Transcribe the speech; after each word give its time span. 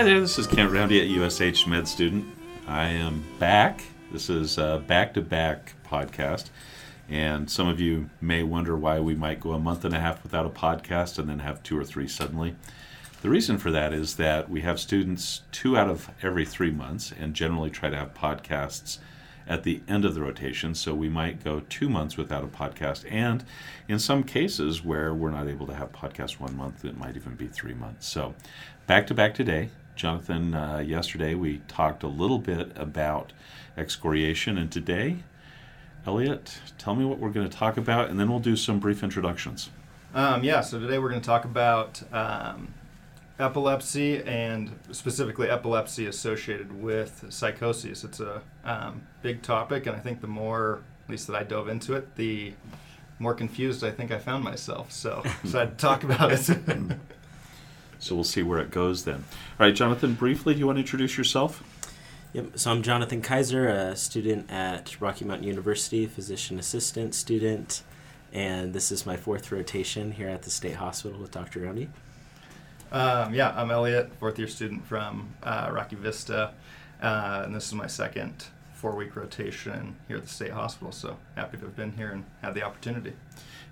Hi 0.00 0.04
there, 0.04 0.20
this 0.20 0.38
is 0.38 0.46
Kent 0.46 0.72
Roundy 0.72 0.98
at 0.98 1.08
USH 1.08 1.66
Med 1.66 1.86
Student. 1.86 2.24
I 2.66 2.86
am 2.86 3.22
back. 3.38 3.82
This 4.10 4.30
is 4.30 4.56
a 4.56 4.82
back 4.86 5.12
to 5.12 5.20
back 5.20 5.74
podcast. 5.86 6.48
And 7.10 7.50
some 7.50 7.68
of 7.68 7.80
you 7.80 8.08
may 8.18 8.42
wonder 8.42 8.78
why 8.78 9.00
we 9.00 9.14
might 9.14 9.40
go 9.40 9.52
a 9.52 9.58
month 9.58 9.84
and 9.84 9.94
a 9.94 10.00
half 10.00 10.22
without 10.22 10.46
a 10.46 10.48
podcast 10.48 11.18
and 11.18 11.28
then 11.28 11.40
have 11.40 11.62
two 11.62 11.78
or 11.78 11.84
three 11.84 12.08
suddenly. 12.08 12.56
The 13.20 13.28
reason 13.28 13.58
for 13.58 13.70
that 13.72 13.92
is 13.92 14.16
that 14.16 14.48
we 14.48 14.62
have 14.62 14.80
students 14.80 15.42
two 15.52 15.76
out 15.76 15.90
of 15.90 16.08
every 16.22 16.46
three 16.46 16.70
months 16.70 17.12
and 17.20 17.34
generally 17.34 17.68
try 17.68 17.90
to 17.90 17.96
have 17.98 18.14
podcasts 18.14 19.00
at 19.46 19.64
the 19.64 19.82
end 19.86 20.06
of 20.06 20.14
the 20.14 20.22
rotation. 20.22 20.74
So 20.74 20.94
we 20.94 21.10
might 21.10 21.44
go 21.44 21.60
two 21.68 21.90
months 21.90 22.16
without 22.16 22.42
a 22.42 22.46
podcast. 22.46 23.04
And 23.12 23.44
in 23.86 23.98
some 23.98 24.22
cases 24.22 24.82
where 24.82 25.12
we're 25.12 25.30
not 25.30 25.46
able 25.46 25.66
to 25.66 25.74
have 25.74 25.92
podcasts 25.92 26.40
one 26.40 26.56
month, 26.56 26.86
it 26.86 26.96
might 26.96 27.16
even 27.16 27.34
be 27.34 27.48
three 27.48 27.74
months. 27.74 28.06
So 28.06 28.34
back 28.86 29.06
to 29.08 29.14
back 29.14 29.34
today. 29.34 29.68
Jonathan, 30.00 30.54
uh, 30.54 30.78
yesterday 30.78 31.34
we 31.34 31.58
talked 31.68 32.02
a 32.02 32.08
little 32.08 32.38
bit 32.38 32.72
about 32.74 33.34
excoriation, 33.76 34.56
and 34.56 34.72
today, 34.72 35.18
Elliot, 36.06 36.58
tell 36.78 36.94
me 36.94 37.04
what 37.04 37.18
we're 37.18 37.28
going 37.28 37.46
to 37.46 37.54
talk 37.54 37.76
about, 37.76 38.08
and 38.08 38.18
then 38.18 38.30
we'll 38.30 38.40
do 38.40 38.56
some 38.56 38.78
brief 38.78 39.02
introductions. 39.02 39.68
Um, 40.14 40.42
yeah, 40.42 40.62
so 40.62 40.80
today 40.80 40.98
we're 40.98 41.10
going 41.10 41.20
to 41.20 41.26
talk 41.26 41.44
about 41.44 42.02
um, 42.14 42.72
epilepsy 43.38 44.22
and 44.22 44.74
specifically 44.90 45.50
epilepsy 45.50 46.06
associated 46.06 46.80
with 46.80 47.26
psychosis. 47.28 48.02
It's 48.02 48.20
a 48.20 48.40
um, 48.64 49.02
big 49.20 49.42
topic, 49.42 49.84
and 49.84 49.94
I 49.94 50.00
think 50.00 50.22
the 50.22 50.28
more, 50.28 50.80
at 51.04 51.10
least 51.10 51.26
that 51.26 51.36
I 51.36 51.42
dove 51.42 51.68
into 51.68 51.92
it, 51.92 52.16
the 52.16 52.54
more 53.18 53.34
confused 53.34 53.84
I 53.84 53.90
think 53.90 54.12
I 54.12 54.18
found 54.18 54.44
myself. 54.44 54.92
So, 54.92 55.22
so 55.44 55.60
I'd 55.60 55.76
talk 55.76 56.04
about 56.04 56.32
it. 56.32 56.48
So 58.00 58.14
we'll 58.14 58.24
see 58.24 58.42
where 58.42 58.58
it 58.58 58.70
goes 58.70 59.04
then. 59.04 59.24
All 59.58 59.66
right, 59.66 59.74
Jonathan, 59.74 60.14
briefly, 60.14 60.54
do 60.54 60.60
you 60.60 60.66
want 60.66 60.76
to 60.76 60.80
introduce 60.80 61.16
yourself? 61.16 61.62
Yep. 62.32 62.58
So 62.58 62.70
I'm 62.70 62.82
Jonathan 62.82 63.20
Kaiser, 63.20 63.68
a 63.68 63.94
student 63.94 64.50
at 64.50 65.00
Rocky 65.00 65.24
Mountain 65.24 65.46
University, 65.46 66.06
physician 66.06 66.58
assistant 66.58 67.14
student, 67.14 67.82
and 68.32 68.72
this 68.72 68.90
is 68.90 69.04
my 69.04 69.16
fourth 69.16 69.52
rotation 69.52 70.12
here 70.12 70.28
at 70.28 70.42
the 70.42 70.50
State 70.50 70.76
Hospital 70.76 71.20
with 71.20 71.30
Dr. 71.30 71.60
Roundy. 71.60 71.90
Um, 72.90 73.34
yeah, 73.34 73.52
I'm 73.54 73.70
Elliot, 73.70 74.12
fourth 74.18 74.38
year 74.38 74.48
student 74.48 74.86
from 74.86 75.34
uh, 75.42 75.70
Rocky 75.72 75.96
Vista, 75.96 76.54
uh, 77.02 77.42
and 77.44 77.54
this 77.54 77.66
is 77.66 77.74
my 77.74 77.86
second 77.86 78.46
four 78.72 78.96
week 78.96 79.14
rotation 79.14 79.96
here 80.08 80.16
at 80.16 80.22
the 80.22 80.28
State 80.28 80.52
Hospital. 80.52 80.90
So 80.90 81.18
happy 81.36 81.58
to 81.58 81.64
have 81.64 81.76
been 81.76 81.92
here 81.92 82.12
and 82.12 82.24
had 82.40 82.54
the 82.54 82.62
opportunity. 82.62 83.12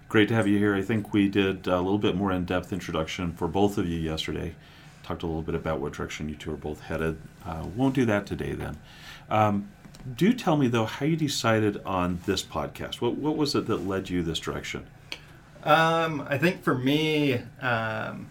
Great 0.09 0.29
to 0.29 0.35
have 0.35 0.49
you 0.49 0.57
here. 0.57 0.75
I 0.75 0.81
think 0.81 1.13
we 1.13 1.29
did 1.29 1.67
a 1.67 1.77
little 1.77 1.99
bit 1.99 2.17
more 2.17 2.33
in 2.33 2.47
depth 2.47 2.73
introduction 2.73 3.35
for 3.35 3.47
both 3.47 3.77
of 3.77 3.87
you 3.87 3.99
yesterday. 3.99 4.55
Talked 5.03 5.23
a 5.23 5.27
little 5.27 5.43
bit 5.43 5.55
about 5.55 5.81
what 5.81 5.93
direction 5.93 6.31
you 6.31 6.35
two 6.35 6.51
are 6.51 6.57
both 6.57 6.81
headed. 6.81 7.19
Uh, 7.45 7.67
won't 7.77 7.95
do 7.95 8.07
that 8.07 8.25
today 8.25 8.53
then. 8.53 8.79
Um, 9.29 9.69
do 10.17 10.33
tell 10.33 10.57
me 10.57 10.67
though 10.67 10.87
how 10.87 11.05
you 11.05 11.15
decided 11.15 11.83
on 11.85 12.21
this 12.25 12.43
podcast. 12.43 13.03
What 13.03 13.17
what 13.17 13.37
was 13.37 13.55
it 13.55 13.67
that 13.67 13.87
led 13.87 14.09
you 14.09 14.23
this 14.23 14.39
direction? 14.39 14.87
Um, 15.63 16.27
I 16.27 16.39
think 16.39 16.63
for 16.63 16.75
me, 16.75 17.43
um, 17.61 18.29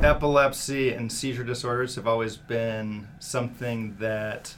epilepsy 0.00 0.90
and 0.94 1.12
seizure 1.12 1.44
disorders 1.44 1.96
have 1.96 2.06
always 2.06 2.38
been 2.38 3.08
something 3.18 3.96
that 3.98 4.54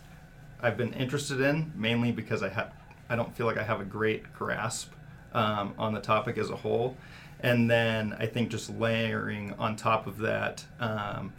I've 0.63 0.77
been 0.77 0.93
interested 0.93 1.41
in, 1.41 1.73
mainly 1.75 2.13
because 2.13 2.41
I 2.41 2.51
have 2.51 2.73
I 3.09 3.17
don't 3.17 3.35
feel 3.35 3.47
like 3.47 3.59
I 3.59 3.65
have 3.65 3.81
a 3.81 3.85
great 3.85 4.33
grasp 4.33 4.93
um, 5.35 5.75
on 5.79 5.93
the 5.93 6.01
topic 6.01 6.39
as 6.39 6.51
a 6.51 6.57
whole. 6.57 6.97
And 7.41 7.71
then 7.71 8.17
I 8.19 8.27
think 8.27 8.51
just 8.51 8.71
layering 8.71 9.55
on 9.59 9.77
top 9.77 10.07
of 10.07 10.19
that 10.19 10.65
um, 10.81 11.33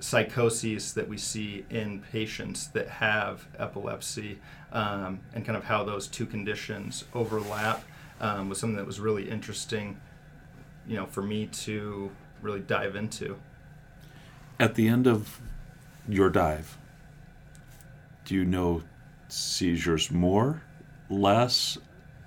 that 0.00 1.06
we 1.08 1.16
see 1.16 1.64
in 1.70 2.00
patients 2.12 2.68
that 2.68 2.88
have 2.88 3.46
epilepsy 3.58 4.38
um, 4.72 5.20
and 5.32 5.44
kind 5.44 5.56
of 5.56 5.64
how 5.64 5.84
those 5.84 6.08
two 6.08 6.26
conditions 6.26 7.04
overlap 7.14 7.84
um, 8.20 8.48
was 8.48 8.58
something 8.58 8.76
that 8.76 8.86
was 8.86 9.00
really 9.00 9.28
interesting, 9.30 10.00
you 10.86 10.96
know, 10.96 11.06
for 11.06 11.22
me 11.22 11.46
to 11.46 12.10
really 12.42 12.60
dive 12.60 12.96
into. 12.96 13.36
At 14.58 14.74
the 14.74 14.88
end 14.88 15.06
of 15.06 15.40
your 16.08 16.30
dive, 16.30 16.76
do 18.24 18.34
you 18.34 18.44
know 18.44 18.82
seizures 19.28 20.10
more, 20.10 20.62
less, 21.08 21.78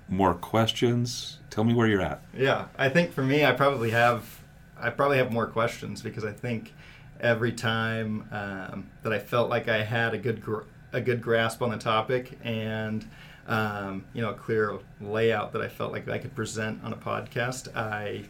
more 0.08 0.34
questions? 0.34 1.38
Tell 1.50 1.64
me 1.64 1.74
where 1.74 1.86
you're 1.86 2.00
at. 2.00 2.22
Yeah, 2.36 2.66
I 2.76 2.88
think 2.88 3.12
for 3.12 3.22
me, 3.22 3.44
I 3.44 3.52
probably 3.52 3.90
have, 3.90 4.40
I 4.78 4.90
probably 4.90 5.18
have 5.18 5.32
more 5.32 5.46
questions 5.46 6.02
because 6.02 6.24
I 6.24 6.32
think 6.32 6.72
every 7.20 7.52
time 7.52 8.28
um, 8.30 8.90
that 9.02 9.12
I 9.12 9.18
felt 9.18 9.50
like 9.50 9.68
I 9.68 9.82
had 9.82 10.14
a 10.14 10.18
good 10.18 10.40
gr- 10.40 10.62
a 10.92 11.00
good 11.00 11.20
grasp 11.20 11.60
on 11.60 11.70
the 11.70 11.76
topic 11.76 12.38
and 12.42 13.06
um, 13.46 14.04
you 14.14 14.22
know 14.22 14.30
a 14.30 14.34
clear 14.34 14.78
layout 15.00 15.52
that 15.52 15.62
I 15.62 15.68
felt 15.68 15.92
like 15.92 16.08
I 16.08 16.18
could 16.18 16.34
present 16.34 16.82
on 16.84 16.92
a 16.92 16.96
podcast, 16.96 17.74
I 17.76 18.24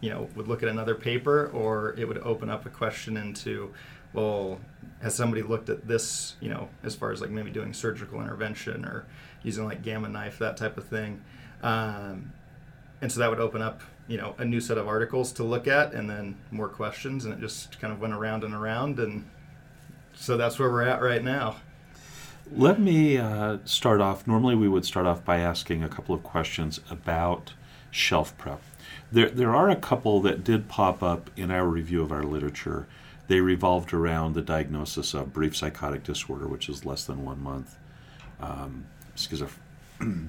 you 0.00 0.10
know 0.10 0.28
would 0.36 0.48
look 0.48 0.62
at 0.62 0.68
another 0.68 0.94
paper 0.94 1.50
or 1.52 1.94
it 1.98 2.06
would 2.06 2.18
open 2.18 2.48
up 2.50 2.66
a 2.66 2.70
question 2.70 3.16
into 3.16 3.72
well 4.12 4.60
has 5.02 5.14
somebody 5.14 5.42
looked 5.42 5.68
at 5.68 5.86
this 5.88 6.36
you 6.40 6.48
know 6.48 6.68
as 6.84 6.94
far 6.94 7.10
as 7.10 7.20
like 7.20 7.30
maybe 7.30 7.50
doing 7.50 7.72
surgical 7.72 8.20
intervention 8.20 8.84
or 8.84 9.06
using 9.42 9.64
like 9.64 9.82
gamma 9.82 10.08
knife 10.08 10.38
that 10.38 10.56
type 10.56 10.76
of 10.76 10.84
thing. 10.84 11.22
Um, 11.62 12.32
and 13.00 13.10
so 13.10 13.20
that 13.20 13.30
would 13.30 13.40
open 13.40 13.62
up 13.62 13.82
you 14.08 14.16
know 14.16 14.34
a 14.38 14.44
new 14.44 14.60
set 14.60 14.78
of 14.78 14.88
articles 14.88 15.32
to 15.32 15.44
look 15.44 15.68
at 15.68 15.92
and 15.92 16.08
then 16.08 16.36
more 16.50 16.68
questions 16.68 17.24
and 17.24 17.34
it 17.34 17.40
just 17.40 17.78
kind 17.78 17.92
of 17.92 18.00
went 18.00 18.14
around 18.14 18.42
and 18.42 18.54
around 18.54 18.98
and 18.98 19.28
so 20.14 20.36
that's 20.36 20.58
where 20.58 20.70
we're 20.70 20.82
at 20.82 21.00
right 21.00 21.22
now. 21.22 21.56
Let 22.50 22.80
me 22.80 23.18
uh, 23.18 23.58
start 23.64 24.00
off. 24.00 24.26
Normally 24.26 24.56
we 24.56 24.68
would 24.68 24.84
start 24.84 25.06
off 25.06 25.24
by 25.24 25.38
asking 25.38 25.84
a 25.84 25.88
couple 25.88 26.14
of 26.14 26.24
questions 26.24 26.80
about 26.90 27.52
shelf 27.90 28.36
prep. 28.36 28.60
There, 29.12 29.28
there 29.28 29.54
are 29.54 29.70
a 29.70 29.76
couple 29.76 30.20
that 30.22 30.42
did 30.42 30.68
pop 30.68 31.02
up 31.02 31.30
in 31.36 31.50
our 31.50 31.66
review 31.66 32.02
of 32.02 32.10
our 32.10 32.24
literature. 32.24 32.88
They 33.28 33.40
revolved 33.40 33.92
around 33.92 34.34
the 34.34 34.42
diagnosis 34.42 35.14
of 35.14 35.32
brief 35.32 35.56
psychotic 35.56 36.02
disorder 36.02 36.48
which 36.48 36.68
is 36.68 36.84
less 36.84 37.04
than 37.04 37.24
one 37.24 37.42
month. 37.42 37.76
Um, 38.40 38.86
schizoph- 39.26 39.58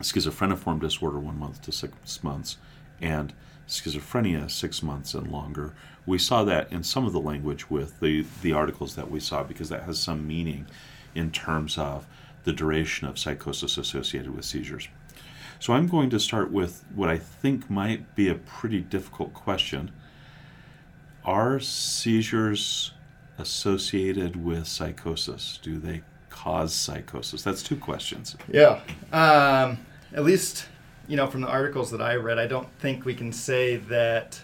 schizophreniform 0.00 0.80
disorder 0.80 1.18
one 1.18 1.38
month 1.38 1.62
to 1.62 1.72
six 1.72 2.22
months, 2.22 2.56
and 3.00 3.32
schizophrenia 3.66 4.50
six 4.50 4.82
months 4.82 5.14
and 5.14 5.30
longer. 5.30 5.74
We 6.06 6.18
saw 6.18 6.42
that 6.44 6.72
in 6.72 6.82
some 6.82 7.06
of 7.06 7.12
the 7.12 7.20
language 7.20 7.70
with 7.70 8.00
the, 8.00 8.24
the 8.42 8.52
articles 8.52 8.94
that 8.96 9.10
we 9.10 9.20
saw 9.20 9.42
because 9.42 9.68
that 9.68 9.82
has 9.82 9.98
some 9.98 10.26
meaning 10.26 10.66
in 11.14 11.30
terms 11.30 11.76
of 11.76 12.06
the 12.44 12.52
duration 12.52 13.06
of 13.06 13.18
psychosis 13.18 13.76
associated 13.76 14.34
with 14.34 14.44
seizures. 14.44 14.88
So 15.60 15.72
I'm 15.72 15.88
going 15.88 16.08
to 16.10 16.20
start 16.20 16.50
with 16.50 16.84
what 16.94 17.10
I 17.10 17.18
think 17.18 17.68
might 17.68 18.14
be 18.14 18.28
a 18.28 18.34
pretty 18.34 18.80
difficult 18.80 19.34
question. 19.34 19.90
Are 21.24 21.60
seizures 21.60 22.92
associated 23.38 24.42
with 24.42 24.66
psychosis? 24.66 25.58
Do 25.60 25.78
they 25.78 26.02
cause 26.38 26.74
psychosis? 26.74 27.42
That's 27.42 27.62
two 27.62 27.76
questions. 27.76 28.36
Yeah. 28.50 28.80
Um, 29.12 29.78
at 30.12 30.24
least, 30.24 30.66
you 31.08 31.16
know, 31.16 31.26
from 31.26 31.40
the 31.40 31.48
articles 31.48 31.90
that 31.90 32.00
I 32.00 32.14
read, 32.14 32.38
I 32.38 32.46
don't 32.46 32.68
think 32.78 33.04
we 33.04 33.14
can 33.14 33.32
say 33.32 33.76
that. 33.76 34.40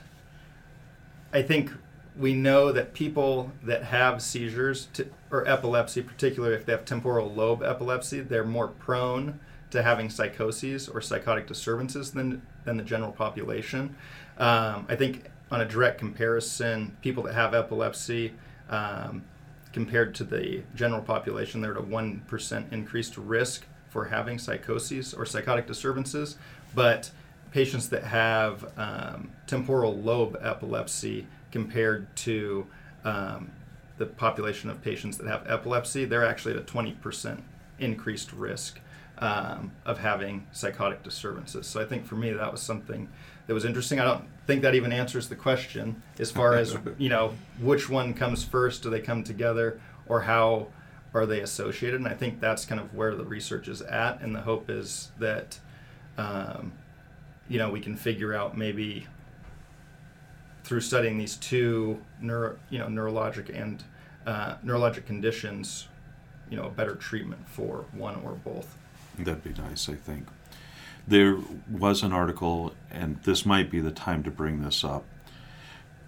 I 1.32 1.42
think 1.42 1.70
we 2.16 2.34
know 2.34 2.72
that 2.72 2.94
people 2.94 3.52
that 3.62 3.84
have 3.84 4.22
seizures 4.22 4.86
to, 4.94 5.08
or 5.30 5.46
epilepsy, 5.48 6.02
particularly 6.02 6.54
if 6.54 6.64
they 6.66 6.72
have 6.72 6.84
temporal 6.84 7.32
lobe 7.32 7.62
epilepsy, 7.62 8.20
they're 8.20 8.44
more 8.44 8.68
prone 8.68 9.40
to 9.70 9.82
having 9.82 10.08
psychoses 10.08 10.88
or 10.88 11.00
psychotic 11.00 11.46
disturbances 11.46 12.12
than 12.12 12.42
than 12.64 12.76
the 12.76 12.84
general 12.84 13.12
population. 13.12 13.96
Um, 14.38 14.86
I 14.88 14.96
think 14.96 15.24
on 15.50 15.60
a 15.60 15.64
direct 15.64 15.98
comparison, 15.98 16.96
people 17.02 17.22
that 17.24 17.34
have 17.34 17.54
epilepsy 17.54 18.32
um, 18.70 19.24
compared 19.74 20.14
to 20.14 20.22
the 20.22 20.62
general 20.76 21.02
population, 21.02 21.60
they're 21.60 21.72
at 21.72 21.76
a 21.76 21.82
1% 21.82 22.72
increased 22.72 23.18
risk 23.18 23.66
for 23.90 24.04
having 24.04 24.38
psychoses 24.38 25.12
or 25.12 25.26
psychotic 25.26 25.66
disturbances. 25.66 26.38
But 26.76 27.10
patients 27.50 27.88
that 27.88 28.04
have 28.04 28.72
um, 28.78 29.32
temporal 29.48 29.96
lobe 29.96 30.38
epilepsy 30.40 31.26
compared 31.50 32.14
to 32.16 32.66
um, 33.04 33.50
the 33.98 34.06
population 34.06 34.70
of 34.70 34.80
patients 34.80 35.18
that 35.18 35.26
have 35.26 35.44
epilepsy, 35.48 36.04
they're 36.04 36.24
actually 36.24 36.54
at 36.54 36.60
a 36.60 36.64
20% 36.64 37.42
increased 37.80 38.32
risk 38.32 38.78
um, 39.18 39.72
of 39.84 39.98
having 39.98 40.46
psychotic 40.52 41.02
disturbances. 41.02 41.66
So 41.66 41.80
I 41.80 41.84
think 41.84 42.06
for 42.06 42.14
me 42.14 42.30
that 42.32 42.52
was 42.52 42.62
something 42.62 43.08
that 43.48 43.54
was 43.54 43.64
interesting. 43.64 43.98
I 43.98 44.04
don't 44.04 44.24
think 44.46 44.62
that 44.62 44.74
even 44.74 44.92
answers 44.92 45.28
the 45.28 45.36
question 45.36 46.02
as 46.18 46.30
far 46.30 46.54
as 46.54 46.76
you 46.98 47.08
know 47.08 47.34
which 47.60 47.88
one 47.88 48.14
comes 48.14 48.44
first. 48.44 48.82
Do 48.82 48.90
they 48.90 49.00
come 49.00 49.24
together, 49.24 49.80
or 50.06 50.22
how 50.22 50.68
are 51.12 51.26
they 51.26 51.40
associated? 51.40 52.00
And 52.00 52.08
I 52.08 52.14
think 52.14 52.40
that's 52.40 52.64
kind 52.64 52.80
of 52.80 52.94
where 52.94 53.14
the 53.14 53.24
research 53.24 53.68
is 53.68 53.82
at. 53.82 54.20
And 54.20 54.34
the 54.34 54.40
hope 54.40 54.68
is 54.70 55.12
that 55.18 55.58
um, 56.18 56.72
you 57.48 57.58
know 57.58 57.70
we 57.70 57.80
can 57.80 57.96
figure 57.96 58.34
out 58.34 58.56
maybe 58.56 59.06
through 60.64 60.80
studying 60.80 61.18
these 61.18 61.36
two 61.36 62.00
neuro, 62.20 62.58
you 62.70 62.78
know, 62.78 62.86
neurologic 62.86 63.54
and 63.54 63.84
uh, 64.26 64.56
neurologic 64.64 65.04
conditions, 65.04 65.88
you 66.50 66.56
know, 66.56 66.64
a 66.64 66.70
better 66.70 66.94
treatment 66.94 67.46
for 67.48 67.84
one 67.92 68.16
or 68.24 68.32
both. 68.32 68.76
That'd 69.18 69.44
be 69.44 69.52
nice, 69.62 69.88
I 69.88 69.94
think. 69.94 70.26
There 71.06 71.38
was 71.70 72.02
an 72.02 72.12
article, 72.12 72.74
and 72.90 73.22
this 73.24 73.44
might 73.44 73.70
be 73.70 73.80
the 73.80 73.90
time 73.90 74.22
to 74.22 74.30
bring 74.30 74.62
this 74.62 74.84
up. 74.84 75.04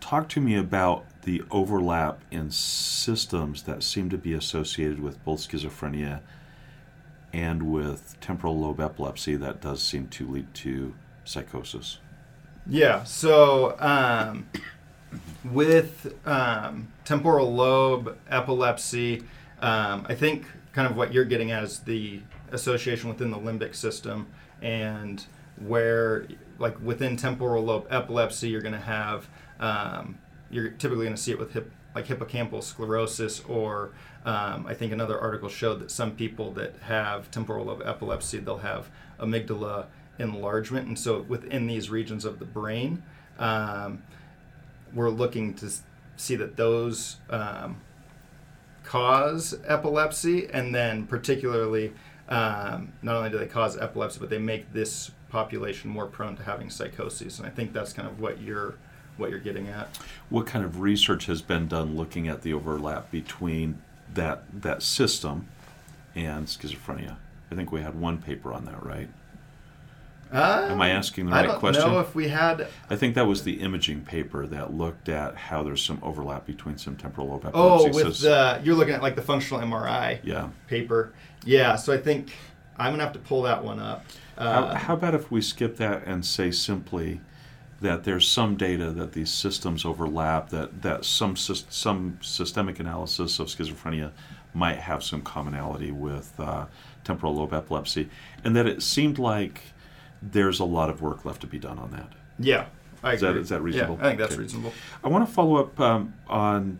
Talk 0.00 0.28
to 0.31 0.40
me 0.40 0.56
about 0.56 1.04
the 1.22 1.43
overlap 1.50 2.20
in 2.31 2.50
systems 2.50 3.64
that 3.64 3.82
seem 3.82 4.08
to 4.10 4.19
be 4.19 4.32
associated 4.32 5.00
with 5.00 5.22
both 5.25 5.40
schizophrenia 5.40 6.20
and 7.32 7.70
with 7.70 8.19
temporal 8.20 8.58
lobe 8.58 8.81
epilepsy 8.81 9.37
that 9.37 9.60
does 9.60 9.82
seem 9.82 10.08
to 10.08 10.26
lead 10.26 10.54
to 10.54 10.94
psychosis. 11.25 11.98
Yeah, 12.66 13.04
so 13.04 13.76
um, 13.78 14.48
with 15.44 16.14
um, 16.26 16.88
temporal 17.04 17.54
lobe 17.54 18.16
epilepsy, 18.28 19.22
um, 19.60 20.06
I 20.08 20.14
think 20.14 20.46
kind 20.72 20.88
of 20.88 20.96
what 20.96 21.12
you're 21.12 21.25
getting 21.25 21.50
at 21.50 21.62
is 21.64 21.81
the 21.81 22.20
association 22.52 23.08
within 23.08 23.31
the 23.31 23.38
limbic 23.38 23.75
system 23.75 24.26
and 24.66 25.26
where 25.64 26.26
like 26.58 26.78
within 26.82 27.16
temporal 27.16 27.62
lobe 27.62 27.86
epilepsy 27.88 28.48
you're 28.48 28.60
going 28.60 28.74
to 28.74 28.80
have 28.80 29.28
um, 29.60 30.18
you're 30.50 30.70
typically 30.70 31.04
going 31.04 31.14
to 31.14 31.20
see 31.22 31.30
it 31.30 31.38
with 31.38 31.52
hip, 31.52 31.70
like 31.94 32.06
hippocampal 32.06 32.62
sclerosis 32.62 33.40
or 33.48 33.92
um, 34.24 34.66
i 34.66 34.74
think 34.74 34.92
another 34.92 35.18
article 35.18 35.48
showed 35.48 35.78
that 35.80 35.90
some 35.90 36.10
people 36.16 36.50
that 36.50 36.74
have 36.80 37.30
temporal 37.30 37.66
lobe 37.66 37.80
epilepsy 37.84 38.38
they'll 38.38 38.58
have 38.58 38.90
amygdala 39.20 39.86
enlargement 40.18 40.88
and 40.88 40.98
so 40.98 41.22
within 41.22 41.69
these 41.69 41.88
regions 41.88 42.24
of 42.24 42.40
the 42.40 42.44
brain 42.44 43.02
um, 43.38 44.02
we're 44.92 45.10
looking 45.10 45.54
to 45.54 45.70
see 46.16 46.34
that 46.34 46.56
those 46.56 47.16
um, 47.30 47.80
cause 48.82 49.58
epilepsy 49.64 50.48
and 50.52 50.74
then 50.74 51.06
particularly 51.06 51.92
um, 52.28 52.93
not 53.02 53.17
only 53.17 53.31
do 53.31 53.38
they 53.38 53.46
cause 53.46 53.76
epilepsy, 53.76 54.19
but 54.20 54.31
they 54.31 54.38
make 54.38 54.73
this 54.73 55.11
population 55.28 55.90
more 55.90 56.06
prone 56.06 56.37
to 56.37 56.43
having 56.43 56.70
psychoses. 56.70 57.38
And 57.38 57.46
I 57.46 57.50
think 57.50 57.73
that's 57.73 57.93
kind 57.93 58.08
of 58.08 58.20
what 58.20 58.40
you're 58.40 58.75
what 59.17 59.31
you're 59.31 59.38
getting 59.38 59.69
at. 59.69 59.88
What 60.28 60.46
kind 60.46 60.64
of 60.64 60.81
research 60.81 61.26
has 61.26 61.40
been 61.40 61.69
done 61.69 61.96
looking 61.96 62.28
at 62.28 62.43
the 62.43 62.52
overlap 62.52 63.11
between 63.11 63.82
that 64.14 64.62
that 64.62 64.82
system 64.82 65.49
and 66.14 66.46
schizophrenia? 66.46 67.17
I 67.50 67.55
think 67.55 67.70
we 67.70 67.81
had 67.81 67.99
one 67.99 68.19
paper 68.19 68.52
on 68.52 68.64
that, 68.64 68.84
right? 68.84 69.08
Uh, 70.32 70.67
Am 70.70 70.81
I 70.81 70.90
asking 70.90 71.26
the 71.26 71.32
right 71.32 71.44
I 71.44 71.46
don't 71.46 71.58
question? 71.61 71.84
know 71.90 72.00
if 72.00 72.14
we 72.14 72.28
had. 72.28 72.67
I 72.90 72.96
think 72.96 73.14
that 73.14 73.26
was 73.26 73.44
the 73.44 73.61
imaging 73.61 74.02
paper 74.02 74.46
that 74.49 74.73
looked 74.75 75.08
at 75.08 75.37
how 75.37 75.62
there's 75.62 75.82
some 75.82 75.99
overlap 76.02 76.46
between 76.46 76.78
some 76.78 76.96
temporal 76.96 77.28
lobe 77.28 77.46
epilepsy. 77.46 77.58
Oh, 77.58 77.87
epilepsy. 77.87 78.05
with 78.05 78.17
So- 78.17 78.28
the 78.28 78.61
you're 78.64 78.75
looking 78.75 78.94
at 78.94 79.02
like 79.02 79.14
the 79.17 79.23
functional 79.23 79.62
MRI 79.62 80.19
yeah. 80.25 80.49
paper. 80.67 81.12
Yeah, 81.44 81.76
so 81.76 81.93
I 81.93 81.99
think 81.99 82.32
I'm 82.76 82.93
gonna 82.93 83.05
have 83.05 83.12
to 83.12 83.19
pull 83.20 83.43
that 83.43 83.62
one 83.62 83.78
up. 83.78 84.05
How, 84.37 84.44
Uh, 84.44 84.75
how 84.75 84.94
about 84.94 85.14
if 85.14 85.31
we 85.31 85.40
skip 85.40 85.76
that 85.78 86.05
and 86.06 86.25
say 86.26 86.50
simply 86.50 87.20
that 87.81 88.05
there's 88.05 88.26
some 88.29 88.56
data 88.56 88.90
that 88.90 89.12
these 89.12 89.31
systems 89.31 89.84
overlap, 89.84 90.49
that, 90.49 90.82
that 90.82 91.05
some, 91.05 91.37
some 91.37 92.19
systemic 92.22 92.81
analysis 92.81 93.38
of 93.38 93.46
schizophrenia 93.49 94.11
might 94.55 94.79
have 94.79 95.02
some 95.05 95.20
commonality 95.22 95.90
with 95.90 96.32
uh, 96.40 96.64
temporal 97.05 97.34
lobe 97.34 97.52
epilepsy, 97.52 98.08
and 98.44 98.56
that 98.56 98.67
it 98.67 98.82
seemed 98.82 99.19
like 99.19 99.61
there's 100.22 100.60
a 100.60 100.64
lot 100.64 100.90
of 100.90 101.00
work 101.02 101.24
left 101.24 101.40
to 101.42 101.46
be 101.46 101.58
done 101.58 101.78
on 101.78 101.90
that. 101.92 102.12
yeah, 102.38 102.66
I 103.02 103.12
Is 103.14 103.20
that- 103.20 103.28
agree. 103.30 103.42
is 103.42 103.48
that 103.50 103.62
reasonable? 103.62 103.96
Yeah, 103.96 104.04
I 104.04 104.08
think 104.08 104.18
that's 104.18 104.32
Okay. 104.32 104.42
reasonable. 104.42 104.72
I 105.04 105.08
want 105.08 105.26
to 105.26 105.32
follow 105.32 105.56
up 105.56 105.78
um, 105.80 106.14
on 106.28 106.78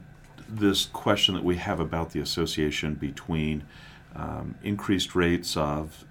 this 0.49 0.87
question 0.87 1.35
that 1.35 1.45
we 1.45 1.57
have 1.57 1.81
about 1.81 2.11
the 2.11 2.21
association 2.21 2.95
between 2.95 3.63
um, 4.15 4.55
increased 4.63 5.15
rates 5.15 5.57
of 5.57 6.05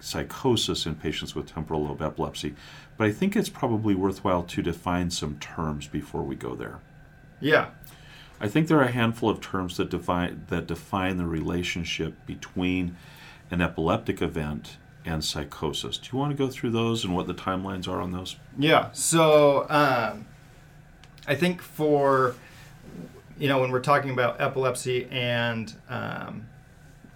psychosis 0.00 0.84
in 0.86 0.94
patients 0.96 1.34
with 1.34 1.46
temporal 1.46 1.84
lobe 1.86 2.02
epilepsy, 2.02 2.54
but 2.96 3.06
I 3.06 3.12
think 3.12 3.36
it's 3.36 3.48
probably 3.48 3.94
worthwhile 3.94 4.42
to 4.42 4.62
define 4.62 5.10
some 5.10 5.36
terms 5.38 5.86
before 5.86 6.22
we 6.22 6.34
go 6.34 6.54
there. 6.54 6.80
Yeah, 7.40 7.66
I 8.40 8.48
think 8.48 8.68
there 8.68 8.78
are 8.78 8.82
a 8.84 8.90
handful 8.92 9.30
of 9.30 9.40
terms 9.40 9.76
that 9.76 9.90
define 9.90 10.44
that 10.48 10.66
define 10.66 11.16
the 11.16 11.26
relationship 11.26 12.14
between 12.26 12.96
an 13.50 13.60
epileptic 13.60 14.20
event 14.20 14.76
and 15.04 15.24
psychosis. 15.24 15.98
Do 15.98 16.08
you 16.12 16.18
want 16.18 16.30
to 16.30 16.36
go 16.36 16.50
through 16.50 16.70
those 16.70 17.04
and 17.04 17.14
what 17.14 17.26
the 17.26 17.34
timelines 17.34 17.88
are 17.88 18.00
on 18.00 18.12
those? 18.12 18.36
Yeah. 18.58 18.90
So 18.92 19.66
um, 19.68 20.26
I 21.26 21.34
think 21.34 21.62
for 21.62 22.34
you 23.38 23.48
know 23.48 23.60
when 23.60 23.70
we're 23.70 23.80
talking 23.80 24.10
about 24.10 24.40
epilepsy 24.40 25.08
and 25.10 25.74
um, 25.88 26.46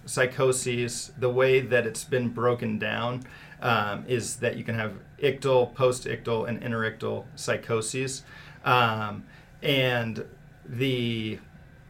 psychoses, 0.05 1.13
the 1.19 1.31
way 1.31 1.61
that 1.61 1.87
it's 1.87 2.05
been 2.05 2.29
broken 2.29 2.79
down 2.79 3.25
um, 3.61 4.05
is 4.07 4.37
that 4.37 4.57
you 4.57 4.65
can 4.65 4.75
have 4.75 4.95
ictal, 5.23 5.75
post-ictal, 5.75 6.49
and 6.49 6.61
interictal 6.63 7.25
psychoses, 7.37 8.23
um, 8.65 9.25
and 9.63 10.25
the 10.65 11.39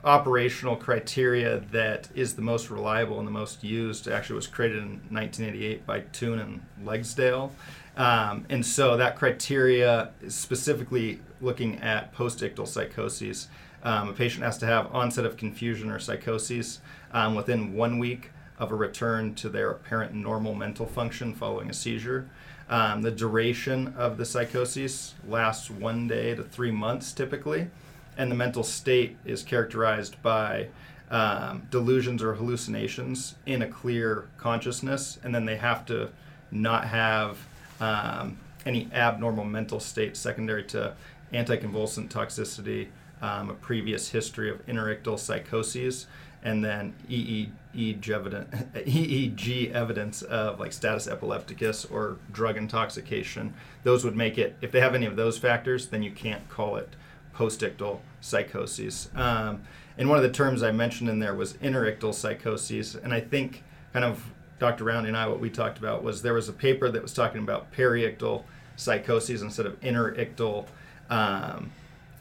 operational 0.05 0.77
criteria 0.77 1.59
that 1.73 2.09
is 2.15 2.35
the 2.35 2.43
most 2.43 2.71
reliable 2.71 3.19
and 3.19 3.27
the 3.27 3.33
most 3.33 3.65
used 3.65 4.07
actually 4.09 4.37
was 4.37 4.47
created 4.47 4.79
in 4.79 5.01
1988 5.11 5.87
by 5.87 6.01
Toone 6.01 6.39
and 6.39 6.63
Logsdail. 6.85 7.51
Um, 7.97 8.45
and 8.51 8.65
so 8.65 8.97
that 8.97 9.17
criteria 9.17 10.11
is 10.23 10.35
specifically 10.35 11.21
looking 11.41 11.79
at 11.81 12.13
post-ictal 12.13 12.69
psychoses. 12.69 13.49
Um, 13.83 14.11
a 14.11 14.13
patient 14.13 14.45
has 14.45 14.59
to 14.59 14.67
have 14.67 14.95
onset 14.95 15.25
of 15.25 15.37
confusion 15.37 15.91
or 15.91 15.99
psychoses 15.99 16.81
um, 17.13 17.35
within 17.35 17.73
one 17.73 17.99
week 17.99 18.31
of 18.59 18.73
a 18.73 18.75
return 18.75 19.35
to 19.35 19.49
their 19.49 19.71
apparent 19.71 20.15
normal 20.15 20.55
mental 20.55 20.87
function 20.87 21.35
following 21.35 21.71
a 21.71 21.75
seizure. 21.75 22.29
Um, 22.69 23.03
the 23.03 23.11
duration 23.11 23.95
of 23.97 24.17
the 24.17 24.25
psychosis 24.25 25.15
lasts 25.27 25.71
one 25.71 26.09
day 26.09 26.35
to 26.35 26.43
three 26.43 26.73
months 26.73 27.13
typically, 27.13 27.69
and 28.17 28.31
the 28.31 28.35
mental 28.35 28.63
state 28.63 29.17
is 29.25 29.43
characterized 29.43 30.21
by 30.23 30.69
um, 31.11 31.67
delusions 31.71 32.23
or 32.23 32.35
hallucinations 32.35 33.37
in 33.47 33.63
a 33.63 33.69
clear 33.69 34.29
consciousness, 34.39 35.19
and 35.23 35.35
then 35.35 35.45
they 35.45 35.57
have 35.57 35.87
to 35.87 36.11
not 36.51 36.87
have 36.87 37.39
um, 37.81 38.39
any 38.65 38.89
abnormal 38.93 39.45
mental 39.45 39.79
state 39.79 40.17
secondary 40.17 40.65
to 40.65 40.95
anticonvulsant 41.33 42.09
toxicity, 42.09 42.89
um, 43.23 43.51
a 43.51 43.55
previous 43.55 44.09
history 44.09 44.51
of 44.51 44.65
interictal 44.67 45.19
psychoses, 45.19 46.07
and 46.43 46.65
then 46.65 46.95
EEG 47.09 48.09
evidence, 48.09 48.55
EEG 48.75 49.73
evidence 49.73 50.23
of 50.23 50.61
like 50.61 50.73
status 50.73 51.09
epilepticus 51.09 51.85
or 51.87 52.19
drug 52.33 52.57
intoxication. 52.57 53.55
Those 53.85 54.05
would 54.05 54.17
make 54.17 54.39
it, 54.39 54.57
if 54.61 54.71
they 54.71 54.81
have 54.81 54.95
any 54.95 55.07
of 55.07 55.17
those 55.17 55.39
factors, 55.39 55.89
then 55.89 56.03
you 56.03 56.11
can't 56.11 56.49
call 56.49 56.77
it 56.77 56.95
postictal 57.37 58.01
psychoses. 58.21 59.11
Um, 59.15 59.63
and 59.99 60.09
one 60.09 60.19
of 60.19 60.25
the 60.25 60.31
terms 60.31 60.63
I 60.63 60.73
mentioned 60.73 61.09
in 61.11 61.19
there 61.19 61.35
was 61.35 61.55
interictal 61.55 62.15
psychoses, 62.15 62.95
and 62.95 63.13
I 63.13 63.21
think 63.21 63.63
kind 63.93 64.05
of 64.05 64.25
Dr. 64.59 64.85
Round 64.85 65.07
and 65.07 65.17
I, 65.17 65.27
what 65.27 65.41
we 65.41 65.51
talked 65.51 65.79
about 65.79 66.03
was 66.03 66.23
there 66.23 66.35
was 66.35 66.49
a 66.49 66.53
paper 66.53 66.91
that 66.91 67.03
was 67.03 67.13
talking 67.13 67.43
about 67.43 67.73
periictal 67.73 68.45
psychoses 68.77 69.43
instead 69.43 69.67
of 69.67 69.79
interictal 69.81 70.67
um, 71.11 71.71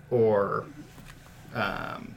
or 0.10 0.65
um, 1.53 2.15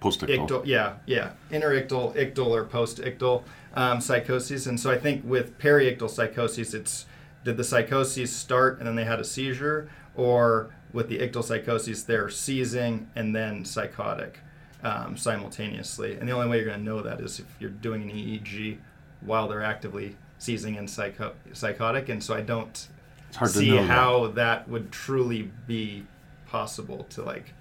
Post-ictal. 0.00 0.64
yeah, 0.64 0.94
yeah, 1.06 1.32
interictal, 1.50 2.14
ictal, 2.16 2.46
or 2.46 2.64
postictal 2.64 3.42
um, 3.74 4.00
psychoses. 4.00 4.66
And 4.66 4.80
so 4.80 4.90
I 4.90 4.98
think 4.98 5.22
with 5.24 5.58
periictal 5.58 6.08
psychoses, 6.08 6.74
it's 6.74 7.06
did 7.44 7.56
the 7.56 7.64
psychoses 7.64 8.34
start 8.34 8.78
and 8.78 8.86
then 8.86 8.96
they 8.96 9.04
had 9.04 9.20
a 9.20 9.24
seizure, 9.24 9.90
or 10.14 10.70
with 10.92 11.08
the 11.08 11.18
ictal 11.18 11.44
psychoses, 11.44 12.04
they're 12.04 12.28
seizing 12.30 13.08
and 13.14 13.34
then 13.34 13.64
psychotic 13.64 14.38
um, 14.82 15.16
simultaneously. 15.16 16.16
And 16.16 16.28
the 16.28 16.32
only 16.32 16.48
way 16.48 16.56
you're 16.56 16.66
going 16.66 16.78
to 16.78 16.84
know 16.84 17.02
that 17.02 17.20
is 17.20 17.38
if 17.38 17.46
you're 17.60 17.70
doing 17.70 18.02
an 18.02 18.10
EEG 18.16 18.78
while 19.20 19.48
they're 19.48 19.62
actively 19.62 20.16
seizing 20.38 20.76
and 20.78 20.88
psycho- 20.88 21.34
psychotic. 21.52 22.08
And 22.08 22.22
so 22.22 22.34
I 22.34 22.40
don't 22.40 22.88
It's 23.28 23.36
hard 23.36 23.50
to 23.52 23.58
see 23.58 23.70
know 23.70 23.76
that. 23.76 23.86
how 23.86 24.26
that 24.28 24.68
would 24.68 24.90
truly 24.90 25.50
be 25.66 26.06
possible 26.46 27.04
to 27.10 27.22
like 27.22 27.52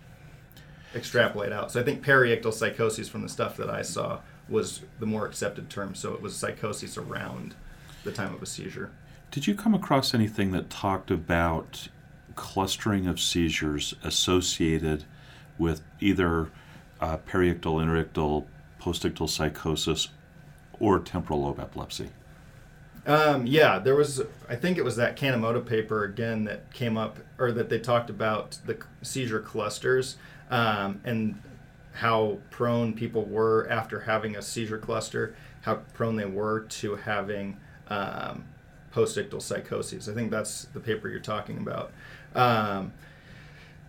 extrapolate 0.95 1.51
out. 1.51 1.71
So 1.71 1.79
I 1.79 1.83
think 1.83 2.03
periictal 2.03 2.53
psychosis 2.53 3.07
from 3.09 3.21
the 3.21 3.29
stuff 3.29 3.57
that 3.57 3.69
I 3.69 3.81
saw 3.81 4.19
was 4.48 4.81
the 5.00 5.05
more 5.05 5.25
accepted 5.27 5.69
term. 5.69 5.93
So 5.93 6.13
it 6.13 6.21
was 6.21 6.36
psychosis 6.36 6.98
around 6.98 7.53
the 8.03 8.12
time 8.12 8.33
of 8.33 8.41
a 8.41 8.45
seizure. 8.45 8.91
Did 9.29 9.45
you 9.45 9.53
come 9.53 9.75
across 9.75 10.13
anything 10.15 10.51
that 10.51 10.69
talked 10.71 11.12
about 11.12 11.89
clustering 12.39 13.05
of 13.05 13.19
seizures 13.19 13.93
associated 14.01 15.03
with 15.58 15.81
either 16.00 16.50
uh, 17.01 17.17
periictal, 17.17 17.84
interictal, 17.84 18.46
postictal 18.81 19.27
psychosis, 19.27 20.08
or 20.79 21.00
temporal 21.00 21.41
lobe 21.41 21.60
epilepsy? 21.60 22.10
Um, 23.05 23.46
yeah, 23.46 23.77
there 23.77 23.96
was. 23.96 24.22
I 24.48 24.55
think 24.55 24.77
it 24.77 24.84
was 24.84 24.96
that 24.96 25.17
Kanemoto 25.17 25.65
paper 25.65 26.05
again 26.05 26.46
that 26.46 26.72
came 26.74 26.98
up, 26.98 27.19
or 27.38 27.51
that 27.51 27.69
they 27.69 27.79
talked 27.79 28.10
about 28.10 28.58
the 28.65 28.77
seizure 29.01 29.41
clusters 29.41 30.15
um, 30.50 31.01
and 31.03 31.41
how 31.93 32.38
prone 32.51 32.93
people 32.93 33.25
were 33.25 33.67
after 33.69 34.00
having 34.00 34.38
a 34.38 34.41
seizure 34.41 34.77
cluster, 34.77 35.36
how 35.62 35.75
prone 35.93 36.15
they 36.15 36.25
were 36.25 36.62
to 36.62 36.96
having 36.96 37.58
um, 37.89 38.46
postictal 38.93 39.41
psychoses. 39.41 40.08
I 40.08 40.13
think 40.13 40.31
that's 40.31 40.65
the 40.65 40.79
paper 40.79 41.10
you're 41.10 41.19
talking 41.19 41.58
about. 41.58 41.91
Um, 42.36 42.93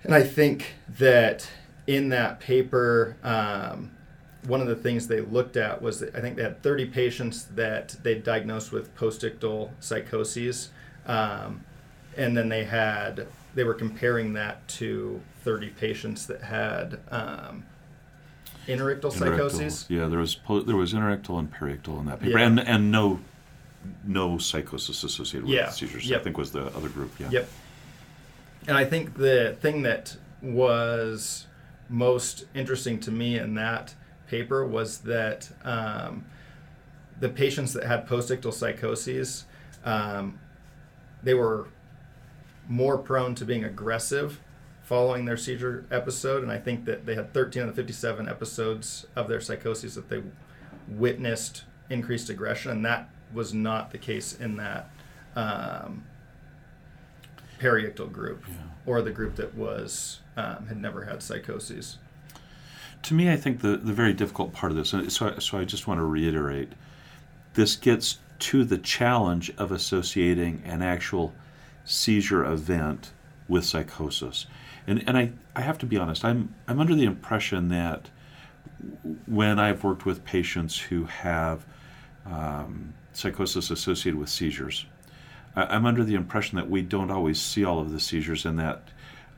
and 0.02 0.14
I 0.14 0.22
think 0.22 0.74
that 0.98 1.48
in 1.86 2.08
that 2.10 2.40
paper, 2.40 3.16
um, 3.22 3.90
one 4.46 4.60
of 4.60 4.66
the 4.66 4.76
things 4.76 5.08
they 5.08 5.20
looked 5.20 5.56
at 5.56 5.82
was 5.82 6.00
that 6.00 6.14
I 6.14 6.20
think 6.20 6.36
they 6.36 6.42
had 6.42 6.62
30 6.62 6.86
patients 6.86 7.44
that 7.54 7.96
they 8.02 8.14
diagnosed 8.14 8.72
with 8.72 8.94
postictal 8.96 9.70
psychoses, 9.80 10.70
um, 11.06 11.64
and 12.16 12.36
then 12.36 12.48
they 12.48 12.64
had 12.64 13.26
they 13.54 13.64
were 13.64 13.74
comparing 13.74 14.32
that 14.34 14.66
to 14.68 15.20
30 15.44 15.70
patients 15.70 16.26
that 16.26 16.40
had 16.42 17.00
um, 17.10 17.64
interictal 18.66 19.12
psychoses. 19.12 19.86
Yeah, 19.88 20.06
there 20.06 20.20
was 20.20 20.34
po- 20.34 20.62
there 20.62 20.76
was 20.76 20.94
interictal 20.94 21.38
and 21.38 21.52
periictal 21.52 21.98
in 22.00 22.06
that 22.06 22.20
paper, 22.20 22.38
Yeah. 22.38 22.46
and 22.46 22.60
and 22.60 22.90
no 22.90 23.20
no 24.04 24.38
psychosis 24.38 25.04
associated 25.04 25.48
with 25.48 25.72
seizures. 25.72 26.08
yep. 26.08 26.20
I 26.20 26.24
think 26.24 26.38
was 26.38 26.52
the 26.52 26.66
other 26.76 26.88
group. 26.88 27.12
Yeah. 27.18 27.28
Yep. 27.30 27.48
And 28.66 28.76
I 28.76 28.84
think 28.84 29.16
the 29.16 29.56
thing 29.60 29.82
that 29.82 30.16
was 30.42 31.46
most 31.88 32.44
interesting 32.54 33.00
to 33.00 33.10
me 33.10 33.38
in 33.38 33.54
that 33.54 33.94
paper 34.28 34.64
was 34.64 34.98
that 34.98 35.50
um, 35.64 36.24
the 37.18 37.28
patients 37.28 37.72
that 37.72 37.84
had 37.84 38.06
postictal 38.06 38.52
psychoses, 38.52 39.44
um, 39.84 40.38
they 41.22 41.34
were 41.34 41.68
more 42.68 42.96
prone 42.96 43.34
to 43.34 43.44
being 43.44 43.64
aggressive 43.64 44.40
following 44.82 45.24
their 45.24 45.36
seizure 45.36 45.84
episode. 45.90 46.42
And 46.42 46.50
I 46.50 46.58
think 46.58 46.84
that 46.84 47.06
they 47.06 47.14
had 47.14 47.32
13 47.32 47.62
of 47.62 47.68
the 47.68 47.74
57 47.74 48.28
episodes 48.28 49.06
of 49.16 49.28
their 49.28 49.40
psychoses 49.40 49.94
that 49.94 50.08
they 50.08 50.22
witnessed 50.88 51.64
increased 51.90 52.30
aggression. 52.30 52.70
And 52.72 52.84
that 52.84 53.08
was 53.32 53.54
not 53.54 53.90
the 53.90 53.98
case 53.98 54.34
in 54.34 54.56
that 54.56 54.90
um, 55.36 56.04
periictal 57.60 58.10
group 58.10 58.44
Yeah. 58.48 58.54
or 58.86 59.02
the 59.02 59.10
group 59.10 59.36
that 59.36 59.54
was 59.54 60.20
um, 60.36 60.66
had 60.68 60.80
never 60.80 61.04
had 61.04 61.22
psychoses. 61.22 61.98
To 63.04 63.14
me, 63.14 63.30
I 63.30 63.36
think 63.36 63.60
the, 63.60 63.76
the 63.76 63.92
very 63.92 64.12
difficult 64.12 64.52
part 64.52 64.72
of 64.72 64.76
this, 64.78 64.92
and 64.92 65.10
so, 65.12 65.34
I- 65.34 65.38
so 65.38 65.58
I 65.58 65.64
just 65.64 65.86
want 65.86 65.98
to 65.98 66.04
reiterate, 66.04 66.72
this 67.54 67.76
gets 67.76 68.18
to 68.40 68.64
the 68.64 68.78
challenge 68.78 69.50
of 69.58 69.70
associating 69.72 70.62
an 70.64 70.82
actual 70.82 71.34
seizure 71.84 72.44
event 72.44 73.12
with 73.48 73.64
psychosis. 73.64 74.46
And, 74.86 75.02
and 75.06 75.16
I, 75.18 75.32
I 75.56 75.60
have 75.62 75.78
to 75.78 75.86
be 75.86 75.96
honest, 75.98 76.24
I'm, 76.24 76.54
I'm 76.68 76.78
under 76.80 76.94
the 76.94 77.04
impression 77.04 77.68
that 77.68 78.08
when 79.26 79.58
I've 79.58 79.84
worked 79.84 80.06
with 80.06 80.24
patients 80.24 80.78
who 80.78 81.04
have 81.04 81.66
um, 82.26 82.94
psychosis 83.12 83.70
associated 83.70 84.18
with 84.18 84.28
seizures, 84.30 84.86
I'm 85.56 85.86
under 85.86 86.04
the 86.04 86.14
impression 86.14 86.56
that 86.56 86.70
we 86.70 86.82
don't 86.82 87.10
always 87.10 87.40
see 87.40 87.64
all 87.64 87.80
of 87.80 87.90
the 87.90 88.00
seizures, 88.00 88.44
and 88.44 88.58
that 88.58 88.82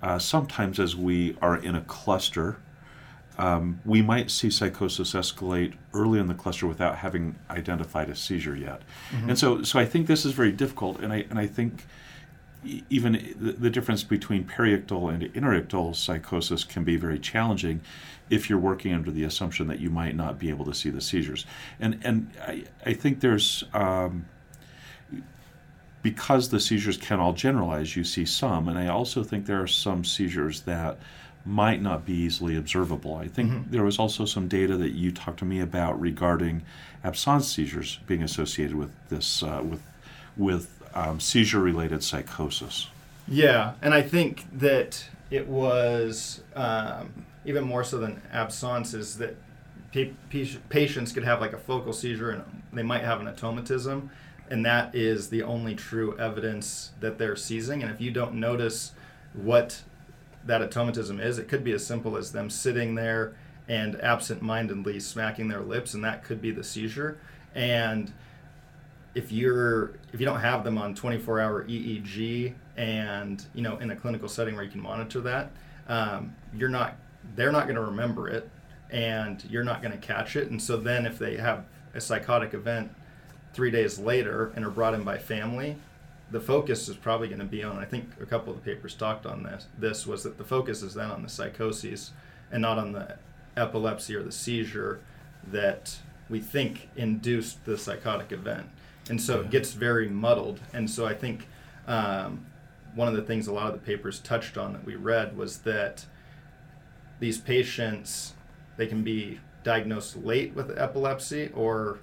uh, 0.03 0.19
sometimes 0.19 0.79
as 0.79 0.95
we 0.97 1.37
are 1.41 1.57
in 1.57 1.75
a 1.75 1.81
cluster, 1.83 2.59
um, 3.39 3.81
we 3.85 4.03
might 4.03 4.31
see 4.31 4.51
psychosis 4.51 5.15
escalate 5.15 5.75
early 5.95 6.19
in 6.19 6.27
the 6.27 6.35
cluster 6.35 6.67
without 6.67 6.97
having 6.97 7.37
identified 7.49 8.11
a 8.11 8.15
seizure 8.15 8.57
yet. 8.57 8.83
And 9.29 9.39
so, 9.39 9.63
so 9.63 9.79
I 9.79 9.87
think 9.87 10.07
this 10.07 10.25
is 10.25 10.33
very 10.33 10.53
difficult, 10.53 11.01
and 11.01 11.13
I 11.13 11.25
and 11.31 11.39
I 11.39 11.47
think 11.47 11.87
even 12.91 13.35
the, 13.41 13.53
the 13.53 13.71
difference 13.71 14.05
between 14.05 14.45
periictal 14.45 15.13
and 15.13 15.23
interictal 15.35 15.97
psychosis 15.97 16.63
can 16.63 16.85
be 16.85 16.97
very 16.97 17.19
challenging 17.19 17.81
if 18.31 18.49
you're 18.49 18.59
working 18.59 18.95
under 18.95 19.11
the 19.11 19.25
assumption 19.25 19.67
that 19.67 19.81
you 19.81 19.91
might 19.91 20.15
not 20.15 20.39
be 20.39 20.49
able 20.49 20.65
to 20.65 20.75
see 20.75 20.91
the 20.91 21.01
seizures. 21.01 21.47
And 21.81 21.99
and 22.05 22.31
I, 22.41 22.65
I 22.85 22.93
think 22.93 23.21
there's 23.21 23.65
um, 23.73 24.27
because 26.03 26.49
the 26.49 26.61
seizures 26.61 26.97
can 26.97 27.21
all 27.21 27.33
generalize, 27.33 27.97
you 27.97 28.05
see 28.05 28.25
some, 28.25 28.69
and 28.69 28.79
I 28.79 28.89
also 28.89 29.23
think 29.23 29.47
there 29.47 29.63
are 29.63 29.69
some 29.69 30.05
seizures 30.05 30.63
that 30.63 30.99
might 31.45 31.83
not 31.83 32.07
be 32.07 32.13
easily 32.13 32.57
observable. 32.57 33.17
I 33.17 33.27
think 33.27 33.71
there 33.71 33.83
was 33.83 33.99
also 33.99 34.25
some 34.25 34.47
data 34.47 34.77
that 34.77 34.91
you 34.91 35.11
talked 35.11 35.41
to 35.41 35.45
me 35.45 35.61
about 35.61 36.01
regarding 36.01 36.63
absence 37.03 37.49
seizures 37.49 37.99
being 38.07 38.23
associated 38.23 38.77
with 38.77 38.91
this 39.09 39.43
uh, 39.43 39.61
with 39.65 39.83
with 40.37 40.83
um, 40.95 41.21
seizure-related 41.21 42.03
psychosis. 42.03 42.89
Yeah, 43.27 43.73
and 43.83 43.95
I 43.95 44.03
think 44.03 44.47
that 44.59 45.09
it 45.31 45.49
was 45.49 46.43
um, 46.55 47.25
even 47.45 47.65
more 47.65 47.85
so 47.85 47.99
than 47.99 48.21
absence 48.33 48.95
is 48.95 49.19
that 49.19 49.37
pa- 49.93 50.55
patients 50.69 51.13
could 51.13 51.25
have 51.25 51.41
like 51.41 51.53
a 51.53 51.59
focal 51.59 51.93
seizure 51.93 52.31
and 52.31 52.45
they 52.73 52.83
might 52.83 53.03
have 53.03 53.21
an 53.21 53.29
automatism, 53.29 54.11
and 54.53 54.67
that 54.67 54.95
is 54.95 55.31
the 55.31 55.43
only 55.43 55.75
true 55.75 56.15
evidence 56.19 56.91
that 57.01 57.17
they're 57.17 57.37
seizing. 57.37 57.83
And 57.83 57.91
if 57.91 58.03
you 58.03 58.11
don't 58.11 58.35
notice 58.35 58.93
what 59.33 59.83
that 60.45 60.61
automatism 60.61 61.19
is, 61.21 61.39
it 61.39 61.49
could 61.49 61.65
be 61.65 61.73
as 61.73 61.87
simple 61.87 62.19
as 62.19 62.33
them 62.33 62.51
sitting 62.51 62.95
there 62.95 63.35
and 63.67 63.99
absent-mindedly 64.03 65.01
smacking 65.01 65.49
their 65.49 65.63
lips, 65.63 65.95
and 65.95 66.05
that 66.05 66.23
could 66.23 66.43
be 66.43 66.51
the 66.51 66.63
seizure. 66.63 67.17
And 67.55 68.13
if 69.15 69.33
you're 69.33 69.95
if 70.13 70.21
you 70.21 70.27
don't 70.27 70.41
have 70.41 70.65
them 70.65 70.77
on 70.77 70.95
24 70.95 71.41
hour 71.41 71.65
EEG 71.65 72.53
and 72.77 73.43
you 73.55 73.63
know 73.63 73.79
in 73.79 73.91
a 73.91 73.97
clinical 73.97 74.29
setting 74.29 74.55
where 74.55 74.65
you 74.65 74.71
can 74.71 74.83
monitor 74.83 75.23
that, 75.23 75.51
um, 75.89 76.37
you're 76.55 76.69
not 76.69 76.99
they're 77.37 77.53
not 77.53 77.65
going 77.65 77.77
to 77.77 77.83
remember 77.83 78.29
it, 78.29 78.51
and 78.91 79.43
you're 79.49 79.65
not 79.65 79.81
going 79.81 79.99
to 79.99 80.07
catch 80.07 80.37
it. 80.37 80.51
And 80.51 80.61
so 80.61 80.77
then 80.77 81.07
if 81.07 81.19
they 81.19 81.39
have 81.39 81.65
a 81.95 82.03
psychotic 82.03 82.53
event 82.53 82.95
three 83.53 83.71
days 83.71 83.99
later 83.99 84.53
and 84.57 84.65
are 84.65 84.71
brought 84.71 84.95
in 84.95 85.03
by 85.03 85.19
family, 85.19 85.77
the 86.31 86.41
focus 86.41 86.89
is 86.89 86.97
probably 86.97 87.29
going 87.29 87.41
to 87.41 87.45
be 87.45 87.63
on. 87.63 87.79
I 87.79 87.85
think 87.85 88.09
a 88.21 88.27
couple 88.27 88.53
of 88.53 88.63
the 88.63 88.75
papers 88.75 88.95
talked 88.95 89.27
on 89.27 89.43
this. 89.43 89.67
This 89.79 90.07
was 90.07 90.23
that 90.23 90.39
the 90.39 90.45
focus 90.45 90.83
is 90.83 90.95
then 90.95 91.11
on 91.11 91.23
the 91.23 91.29
psychoses 91.29 92.13
and 92.51 92.63
not 92.63 92.79
on 92.79 92.93
the 92.93 93.17
epilepsy 93.57 94.17
or 94.17 94.23
the 94.23 94.33
seizure 94.33 95.01
that 95.51 95.99
we 96.31 96.41
think 96.41 96.89
induced 96.97 97.65
the 97.65 97.77
psychotic 97.77 98.33
event. 98.33 98.67
And 99.11 99.21
so 99.21 99.41
it 99.41 99.51
gets 99.51 99.73
very 99.73 100.09
muddled. 100.09 100.61
And 100.73 100.89
so 100.89 101.05
I 101.05 101.15
think 101.15 101.47
um, 101.87 102.47
one 102.95 103.09
of 103.09 103.15
the 103.15 103.23
things 103.23 103.47
a 103.47 103.53
lot 103.53 103.67
of 103.67 103.75
the 103.75 103.85
papers 103.85 104.21
touched 104.21 104.57
on 104.57 104.73
that 104.73 104.85
we 104.85 104.95
read 104.95 105.37
was 105.37 105.59
that 105.59 106.07
these 107.21 107.39
patients 107.39 108.35
they 108.77 108.87
can 108.87 109.03
be 109.03 109.39
diagnosed 109.65 110.17
late 110.17 110.55
with 110.55 110.77
epilepsy 110.79 111.51
or 111.55 111.99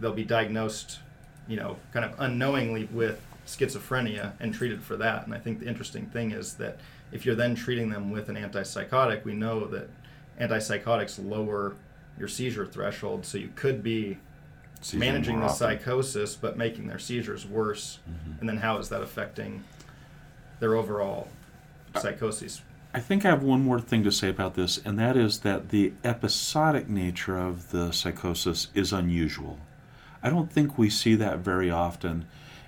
they'll 0.00 0.12
be 0.12 0.24
diagnosed 0.24 0.98
you 1.46 1.56
know 1.56 1.76
kind 1.92 2.04
of 2.04 2.12
unknowingly 2.18 2.88
with 2.92 3.20
schizophrenia 3.46 4.32
and 4.40 4.52
treated 4.54 4.82
for 4.82 4.96
that 4.96 5.24
and 5.24 5.34
i 5.34 5.38
think 5.38 5.58
the 5.60 5.66
interesting 5.66 6.06
thing 6.06 6.30
is 6.32 6.54
that 6.54 6.78
if 7.12 7.24
you're 7.24 7.34
then 7.34 7.54
treating 7.54 7.88
them 7.90 8.10
with 8.10 8.28
an 8.28 8.36
antipsychotic 8.36 9.24
we 9.24 9.32
know 9.34 9.66
that 9.66 9.88
antipsychotics 10.40 11.18
lower 11.24 11.74
your 12.18 12.28
seizure 12.28 12.66
threshold 12.66 13.24
so 13.24 13.38
you 13.38 13.50
could 13.54 13.82
be 13.82 14.18
Seizing 14.80 15.00
managing 15.00 15.38
the 15.40 15.46
often. 15.46 15.56
psychosis 15.56 16.36
but 16.36 16.56
making 16.56 16.86
their 16.86 16.98
seizures 16.98 17.44
worse 17.46 17.98
Mhm. 18.08 18.40
and 18.40 18.48
then 18.48 18.58
how 18.58 18.78
is 18.78 18.88
that 18.90 19.02
affecting 19.02 19.64
their 20.60 20.74
overall 20.74 21.28
psychosis 22.00 22.62
I 22.94 23.00
think 23.00 23.24
I 23.26 23.28
have 23.28 23.42
one 23.42 23.62
more 23.64 23.80
thing 23.80 24.02
to 24.04 24.10
say 24.10 24.30
about 24.30 24.54
this, 24.54 24.78
and 24.82 24.98
that 24.98 25.14
is 25.14 25.40
that 25.40 25.68
the 25.68 25.92
episodic 26.04 26.88
nature 26.88 27.36
of 27.36 27.70
the 27.70 27.92
psychosis 27.92 28.68
is 28.74 28.94
unusual. 28.94 29.58
I 30.22 30.30
don't 30.30 30.52
think 30.52 30.78
we 30.78 30.90
see 30.90 31.14
that 31.16 31.38
very 31.38 31.70
often, 31.70 32.26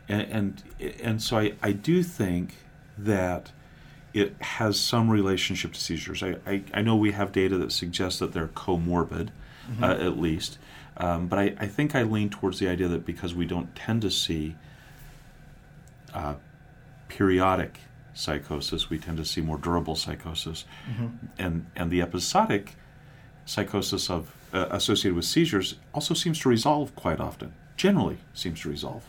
and 0.09 0.23
and, 0.23 0.63
and 1.03 1.23
so 1.23 1.39
I, 1.39 1.53
I 1.63 1.73
do 1.73 2.03
think 2.03 2.57
that 2.97 3.53
it 4.13 4.35
has 4.41 4.79
some 4.79 5.09
relationship 5.09 5.73
to 5.73 5.81
seizures. 5.81 6.23
I, 6.23 6.37
I, 6.47 6.63
I 6.75 6.83
know 6.83 6.97
we 6.97 7.13
have 7.13 7.33
data 7.33 7.57
that 7.59 7.73
suggests 7.73 8.19
that 8.19 8.33
they're 8.33 8.49
comorbid, 8.49 9.29
uh, 9.81 9.87
at 9.87 10.19
least, 10.19 10.59
um, 10.97 11.29
but 11.29 11.39
I, 11.39 11.55
I 11.59 11.67
think 11.67 11.95
I 11.95 12.03
lean 12.03 12.29
towards 12.29 12.59
the 12.59 12.69
idea 12.69 12.89
that 12.89 13.07
because 13.07 13.35
we 13.35 13.47
don't 13.47 13.75
tend 13.77 14.03
to 14.03 14.11
see 14.11 14.57
uh, 16.13 16.35
periodic 17.09 17.79
psychosis, 18.15 18.91
we 18.91 18.99
tend 18.99 19.17
to 19.19 19.25
see 19.25 19.41
more 19.41 19.59
durable 19.59 19.95
psychosis, 19.97 20.65
and 21.39 21.67
and 21.77 21.91
the 21.91 22.03
episodic 22.03 22.75
psychosis 23.45 24.11
of 24.11 24.35
uh, 24.53 24.67
associated 24.71 25.15
with 25.15 25.25
seizures 25.25 25.77
also 25.93 26.15
seems 26.15 26.39
to 26.41 26.49
resolve 26.49 26.95
quite 26.95 27.21
often. 27.21 27.53
Generally, 27.77 28.19
seems 28.35 28.61
to 28.61 28.69
resolve. 28.69 29.05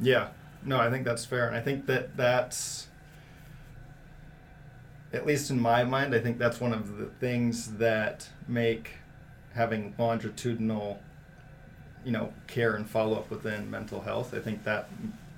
Yeah, 0.00 0.28
no, 0.64 0.78
I 0.78 0.90
think 0.90 1.04
that's 1.04 1.24
fair, 1.24 1.46
and 1.46 1.56
I 1.56 1.60
think 1.60 1.86
that 1.86 2.16
that's, 2.16 2.88
at 5.12 5.26
least 5.26 5.50
in 5.50 5.60
my 5.60 5.84
mind, 5.84 6.14
I 6.14 6.18
think 6.18 6.38
that's 6.38 6.60
one 6.60 6.72
of 6.72 6.98
the 6.98 7.06
things 7.06 7.74
that 7.74 8.28
make 8.48 8.92
having 9.54 9.94
longitudinal, 9.98 11.00
you 12.04 12.12
know 12.12 12.32
care 12.46 12.76
and 12.76 12.88
follow 12.88 13.16
up 13.16 13.30
within 13.30 13.70
mental 13.70 14.02
health. 14.02 14.34
I 14.34 14.38
think 14.38 14.64
that 14.64 14.88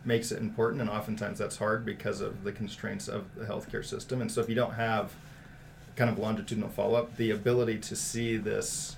makes 0.05 0.33
it 0.33 0.38
important, 0.41 0.81
and 0.81 0.91
oftentimes 0.91 1.38
that's 1.38 1.57
hard 1.57 1.85
because 1.85 2.21
of 2.21 2.43
the 2.45 2.53
constraints 2.53 3.09
of 3.09 3.35
the 3.35 3.45
healthcare 3.45 3.85
system. 3.85 4.21
And 4.21 4.31
so 4.31 4.41
if 4.41 4.49
you 4.49 4.55
don't 4.55 4.75
have 4.75 5.15
kind 5.97 6.11
of 6.11 6.19
longitudinal 6.19 6.71
follow 6.71 6.99
up, 6.99 7.17
the 7.17 7.31
ability 7.31 7.79
to 7.79 7.97
see 7.97 8.37
this 8.37 8.97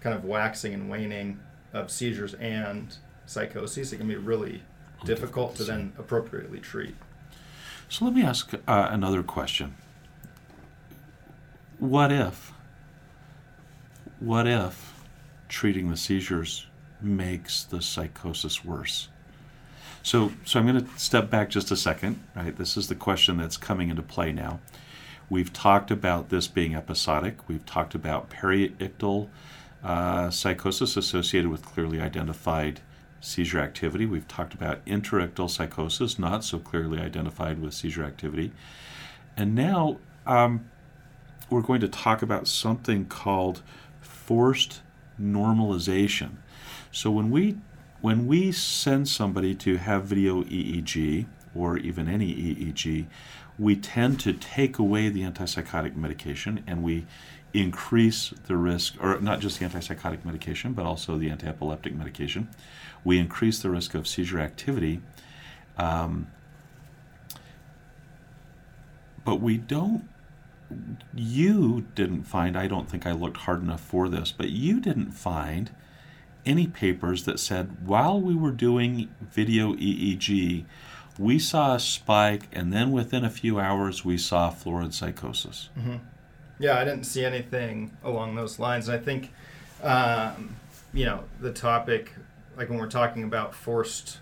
kind 0.00 0.14
of 0.14 0.24
waxing 0.24 0.74
and 0.74 0.88
waning 0.90 1.40
of 1.72 1.90
seizures 1.90 2.34
and 2.34 2.96
psychoses, 3.26 3.92
it 3.92 3.98
can 3.98 4.08
be 4.08 4.16
really 4.16 4.62
difficult 5.04 5.54
to 5.56 5.64
then 5.64 5.92
appropriately 5.98 6.58
treat. 6.58 6.94
So 7.88 8.04
let 8.04 8.14
me 8.14 8.22
ask 8.22 8.52
uh, 8.54 8.88
another 8.90 9.22
question. 9.22 9.74
What 11.78 12.10
if, 12.10 12.52
what 14.18 14.46
if 14.46 14.94
treating 15.48 15.90
the 15.90 15.96
seizures 15.96 16.66
makes 17.00 17.62
the 17.62 17.80
psychosis 17.80 18.64
worse? 18.64 19.08
So, 20.02 20.32
so 20.44 20.58
I'm 20.58 20.66
going 20.66 20.84
to 20.84 20.98
step 20.98 21.30
back 21.30 21.50
just 21.50 21.70
a 21.70 21.76
second. 21.76 22.20
Right, 22.34 22.56
this 22.56 22.76
is 22.76 22.88
the 22.88 22.94
question 22.94 23.36
that's 23.36 23.56
coming 23.56 23.90
into 23.90 24.02
play 24.02 24.32
now. 24.32 24.60
We've 25.30 25.52
talked 25.52 25.90
about 25.90 26.30
this 26.30 26.48
being 26.48 26.74
episodic. 26.74 27.48
We've 27.48 27.64
talked 27.66 27.94
about 27.94 28.30
periictal 28.30 29.28
uh, 29.82 30.30
psychosis 30.30 30.96
associated 30.96 31.50
with 31.50 31.64
clearly 31.64 32.00
identified 32.00 32.80
seizure 33.20 33.60
activity. 33.60 34.06
We've 34.06 34.28
talked 34.28 34.54
about 34.54 34.84
interictal 34.86 35.50
psychosis, 35.50 36.18
not 36.18 36.44
so 36.44 36.58
clearly 36.58 37.00
identified 37.00 37.60
with 37.60 37.74
seizure 37.74 38.04
activity. 38.04 38.52
And 39.36 39.54
now 39.54 39.98
um, 40.26 40.68
we're 41.50 41.62
going 41.62 41.80
to 41.80 41.88
talk 41.88 42.22
about 42.22 42.46
something 42.46 43.06
called 43.06 43.62
forced 44.00 44.80
normalization. 45.20 46.36
So 46.92 47.10
when 47.10 47.30
we 47.30 47.56
when 48.00 48.28
we 48.28 48.52
send 48.52 49.08
somebody 49.08 49.56
to 49.56 49.76
have 49.76 50.04
video 50.04 50.44
EEG 50.44 51.26
or 51.52 51.78
even 51.78 52.08
any 52.08 52.32
EEG, 52.32 53.06
we 53.58 53.74
tend 53.74 54.20
to 54.20 54.32
take 54.32 54.78
away 54.78 55.08
the 55.08 55.22
antipsychotic 55.22 55.96
medication 55.96 56.62
and 56.66 56.84
we 56.84 57.06
increase 57.54 58.32
the 58.46 58.56
risk, 58.56 58.94
or 59.02 59.20
not 59.20 59.40
just 59.40 59.58
the 59.58 59.66
antipsychotic 59.66 60.24
medication, 60.24 60.72
but 60.72 60.84
also 60.84 61.16
the 61.16 61.30
antiepileptic 61.30 61.94
medication. 61.94 62.48
We 63.04 63.18
increase 63.18 63.60
the 63.60 63.70
risk 63.70 63.94
of 63.94 64.06
seizure 64.06 64.40
activity. 64.40 65.00
Um, 65.76 66.28
but 69.24 69.40
we 69.40 69.56
don't, 69.56 70.08
you 71.14 71.86
didn't 71.94 72.24
find, 72.24 72.56
I 72.56 72.66
don't 72.66 72.88
think 72.88 73.06
I 73.06 73.12
looked 73.12 73.38
hard 73.38 73.62
enough 73.62 73.80
for 73.80 74.08
this, 74.08 74.32
but 74.32 74.50
you 74.50 74.80
didn't 74.80 75.12
find 75.12 75.70
any 76.44 76.66
papers 76.66 77.24
that 77.24 77.38
said 77.38 77.86
while 77.86 78.20
we 78.20 78.34
were 78.34 78.50
doing 78.50 79.08
video 79.20 79.74
EEG, 79.74 80.64
we 81.18 81.38
saw 81.38 81.74
a 81.74 81.80
spike, 81.80 82.48
and 82.52 82.72
then 82.72 82.92
within 82.92 83.24
a 83.24 83.30
few 83.30 83.58
hours, 83.58 84.04
we 84.04 84.16
saw 84.16 84.50
florid 84.50 84.94
psychosis. 84.94 85.68
Mm-hmm. 85.78 85.96
Yeah, 86.58 86.78
I 86.78 86.84
didn't 86.84 87.04
see 87.04 87.24
anything 87.24 87.96
along 88.02 88.34
those 88.34 88.58
lines. 88.58 88.88
I 88.88 88.98
think, 88.98 89.32
um, 89.82 90.56
you 90.92 91.04
know, 91.04 91.24
the 91.40 91.52
topic, 91.52 92.12
like 92.56 92.68
when 92.68 92.78
we're 92.78 92.90
talking 92.90 93.24
about 93.24 93.54
forced. 93.54 94.18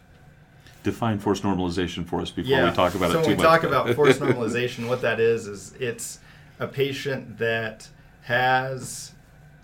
Define 0.83 1.19
forced 1.19 1.43
normalization 1.43 2.07
for 2.07 2.21
us 2.21 2.31
before 2.31 2.50
yeah. 2.50 2.69
we 2.69 2.76
talk 2.76 2.95
about 2.95 3.11
so 3.11 3.21
it 3.21 3.23
too 3.23 3.28
when 3.31 3.38
we 3.38 3.43
talk 3.43 3.62
about 3.64 3.93
forced 3.95 4.21
normalization, 4.21 4.88
what 4.88 5.00
that 5.02 5.19
is 5.19 5.47
is 5.47 5.73
it's 5.81 6.21
a 6.61 6.66
patient 6.66 7.38
that 7.38 7.88
has, 8.23 9.12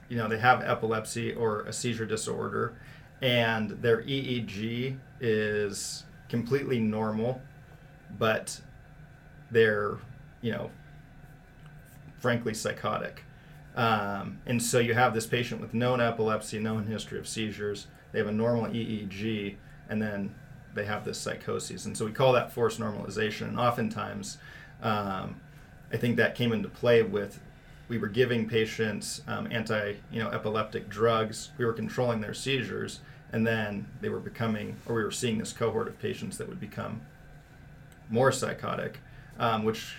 you 0.08 0.16
know, 0.16 0.28
they 0.28 0.38
have 0.38 0.62
epilepsy 0.62 1.32
or 1.34 1.62
a 1.62 1.72
seizure 1.72 2.06
disorder, 2.06 2.74
and 3.20 3.70
their 3.82 4.02
EEG 4.02 4.96
is 5.20 6.04
completely 6.28 6.80
normal, 6.80 7.40
but 8.18 8.60
they're, 9.50 9.98
you 10.40 10.50
know, 10.50 10.70
frankly 12.22 12.54
psychotic. 12.54 13.24
Um, 13.74 14.38
and 14.46 14.62
so 14.62 14.78
you 14.78 14.94
have 14.94 15.12
this 15.12 15.26
patient 15.26 15.60
with 15.60 15.74
known 15.74 16.00
epilepsy, 16.00 16.58
known 16.58 16.86
history 16.86 17.18
of 17.18 17.26
seizures. 17.26 17.88
They 18.12 18.18
have 18.18 18.28
a 18.28 18.32
normal 18.32 18.66
EEG, 18.66 19.56
and 19.88 20.00
then 20.00 20.34
they 20.74 20.84
have 20.84 21.04
this 21.04 21.18
psychosis. 21.18 21.84
And 21.84 21.96
so 21.96 22.04
we 22.04 22.12
call 22.12 22.32
that 22.32 22.52
forced 22.52 22.78
normalization. 22.78 23.48
And 23.48 23.58
oftentimes, 23.58 24.38
um, 24.82 25.40
I 25.92 25.96
think 25.96 26.16
that 26.16 26.34
came 26.34 26.52
into 26.52 26.68
play 26.68 27.02
with 27.02 27.40
we 27.88 27.98
were 27.98 28.08
giving 28.08 28.48
patients 28.48 29.20
um, 29.28 29.48
anti, 29.50 29.96
you 30.10 30.22
know, 30.22 30.30
epileptic 30.30 30.88
drugs. 30.88 31.50
We 31.58 31.66
were 31.66 31.74
controlling 31.74 32.22
their 32.22 32.32
seizures, 32.32 33.00
and 33.32 33.46
then 33.46 33.86
they 34.00 34.08
were 34.08 34.20
becoming, 34.20 34.76
or 34.86 34.94
we 34.94 35.04
were 35.04 35.10
seeing 35.10 35.36
this 35.36 35.52
cohort 35.52 35.88
of 35.88 35.98
patients 35.98 36.38
that 36.38 36.48
would 36.48 36.60
become 36.60 37.02
more 38.08 38.32
psychotic, 38.32 39.00
um, 39.38 39.62
which 39.64 39.96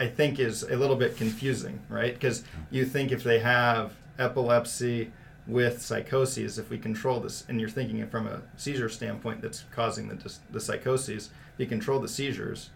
I 0.00 0.06
think 0.06 0.38
is 0.38 0.62
a 0.62 0.76
little 0.76 0.96
bit 0.96 1.16
confusing, 1.16 1.80
right? 1.88 2.14
Because 2.14 2.42
you 2.70 2.84
think 2.86 3.12
if 3.12 3.22
they 3.22 3.38
have 3.38 3.92
epilepsy 4.18 5.12
with 5.46 5.82
psychoses, 5.82 6.58
if 6.58 6.70
we 6.70 6.78
control 6.78 7.20
this, 7.20 7.44
and 7.48 7.60
you're 7.60 7.68
thinking 7.68 7.98
it 7.98 8.10
from 8.10 8.26
a 8.26 8.40
seizure 8.56 8.88
standpoint 8.88 9.42
that's 9.42 9.64
causing 9.70 10.08
the, 10.08 10.34
the 10.50 10.60
psychoses, 10.60 11.30
if 11.54 11.60
you 11.60 11.66
control 11.66 12.00
the 12.00 12.08
seizures, 12.08 12.70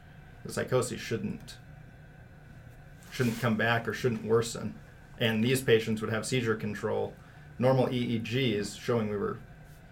the 0.45 0.53
psychosis 0.53 1.01
shouldn't 1.01 1.57
shouldn't 3.11 3.41
come 3.41 3.57
back 3.57 3.87
or 3.89 3.95
shouldn't 3.95 4.25
worsen. 4.25 4.75
And 5.19 5.43
these 5.43 5.63
patients 5.63 6.01
would 6.01 6.13
have 6.13 6.27
seizure 6.27 6.57
control 6.57 7.15
normal 7.59 7.87
EEG 7.87 8.55
is 8.55 8.75
showing 8.75 9.09
we 9.09 9.17
were 9.17 9.39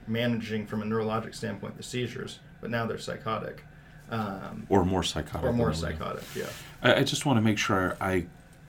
managing 0.06 0.66
from 0.66 0.82
a 0.82 0.84
neurologic 0.84 1.34
standpoint 1.34 1.76
the 1.76 1.82
seizures, 1.82 2.40
but 2.60 2.70
now 2.70 2.86
they're 2.86 2.98
psychotic. 2.98 3.64
Um, 4.12 4.66
or 4.68 4.84
more 4.84 5.02
psychotic. 5.02 5.48
Or 5.48 5.54
more 5.54 5.72
psychotic, 5.72 6.24
yeah. 6.36 6.44
I, 6.82 6.96
I, 6.96 7.02
just 7.02 7.24
want 7.24 7.38
to 7.38 7.40
make 7.40 7.56
sure 7.56 7.96
I, 7.98 8.26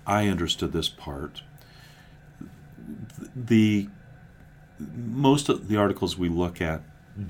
I 0.07 0.29
understood 0.29 0.71
this 0.71 0.87
part. 0.87 1.41
The 3.35 3.89
most 4.79 5.49
of 5.49 5.67
the 5.67 5.75
articles 5.75 6.17
we 6.17 6.29
look 6.29 6.61
at 6.61 6.81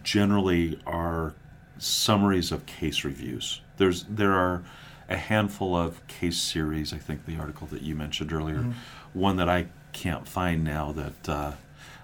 generally 0.04 0.80
are 0.86 1.34
summaries 1.80 2.52
of 2.52 2.68
case 2.68 3.04
reviews. 3.04 3.62
There's 3.78 4.04
there 4.04 4.34
are 4.34 4.64
a 5.10 5.18
handful 5.18 5.76
of 5.76 6.06
case 6.06 6.38
series. 6.38 6.94
I 6.94 6.98
think 6.98 7.26
the 7.26 7.38
article 7.38 7.66
that 7.72 7.82
you 7.82 7.96
mentioned 7.96 8.32
earlier, 8.32 8.60
mm-hmm. 8.60 9.20
one 9.20 9.38
that 9.38 9.50
I 9.50 9.68
can't 9.92 10.28
find 10.28 10.64
now 10.64 10.92
that 10.92 11.30
uh, 11.30 11.52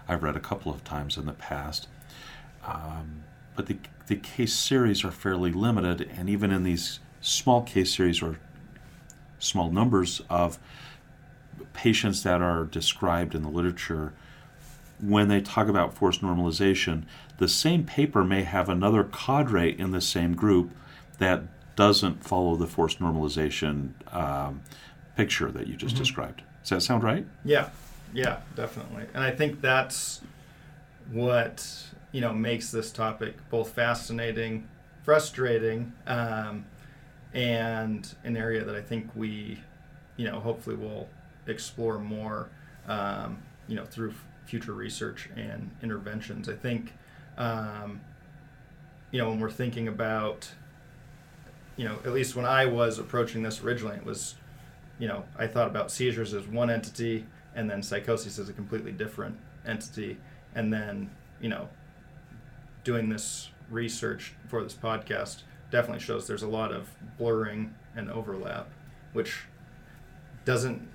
I've 0.08 0.24
read 0.24 0.36
a 0.36 0.39
couple 0.39 0.74
of 0.74 0.84
times 0.84 1.17
in 1.17 1.28
the 1.28 1.34
past. 1.34 1.88
Um, 2.65 3.26
but 3.60 3.65
the, 3.65 3.78
the 4.08 4.15
case 4.15 4.54
series 4.54 5.04
are 5.04 5.12
fairly 5.12 5.52
limited, 5.52 6.10
and 6.15 6.30
even 6.30 6.50
in 6.50 6.63
these 6.63 7.02
small 7.19 7.62
case 7.62 7.93
series 7.93 8.22
or 8.22 8.39
small 9.38 9.69
numbers 9.69 10.22
of 10.30 10.58
patients 11.74 12.24
that 12.24 12.41
are 12.41 12.63
described 12.63 13.36
in 13.36 13.43
the 13.43 13.50
literature, 13.50 14.13
when 15.02 15.28
they 15.28 15.41
talk 15.41 15.67
about 15.67 15.93
forced 15.93 16.22
normalization, 16.22 17.04
the 17.38 17.50
same 17.50 17.84
paper 17.84 18.24
may 18.24 18.43
have 18.43 18.69
another 18.69 19.04
cadre 19.04 19.78
in 19.78 19.91
the 19.91 20.00
same 20.00 20.36
group 20.36 20.72
that 21.17 21.43
doesn't 21.76 22.24
follow 22.24 22.56
the 22.56 22.65
forced 22.65 23.00
normalization 23.02 23.89
um, 24.15 24.62
picture 25.17 25.52
that 25.52 25.67
you 25.67 25.76
just 25.76 25.95
mm-hmm. 25.95 26.04
described. 26.04 26.43
Does 26.62 26.69
that 26.69 26.82
sound 26.82 27.04
right? 27.04 27.26
Yeah, 27.43 27.72
yeah, 28.13 28.39
definitely. 28.56 29.08
And 29.13 29.22
I 29.22 29.32
think 29.32 29.60
that's 29.60 30.22
what 31.12 31.88
you 32.12 32.22
know 32.22 32.34
makes 32.34 32.72
this 32.72 32.91
topic 32.91 33.36
both 33.50 33.72
fascinating, 33.72 34.67
frustrating, 35.04 35.93
um, 36.08 36.65
and 37.34 38.15
an 38.24 38.38
area 38.38 38.63
that 38.63 38.76
I 38.76 38.82
think 38.82 39.10
we, 39.15 39.62
you 40.17 40.26
know, 40.26 40.39
hopefully 40.39 40.76
will 40.76 41.08
explore 41.48 42.00
more, 42.00 42.50
um, 42.88 43.41
you 43.67 43.76
know, 43.76 43.86
through 43.86 44.12
f- 44.12 44.26
future 44.45 44.74
research 44.74 45.30
and 45.36 45.69
interventions. 45.84 46.50
I 46.50 46.56
think, 46.56 46.93
um, 47.38 48.02
you 49.12 49.19
know, 49.19 49.30
when 49.30 49.39
we're 49.39 49.52
thinking 49.52 49.88
about, 49.88 50.50
you 51.78 51.86
know, 51.86 52.00
at 52.06 52.12
least 52.12 52.36
when 52.36 52.45
I 52.45 52.65
was 52.65 53.00
approaching 53.00 53.43
this 53.43 53.63
originally, 53.63 53.98
it 53.98 54.06
was 54.06 54.36
you 55.00 55.08
know, 55.08 55.24
I 55.38 55.48
thought 55.48 55.67
about 55.67 55.91
seizures 55.91 56.34
as 56.34 56.45
one 56.45 56.69
entity 56.69 57.26
and 57.56 57.69
then 57.69 57.82
psychosis 57.82 58.38
as 58.38 58.50
a 58.50 58.54
completely 58.54 58.91
different 58.91 59.38
entity. 59.65 60.17
And 60.54 60.72
then, 60.72 61.10
you 61.41 61.50
know, 61.50 61.69
doing 62.89 63.08
this 63.08 63.52
research 63.69 64.34
for 64.47 64.63
this 64.63 64.73
podcast 64.73 65.43
definitely 65.69 65.99
shows 65.99 66.25
there's 66.25 66.41
a 66.41 66.47
lot 66.47 66.71
of 66.71 66.89
blurring 67.19 67.71
and 67.95 68.10
overlap, 68.10 68.67
which 69.13 69.41
doesn't 70.43 70.88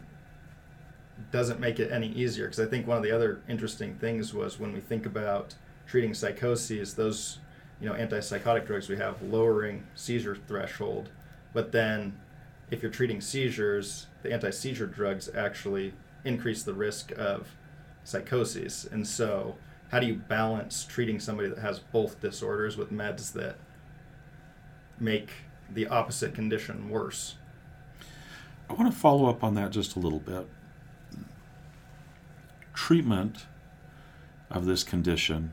doesn't 1.30 1.60
make 1.60 1.78
it 1.78 1.92
any 1.92 2.08
easier 2.08 2.46
because 2.46 2.58
I 2.58 2.66
think 2.66 2.88
one 2.88 2.96
of 2.96 3.04
the 3.04 3.12
other 3.12 3.40
interesting 3.48 3.94
things 3.94 4.34
was 4.34 4.58
when 4.58 4.72
we 4.72 4.80
think 4.80 5.06
about 5.06 5.54
treating 5.86 6.12
psychoses, 6.14 6.94
those 6.94 7.38
you 7.80 7.88
know 7.88 7.94
antipsychotic 7.94 8.66
drugs 8.66 8.88
we 8.88 8.96
have 8.96 9.22
lowering 9.22 9.86
seizure 9.94 10.36
threshold, 10.48 11.10
but 11.52 11.70
then 11.70 12.18
if 12.72 12.82
you're 12.82 12.90
treating 12.90 13.20
seizures, 13.20 14.08
the 14.24 14.32
anti 14.32 14.50
seizure 14.50 14.88
drugs 14.88 15.30
actually 15.36 15.94
increase 16.24 16.64
the 16.64 16.74
risk 16.74 17.12
of 17.12 17.54
psychoses. 18.02 18.84
And 18.90 19.06
so, 19.06 19.54
how 19.94 20.00
do 20.00 20.08
you 20.08 20.14
balance 20.14 20.84
treating 20.84 21.20
somebody 21.20 21.48
that 21.48 21.58
has 21.58 21.78
both 21.78 22.20
disorders 22.20 22.76
with 22.76 22.90
meds 22.90 23.32
that 23.32 23.54
make 24.98 25.30
the 25.72 25.86
opposite 25.86 26.34
condition 26.34 26.90
worse? 26.90 27.36
I 28.68 28.72
want 28.72 28.92
to 28.92 28.98
follow 28.98 29.30
up 29.30 29.44
on 29.44 29.54
that 29.54 29.70
just 29.70 29.94
a 29.94 30.00
little 30.00 30.18
bit. 30.18 30.48
Treatment 32.74 33.46
of 34.50 34.66
this 34.66 34.82
condition 34.82 35.52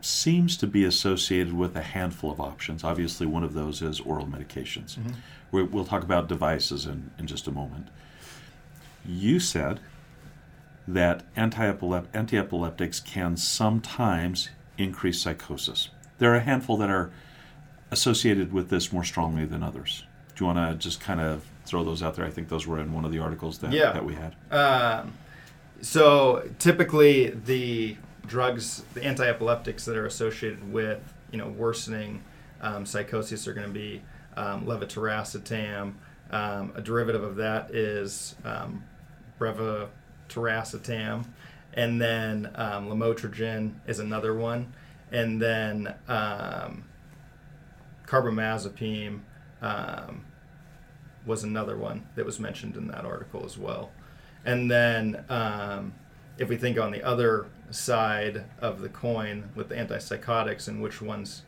seems 0.00 0.56
to 0.58 0.68
be 0.68 0.84
associated 0.84 1.52
with 1.52 1.74
a 1.74 1.82
handful 1.82 2.30
of 2.30 2.40
options. 2.40 2.84
Obviously, 2.84 3.26
one 3.26 3.42
of 3.42 3.52
those 3.52 3.82
is 3.82 3.98
oral 3.98 4.26
medications. 4.26 4.96
Mhm. 4.96 5.14
we 5.50 5.64
we'll 5.64 5.84
talk 5.84 6.04
about 6.04 6.28
devices 6.28 6.86
in, 6.86 7.10
in 7.18 7.26
just 7.26 7.48
a 7.48 7.50
moment. 7.50 7.88
You 9.04 9.40
said 9.40 9.80
that 10.88 11.22
anti-epilep- 11.34 12.06
anti-epileptics 12.14 13.00
can 13.00 13.36
sometimes 13.36 14.50
increase 14.78 15.20
psychosis. 15.20 15.90
There 16.18 16.32
are 16.32 16.36
a 16.36 16.40
handful 16.40 16.76
that 16.78 16.90
are 16.90 17.10
associated 17.90 18.52
with 18.52 18.68
this 18.70 18.92
more 18.92 19.04
strongly 19.04 19.44
than 19.46 19.62
others. 19.62 20.04
Do 20.34 20.44
you 20.44 20.46
want 20.54 20.58
to 20.70 20.76
just 20.76 21.00
kind 21.00 21.20
of 21.20 21.44
throw 21.64 21.82
those 21.84 22.02
out 22.02 22.14
there? 22.14 22.24
I 22.24 22.30
think 22.30 22.48
those 22.48 22.66
were 22.66 22.78
in 22.78 22.92
one 22.92 23.04
of 23.04 23.12
the 23.12 23.18
articles 23.18 23.58
that, 23.58 23.72
Yeah. 23.72 23.92
that 23.92 24.04
we 24.04 24.14
had. 24.14 24.36
Um, 24.50 25.12
so 25.80 26.48
typically, 26.58 27.30
the 27.30 27.96
drugs, 28.26 28.82
the 28.94 29.04
anti-epileptics 29.04 29.84
that 29.84 29.96
are 29.96 30.06
associated 30.06 30.72
with 30.72 31.00
you 31.30 31.38
know 31.38 31.48
worsening 31.48 32.22
um, 32.60 32.86
psychosis 32.86 33.46
are 33.46 33.54
going 33.54 33.66
to 33.66 33.72
be 33.72 34.02
um, 34.36 34.64
levetiracetam. 34.66 35.94
Um, 36.30 36.72
a 36.74 36.80
derivative 36.80 37.22
of 37.22 37.36
that 37.36 37.70
is 37.74 38.34
um, 38.44 38.84
brevitiracetam, 40.28 41.26
and 41.74 42.00
then 42.00 42.50
um, 42.54 42.88
lamotrigine 42.88 43.74
is 43.86 43.98
another 43.98 44.34
one, 44.34 44.72
and 45.12 45.40
then 45.40 45.94
um, 46.08 46.84
carbamazepine 48.06 49.20
um, 49.62 50.24
was 51.24 51.44
another 51.44 51.76
one 51.76 52.06
that 52.14 52.24
was 52.24 52.38
mentioned 52.38 52.76
in 52.76 52.86
that 52.88 53.04
article 53.04 53.44
as 53.44 53.58
well. 53.58 53.90
And 54.44 54.70
then 54.70 55.24
um, 55.28 55.94
if 56.38 56.48
we 56.48 56.56
think 56.56 56.78
on 56.78 56.92
the 56.92 57.02
other 57.02 57.46
side 57.70 58.44
of 58.60 58.80
the 58.80 58.88
coin 58.88 59.50
with 59.54 59.68
the 59.68 59.74
antipsychotics 59.74 60.68
and 60.68 60.80
which 60.80 61.02
ones 61.02 61.42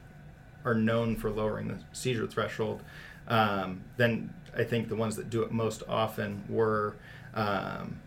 are 0.64 0.75
known 0.75 1.14
for 1.14 1.31
lowering 1.31 1.69
the 1.69 1.79
seizure 1.93 2.27
threshold, 2.27 2.83
um, 3.29 3.85
then 3.97 4.35
I 4.57 4.64
think 4.64 4.88
the 4.88 4.97
ones 4.97 5.14
that 5.17 5.31
do 5.31 5.43
it 5.43 5.53
most 5.53 5.83
often 5.88 6.45
were 6.49 6.97
um, 7.35 8.01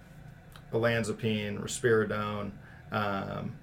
olanzapine, 0.73 1.59
risperidone, 1.61 2.51
um, 2.91 3.53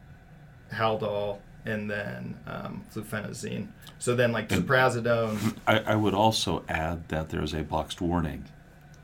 Haldol, 0.73 1.38
and 1.64 1.90
then 1.90 2.37
um, 2.47 2.85
fluphenazine. 2.94 3.68
So 3.99 4.14
then, 4.14 4.33
like 4.33 4.51
And- 4.53 4.66
ziprasidone, 4.66 5.57
I, 5.66 5.79
I 5.81 5.94
would 5.97 6.14
also 6.14 6.64
add 6.68 7.09
that 7.09 7.31
there's 7.31 7.53
a 7.55 7.62
boxed 7.62 8.01
warning 8.01 8.44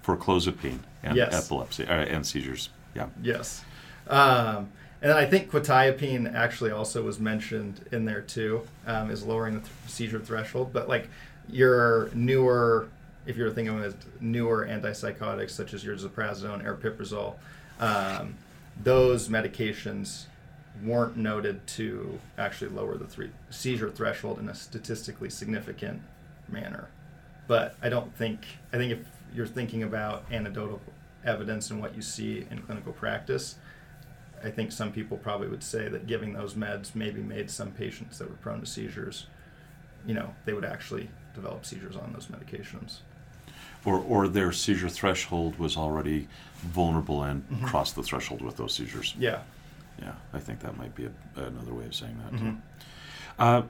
for 0.02 0.16
clozapine 0.16 0.80
and 1.02 1.16
Yes. 1.16 1.32
epilepsy 1.34 1.84
uh, 1.86 1.92
and 1.92 2.26
seizures. 2.26 2.68
Yeah. 2.94 3.06
Yes. 3.22 3.64
Um, 4.06 4.70
and 5.02 5.10
then 5.10 5.16
I 5.16 5.26
think 5.26 5.50
quetiapine 5.50 6.32
actually 6.34 6.70
also 6.70 7.02
was 7.02 7.18
mentioned 7.18 7.86
in 7.92 8.04
there 8.04 8.20
too, 8.20 8.62
um, 8.86 9.10
is 9.10 9.22
lowering 9.24 9.54
the 9.54 9.60
th- 9.60 9.72
seizure 9.86 10.20
threshold. 10.20 10.72
But 10.72 10.88
like 10.88 11.08
your 11.48 12.10
newer, 12.14 12.88
if 13.26 13.36
you're 13.36 13.50
thinking 13.50 13.78
of 13.82 13.96
newer 14.20 14.66
antipsychotics 14.66 15.50
such 15.50 15.74
as 15.74 15.84
your 15.84 15.96
ziprasidone, 15.96 16.64
aripiprazole, 16.64 17.34
um, 17.80 18.34
those 18.82 19.28
medications 19.28 20.24
weren't 20.82 21.16
noted 21.16 21.66
to 21.66 22.18
actually 22.36 22.70
lower 22.70 22.96
the 22.96 23.06
three, 23.06 23.30
seizure 23.50 23.90
threshold 23.90 24.38
in 24.38 24.48
a 24.48 24.54
statistically 24.54 25.30
significant 25.30 26.02
manner. 26.48 26.88
But 27.46 27.76
I 27.82 27.88
don't 27.88 28.14
think, 28.16 28.40
I 28.72 28.76
think 28.76 28.92
if 28.92 28.98
you're 29.34 29.46
thinking 29.46 29.82
about 29.82 30.24
anecdotal 30.30 30.80
evidence 31.24 31.70
and 31.70 31.80
what 31.80 31.94
you 31.94 32.02
see 32.02 32.46
in 32.50 32.62
clinical 32.62 32.92
practice, 32.92 33.56
I 34.42 34.50
think 34.50 34.72
some 34.72 34.92
people 34.92 35.16
probably 35.16 35.48
would 35.48 35.62
say 35.62 35.88
that 35.88 36.06
giving 36.06 36.32
those 36.32 36.54
meds 36.54 36.94
maybe 36.94 37.22
made 37.22 37.50
some 37.50 37.70
patients 37.70 38.18
that 38.18 38.28
were 38.28 38.36
prone 38.36 38.60
to 38.60 38.66
seizures, 38.66 39.26
you 40.06 40.14
know, 40.14 40.34
they 40.44 40.52
would 40.52 40.64
actually 40.64 41.08
develop 41.34 41.64
seizures 41.64 41.96
on 41.96 42.12
those 42.12 42.26
medications. 42.26 42.98
Or, 43.84 43.98
or 43.98 44.28
their 44.28 44.50
seizure 44.52 44.88
threshold 44.88 45.58
was 45.58 45.76
already 45.76 46.26
vulnerable 46.62 47.22
and 47.22 47.46
Mhm. 47.50 47.66
crossed 47.66 47.94
the 47.96 48.02
threshold 48.02 48.40
with 48.40 48.56
those 48.56 48.72
seizures. 48.74 49.14
Yeah. 49.18 49.40
Yeah, 50.00 50.12
I 50.32 50.38
think 50.40 50.60
that 50.60 50.76
might 50.76 50.94
be 50.94 51.04
a, 51.06 51.40
another 51.40 51.74
way 51.74 51.84
of 51.84 51.94
saying 51.94 52.16
that. 52.24 52.32
Mhm. 52.32 52.38
Too. 52.40 52.56
Uh, 53.38 53.62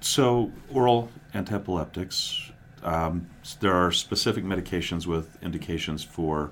so, 0.00 0.50
oral 0.72 1.10
antiepileptics, 1.34 2.50
um, 2.82 3.26
there 3.60 3.74
are 3.74 3.92
specific 3.92 4.44
medications 4.44 5.06
with 5.06 5.40
indications 5.42 6.02
for 6.02 6.50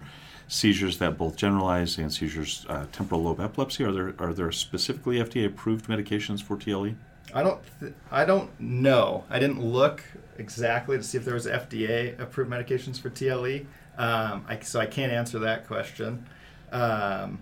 seizures 0.49 0.99
that 0.99 1.17
both 1.19 1.37
generalize 1.37 1.99
and 1.99 2.13
seizures, 2.13 2.67
uh, 2.69 2.85
temporal 2.93 3.23
lobe 3.23 3.41
epilepsy. 3.41 3.85
Are 3.85 3.93
there 3.93 4.15
are 4.19 4.33
there 4.35 4.53
specifically 4.53 5.19
FDA 5.19 5.47
approved 5.47 5.87
medications 5.89 6.43
for? 6.43 6.57
TLE? 6.57 6.95
I 7.35 7.43
don't. 7.43 7.61
Th- 7.81 7.95
I 8.13 8.25
don't 8.25 8.51
know. 8.61 9.25
I 9.31 9.39
didn't 9.41 9.61
look 9.65 10.05
exactly 10.39 10.97
to 10.97 11.03
see 11.03 11.19
if 11.19 11.25
there 11.25 11.35
was 11.35 11.47
FDA 11.47 12.19
approved 12.21 12.51
medications 12.51 13.01
for 13.01 13.11
TLE. 13.11 13.67
Um, 13.99 14.45
I, 14.49 14.59
so 14.61 14.81
I 14.81 14.87
can't 14.87 15.13
answer 15.13 15.39
that 15.41 15.67
question. 15.67 16.27
Um, 16.73 17.39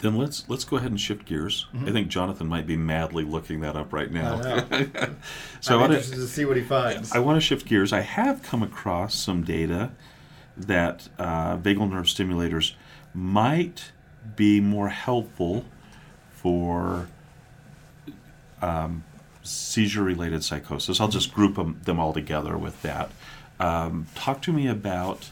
Then 0.00 0.16
let's 0.16 0.48
let's 0.48 0.64
go 0.64 0.76
ahead 0.76 0.90
and 0.90 1.00
shift 1.00 1.26
gears. 1.26 1.66
Mhm. 1.74 1.88
I 1.88 1.92
think 1.92 2.08
Jonathan 2.08 2.46
might 2.48 2.66
be 2.66 2.76
madly 2.76 3.22
looking 3.24 3.60
that 3.60 3.76
up 3.76 3.92
right 3.92 4.10
now. 4.10 4.40
I 4.70 4.86
so 5.60 5.74
I'm 5.74 5.78
I 5.78 5.80
want 5.82 5.92
interested 5.92 6.16
to 6.16 6.26
see 6.26 6.44
what 6.44 6.56
he 6.56 6.62
finds. 6.62 7.12
I 7.12 7.18
want 7.18 7.36
to 7.36 7.40
shift 7.40 7.66
gears. 7.66 7.92
I 7.92 8.00
have 8.00 8.42
come 8.42 8.62
across 8.62 9.14
some 9.14 9.42
data 9.44 9.90
that 10.56 11.08
uh, 11.18 11.56
vagal 11.58 11.90
nerve 11.90 12.06
stimulators 12.06 12.72
might 13.14 13.92
be 14.36 14.60
more 14.60 14.88
helpful 14.88 15.64
for 16.30 17.08
um, 18.62 19.04
seizure-related 19.42 20.44
psychosis. 20.44 21.00
I'll 21.00 21.08
just 21.08 21.32
group 21.32 21.56
them, 21.56 21.80
them 21.84 21.98
all 21.98 22.12
together 22.12 22.56
with 22.58 22.80
that. 22.82 23.10
Um, 23.58 24.06
talk 24.14 24.40
to 24.42 24.52
me 24.52 24.66
about 24.68 25.30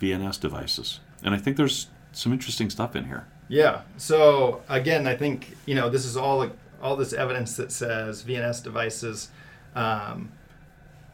VNS 0.00 0.40
devices, 0.40 1.00
and 1.22 1.34
I 1.34 1.38
think 1.38 1.56
there's 1.56 1.88
some 2.12 2.32
interesting 2.32 2.70
stuff 2.70 2.96
in 2.96 3.04
here. 3.06 3.26
Yeah. 3.48 3.82
So 3.96 4.62
again, 4.68 5.06
I 5.06 5.16
think 5.16 5.56
you 5.66 5.74
know 5.74 5.88
this 5.88 6.04
is 6.04 6.16
all 6.16 6.50
all 6.82 6.96
this 6.96 7.12
evidence 7.12 7.56
that 7.56 7.72
says 7.72 8.22
VNS 8.22 8.62
devices, 8.62 9.30
um, 9.74 10.30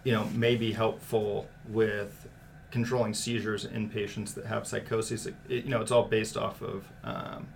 you 0.03 0.13
know, 0.13 0.25
may 0.35 0.57
be 0.57 0.73
helpful 0.73 1.47
with 1.69 2.27
controlling 2.71 3.15
seizures 3.15 3.65
in 3.65 3.89
patients 3.89 4.35
that 4.35 4.47
have 4.47 4.67
psychosis. 4.67 5.27
It- 5.27 5.35
you 5.49 5.71
know, 5.71 5.81
it's 5.81 5.91
all 5.93 6.05
based 6.05 6.37
off 6.37 6.61
of 6.61 6.85
um, 7.05 7.47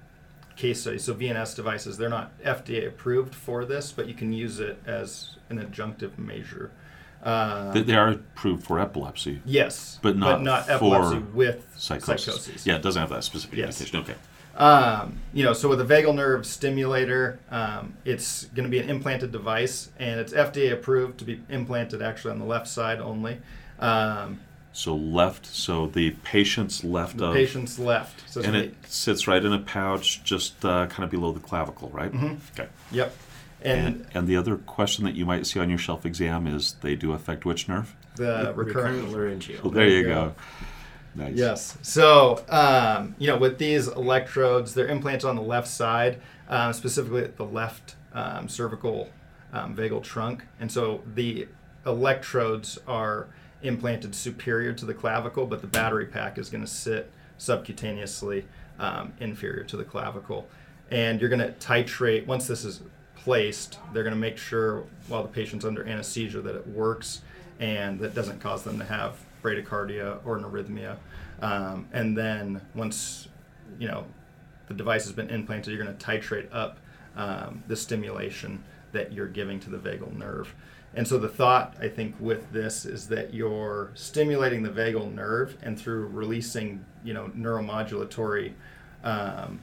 case 0.59 0.81
studies. 0.83 1.05
So 1.05 1.15
VNS 1.15 1.55
devices, 1.55 1.97
they're 1.97 2.09
not 2.11 2.33
FDA 2.43 2.87
approved 2.87 3.35
for 3.35 3.65
this, 3.65 3.93
but 3.93 4.07
you 4.09 4.15
can 4.15 4.33
use 4.33 4.61
it 4.61 4.79
as 4.85 5.37
an 5.49 5.59
adjunctive 5.61 6.19
measure. 6.19 6.71
Um, 7.23 7.73
They- 7.73 7.83
they 7.83 7.95
are 7.97 8.09
approved 8.11 8.65
for 8.65 8.79
epilepsy, 8.79 9.41
yes, 9.45 9.99
but 10.03 10.17
not 10.17 10.67
for 10.67 10.73
epilepsy 10.73 11.19
with 11.33 11.65
psychosis. 11.77 12.25
psychosis. 12.25 12.67
Yeah, 12.67 12.77
it 12.77 12.83
doesn't 12.83 13.01
have 13.01 13.11
that 13.11 13.25
specific 13.25 13.57
Yes. 13.59 13.81
indication. 13.81 14.01
Okay. 14.01 14.15
Um, 14.57 15.19
you 15.33 15.45
know, 15.45 15.53
so 15.53 15.69
with 15.69 15.81
a 15.81 15.85
vagal 15.85 16.15
nerve 16.17 16.45
stimulator, 16.45 17.39
um, 17.51 17.95
it's 18.05 18.47
going 18.47 18.65
to 18.65 18.71
be 18.71 18.81
an 18.81 18.89
implanted 18.91 19.31
device, 19.31 19.91
and 19.99 20.19
it's 20.19 20.33
FDA 20.33 20.73
approved 20.73 21.19
to 21.19 21.25
be 21.25 21.41
implanted 21.49 22.03
actually 22.03 22.33
on 22.33 22.41
the 22.41 22.45
left 22.45 22.67
side 22.67 22.99
only. 23.01 23.39
Um, 23.79 24.41
So 24.73 24.95
left, 24.95 25.47
so 25.47 25.87
the 25.87 26.11
patient's 26.23 26.85
left 26.85 27.17
the 27.17 27.27
of, 27.27 27.35
patient's 27.35 27.79
left. 27.79 28.31
So 28.31 28.41
and 28.41 28.53
gonna 28.53 28.65
it 28.65 28.75
sits 28.87 29.27
right 29.27 29.45
in 29.45 29.53
a 29.53 29.59
pouch, 29.59 30.23
just 30.23 30.65
uh, 30.65 30.87
kind 30.87 31.05
of 31.05 31.11
below 31.11 31.33
the 31.33 31.41
clavicle, 31.41 31.89
right? 31.93 32.13
Mhm. 32.13 32.39
Okay. 32.53 32.69
yep. 32.93 33.15
And, 33.61 33.87
And, 33.87 34.07
and 34.15 34.29
the 34.29 34.37
other 34.37 34.57
question 34.57 35.05
that 35.05 35.17
you 35.17 35.27
might 35.27 35.45
see 35.47 35.59
on 35.59 35.69
your 35.69 35.79
shelf 35.81 36.07
exam 36.07 36.47
is 36.47 36.77
they 36.81 36.95
do 36.95 37.13
affect 37.13 37.45
which 37.45 37.69
nerve? 37.69 37.95
the 38.15 38.53
recurrent. 38.55 39.11
laryngeal. 39.13 39.61
Well, 39.63 39.73
there 39.73 39.89
you 39.89 39.97
you 39.99 40.03
go. 40.05 40.35
go. 41.17 41.25
Nice. 41.25 41.35
Yes. 41.37 41.79
So, 41.83 42.45
um, 42.49 43.15
you 43.19 43.27
know, 43.29 43.37
with 43.37 43.59
these 43.59 43.89
electrodes, 43.89 44.75
they're 44.75 44.87
implanted 44.89 45.25
on 45.25 45.35
the 45.37 45.43
left 45.43 45.67
side, 45.69 46.21
um, 46.49 46.73
specifically 46.73 47.23
at 47.25 47.37
the 47.37 47.45
left 47.45 47.97
um, 48.13 48.49
cervical 48.49 49.09
um, 49.53 49.75
vagal 49.75 50.03
trunk. 50.05 50.45
And 50.61 50.71
so 50.71 51.03
the 51.15 51.49
electrodes 51.87 52.79
are 52.87 53.29
implanted 53.63 54.15
superior 54.15 54.73
to 54.73 54.85
the 54.85 54.95
clavicle, 54.95 55.47
but 55.47 55.61
the 55.61 55.67
battery 55.67 56.07
pack 56.07 56.39
is 56.39 56.49
going 56.49 56.65
to 56.65 56.71
sit 56.71 57.11
subcutaneously 57.39 58.45
um, 58.79 59.13
inferior 59.21 59.65
to 59.65 59.77
the 59.77 59.85
clavicle. 59.85 60.49
And 60.91 61.21
you're 61.21 61.31
going 61.31 61.41
to 61.41 61.53
titrate, 61.53 62.27
once 62.27 62.47
this 62.47 62.65
is 62.65 62.81
placed, 63.17 63.79
they're 63.93 64.05
going 64.05 64.15
to 64.15 64.21
make 64.21 64.39
sure 64.39 64.85
while 65.09 65.23
the 65.23 65.29
patient's 65.29 65.65
under 65.65 65.85
anesthesia 65.87 66.41
that 66.41 66.55
it 66.55 66.67
works 66.69 67.23
and 67.59 67.99
that 68.01 68.15
doesn't 68.15 68.41
cause 68.41 68.63
them 68.63 68.79
to 68.79 68.85
have 68.85 69.17
bradycardia 69.43 70.19
or 70.25 70.37
an 70.37 70.45
arrhythmia. 70.45 70.97
Um, 71.43 71.89
and 71.93 72.17
then 72.17 72.61
once, 72.75 73.29
you 73.79 73.89
know, 73.89 74.05
the 74.69 74.75
device 74.75 75.05
has 75.05 75.13
been 75.13 75.31
implanted, 75.31 75.75
you're 75.75 75.83
going 75.83 75.97
to 75.97 76.05
titrate 76.05 76.49
up 76.53 76.79
um, 77.17 77.63
the 77.67 77.77
stimulation 77.77 78.63
that 78.93 79.13
you're 79.13 79.29
giving 79.29 79.61
to 79.61 79.71
the 79.71 79.79
vagal 79.79 80.17
nerve. 80.17 80.55
And 80.95 81.07
so 81.07 81.19
the 81.19 81.29
thought, 81.29 81.77
I 81.81 81.89
think, 81.89 82.17
with 82.19 82.51
this 82.53 82.85
is 82.85 83.09
that 83.09 83.35
you're 83.35 83.91
stimulating 83.95 84.63
the 84.63 84.71
vagal 84.71 85.13
nerve, 85.15 85.57
and 85.63 85.79
through 85.79 86.07
releasing, 86.09 86.85
you 87.05 87.15
know, 87.15 87.31
neuromodulatory 87.37 88.55
um, 89.05 89.61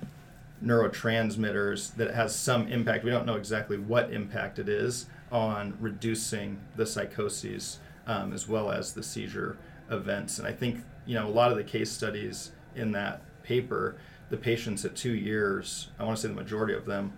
neurotransmitters, 0.63 1.95
that 1.95 2.09
it 2.09 2.15
has 2.15 2.35
some 2.35 2.67
impact. 2.67 3.03
We 3.03 3.09
don't 3.09 3.25
know 3.25 3.35
exactly 3.35 3.77
what 3.77 4.13
impact 4.13 4.59
it 4.59 4.69
is 4.69 5.07
on 5.31 5.75
reducing 5.79 6.59
the 6.75 6.85
psychoses 6.85 7.79
um, 8.07 8.31
as 8.33 8.47
well 8.47 8.71
as 8.71 8.93
the 8.93 9.03
seizure 9.03 9.57
events. 9.89 10.39
And 10.39 10.47
I 10.47 10.51
think, 10.51 10.81
you 11.05 11.15
know, 11.15 11.27
a 11.27 11.29
lot 11.29 11.51
of 11.51 11.57
the 11.57 11.63
case 11.63 11.91
studies 11.91 12.51
in 12.75 12.91
that 12.93 13.21
paper, 13.43 13.97
the 14.29 14.37
patients 14.37 14.85
at 14.85 14.95
two 14.95 15.13
years, 15.13 15.89
I 15.99 16.03
want 16.03 16.17
to 16.17 16.21
say 16.21 16.27
the 16.27 16.35
majority 16.35 16.73
of 16.73 16.85
them, 16.85 17.13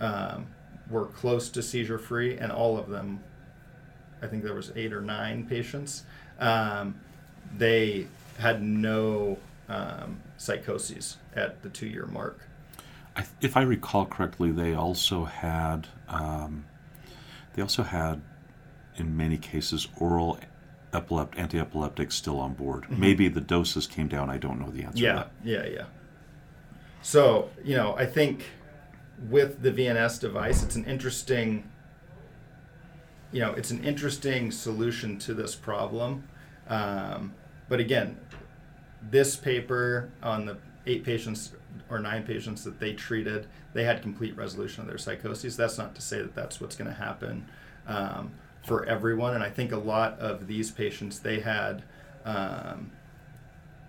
um, 0.00 0.46
were 0.94 1.06
close 1.06 1.50
to 1.50 1.60
seizure 1.60 1.98
free, 1.98 2.38
and 2.38 2.52
all 2.52 2.78
of 2.78 2.88
them, 2.88 3.20
I 4.22 4.28
think 4.28 4.44
there 4.44 4.54
was 4.54 4.70
eight 4.76 4.92
or 4.92 5.00
nine 5.00 5.44
patients, 5.44 6.04
um, 6.38 6.94
they 7.58 8.06
had 8.38 8.62
no 8.62 9.38
um, 9.68 10.20
psychoses 10.38 11.16
at 11.34 11.62
the 11.62 11.68
two 11.68 11.88
year 11.88 12.06
mark. 12.06 12.38
I, 13.16 13.24
if 13.40 13.56
I 13.56 13.62
recall 13.62 14.06
correctly, 14.06 14.52
they 14.52 14.72
also 14.72 15.24
had 15.24 15.88
um, 16.08 16.64
they 17.54 17.62
also 17.62 17.82
had, 17.82 18.22
in 18.96 19.16
many 19.16 19.36
cases, 19.36 19.88
oral 19.98 20.38
epilept 20.92 21.36
anti-epileptics 21.36 22.14
still 22.14 22.38
on 22.38 22.54
board. 22.54 22.84
Mm-hmm. 22.84 23.00
Maybe 23.00 23.28
the 23.28 23.40
doses 23.40 23.88
came 23.88 24.06
down. 24.06 24.30
I 24.30 24.38
don't 24.38 24.60
know 24.60 24.70
the 24.70 24.84
answer. 24.84 25.02
Yeah, 25.02 25.24
yeah, 25.42 25.66
yeah. 25.66 25.86
So 27.02 27.50
you 27.64 27.76
know, 27.76 27.96
I 27.96 28.06
think 28.06 28.44
with 29.28 29.62
the 29.62 29.70
VNS 29.70 30.20
device, 30.20 30.62
it's 30.62 30.76
an 30.76 30.84
interesting, 30.84 31.70
you 33.32 33.40
know, 33.40 33.52
it's 33.52 33.70
an 33.70 33.84
interesting 33.84 34.50
solution 34.50 35.18
to 35.20 35.34
this 35.34 35.54
problem. 35.54 36.28
Um, 36.68 37.34
but 37.68 37.80
again, 37.80 38.18
this 39.10 39.36
paper 39.36 40.10
on 40.22 40.46
the 40.46 40.56
eight 40.86 41.04
patients 41.04 41.52
or 41.88 41.98
nine 41.98 42.24
patients 42.24 42.64
that 42.64 42.80
they 42.80 42.92
treated, 42.92 43.46
they 43.72 43.84
had 43.84 44.02
complete 44.02 44.36
resolution 44.36 44.82
of 44.82 44.88
their 44.88 44.98
psychoses. 44.98 45.56
That's 45.56 45.78
not 45.78 45.94
to 45.94 46.02
say 46.02 46.18
that 46.18 46.34
that's 46.34 46.60
what's 46.60 46.76
going 46.76 46.88
to 46.88 46.96
happen 46.96 47.46
um, 47.86 48.32
for 48.66 48.84
everyone. 48.86 49.34
And 49.34 49.42
I 49.42 49.50
think 49.50 49.72
a 49.72 49.78
lot 49.78 50.18
of 50.18 50.46
these 50.46 50.70
patients, 50.70 51.18
they 51.18 51.40
had, 51.40 51.84
um, 52.24 52.92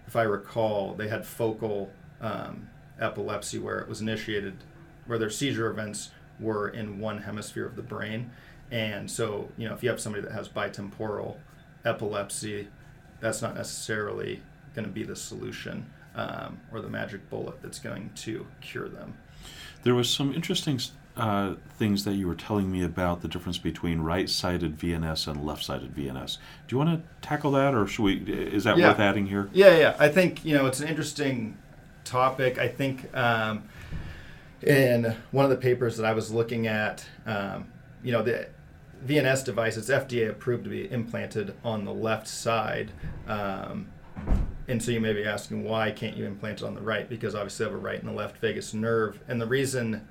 if 0.07 0.15
I 0.15 0.23
recall, 0.23 0.93
they 0.93 1.07
had 1.07 1.25
focal 1.25 1.91
um, 2.21 2.69
epilepsy 2.99 3.59
where 3.59 3.79
it 3.79 3.88
was 3.88 4.01
initiated 4.01 4.57
where 5.06 5.18
their 5.18 5.30
seizure 5.30 5.70
events 5.70 6.12
were 6.39 6.70
in 6.70 7.00
one 7.00 7.20
hemisphere 7.20 7.65
of 7.65 7.76
the 7.76 7.82
brain. 7.82 8.32
And 8.72 9.10
so, 9.10 9.50
you 9.58 9.68
know, 9.68 9.74
if 9.74 9.84
you 9.84 9.89
have 9.89 10.00
somebody 10.00 10.24
that 10.24 10.32
has 10.32 10.50
bitemporal 10.50 11.38
epilepsy, 11.84 12.68
that's 13.20 13.41
not 13.41 13.56
necessarily 13.56 14.41
going 14.74 14.86
to 14.86 14.91
be 14.91 15.04
the 15.04 15.15
solution 15.15 15.86
um, 16.15 16.60
or 16.72 16.82
the 16.82 16.89
magic 16.89 17.30
bullet 17.30 17.62
that's 17.62 17.80
going 17.80 18.10
to 18.15 18.46
cure 18.62 18.89
them. 18.89 19.15
There 19.84 19.96
was 19.96 20.10
some 20.10 20.34
interesting 20.34 20.80
uh, 21.15 21.56
things 21.78 22.04
that 22.04 22.13
you 22.13 22.28
were 22.28 22.36
telling 22.36 22.72
me 22.72 22.84
about 22.84 23.22
the 23.22 23.28
difference 23.28 23.58
between 23.58 24.02
right-sided 24.02 24.78
VNS 24.78 25.28
and 25.28 25.46
left-sided 25.46 25.96
VNS. 25.96 26.38
Do 26.68 26.76
you 26.76 26.78
want 26.78 27.02
to 27.02 27.28
tackle 27.28 27.52
that, 27.52 27.74
or 27.74 27.88
should 27.88 28.04
we? 28.04 28.15
Is 28.18 28.63
that 28.65 28.78
yeah. 28.78 28.89
worth 28.89 29.00
adding 29.00 29.28
here? 29.28 29.50
Yeah, 29.54 29.78
yeah. 29.78 29.96
I 30.00 30.10
think 30.10 30.44
you 30.44 30.56
know 30.56 30.65
it's 30.65 30.80
an 30.80 30.88
interesting 30.88 31.58
topic. 32.04 32.58
I 32.58 32.68
think 32.68 33.15
um, 33.15 33.63
in 34.62 35.15
one 35.32 35.46
of 35.46 35.52
the 35.52 35.58
papers 35.58 35.98
that 35.98 36.06
I 36.06 36.13
was 36.13 36.32
looking 36.32 36.68
at, 36.68 37.06
um, 37.26 37.68
you 38.04 38.12
know, 38.12 38.22
the 38.22 38.48
VNS 39.06 39.46
device, 39.46 39.78
it's 39.78 39.89
FDA 39.89 40.30
approved 40.30 40.63
to 40.63 40.70
be 40.70 40.91
implanted 40.91 41.56
on 41.63 41.86
the 41.86 41.94
left 41.94 42.28
side. 42.28 42.91
Um, 43.28 43.88
and 44.68 44.82
so 44.82 44.91
you 44.91 45.00
may 45.00 45.13
be 45.13 45.26
asking, 45.26 45.63
why 45.63 45.91
can't 45.91 46.18
you 46.18 46.26
implant 46.26 46.62
it 46.62 46.65
on 46.65 46.74
the 46.74 46.82
right? 46.82 47.08
Because 47.08 47.36
obviously, 47.36 47.65
they 47.65 47.72
have 47.72 47.80
a 47.80 47.84
right 47.84 48.00
and 48.00 48.10
a 48.10 48.13
left 48.13 48.38
vagus 48.38 48.74
nerve. 48.74 49.20
And 49.28 49.39
the 49.39 49.46
reason, 49.46 50.08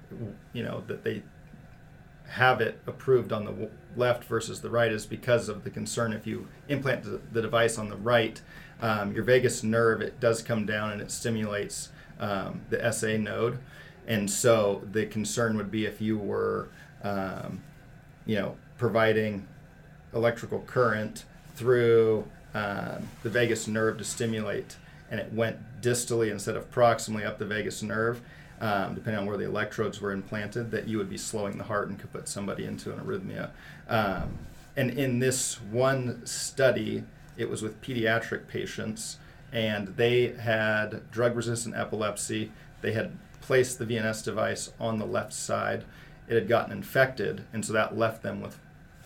you 0.52 0.62
know, 0.62 0.84
that 0.86 1.02
they 1.02 1.22
have 2.28 2.60
it 2.60 2.80
approved 2.86 3.32
on 3.32 3.44
the 3.44 3.70
left 3.96 4.24
versus 4.24 4.60
the 4.60 4.70
right 4.70 4.92
is 4.92 5.06
because 5.06 5.48
of 5.48 5.64
the 5.64 5.70
concern 5.70 6.12
if 6.12 6.26
you 6.26 6.46
implant 6.68 7.04
the 7.32 7.42
device 7.42 7.78
on 7.78 7.88
the 7.88 7.96
right, 7.96 8.40
um, 8.80 9.12
your 9.12 9.24
vagus 9.24 9.62
nerve, 9.62 10.00
it 10.00 10.20
does 10.20 10.42
come 10.42 10.64
down 10.66 10.92
and 10.92 11.00
it 11.00 11.10
stimulates 11.10 11.90
um, 12.20 12.62
the 12.70 12.92
SA 12.92 13.16
node. 13.16 13.58
And 14.06 14.30
so 14.30 14.82
the 14.92 15.06
concern 15.06 15.56
would 15.56 15.70
be 15.70 15.86
if 15.86 16.00
you 16.00 16.18
were, 16.18 16.68
um, 17.02 17.62
you 18.26 18.36
know, 18.36 18.56
providing 18.78 19.46
electrical 20.12 20.60
current 20.60 21.24
through 21.54 22.26
um, 22.54 23.08
the 23.22 23.30
vagus 23.30 23.66
nerve 23.66 23.98
to 23.98 24.04
stimulate, 24.04 24.76
and 25.10 25.20
it 25.20 25.32
went 25.32 25.56
distally 25.80 26.30
instead 26.30 26.56
of 26.56 26.70
proximally 26.70 27.24
up 27.26 27.38
the 27.38 27.44
vagus 27.44 27.82
nerve, 27.82 28.20
um, 28.60 28.94
depending 28.94 29.20
on 29.20 29.26
where 29.26 29.36
the 29.36 29.44
electrodes 29.44 30.00
were 30.00 30.12
implanted, 30.12 30.70
that 30.70 30.86
you 30.88 30.98
would 30.98 31.10
be 31.10 31.18
slowing 31.18 31.58
the 31.58 31.64
heart 31.64 31.88
and 31.88 31.98
could 31.98 32.12
put 32.12 32.28
somebody 32.28 32.64
into 32.64 32.92
an 32.92 33.00
arrhythmia. 33.00 33.50
Um, 33.88 34.38
and 34.76 34.90
in 34.90 35.18
this 35.18 35.60
one 35.60 36.24
study, 36.26 37.04
it 37.36 37.48
was 37.48 37.62
with 37.62 37.80
pediatric 37.80 38.48
patients, 38.48 39.18
and 39.52 39.88
they 39.96 40.32
had 40.32 41.10
drug 41.10 41.36
resistant 41.36 41.76
epilepsy. 41.76 42.50
They 42.80 42.92
had 42.92 43.12
placed 43.44 43.78
the 43.78 43.84
VNS 43.84 44.24
device 44.24 44.72
on 44.80 44.98
the 44.98 45.04
left 45.04 45.34
side, 45.34 45.84
it 46.26 46.34
had 46.34 46.48
gotten 46.48 46.72
infected, 46.72 47.44
and 47.52 47.62
so 47.62 47.74
that 47.74 47.96
left 47.96 48.22
them 48.22 48.40
with 48.40 48.58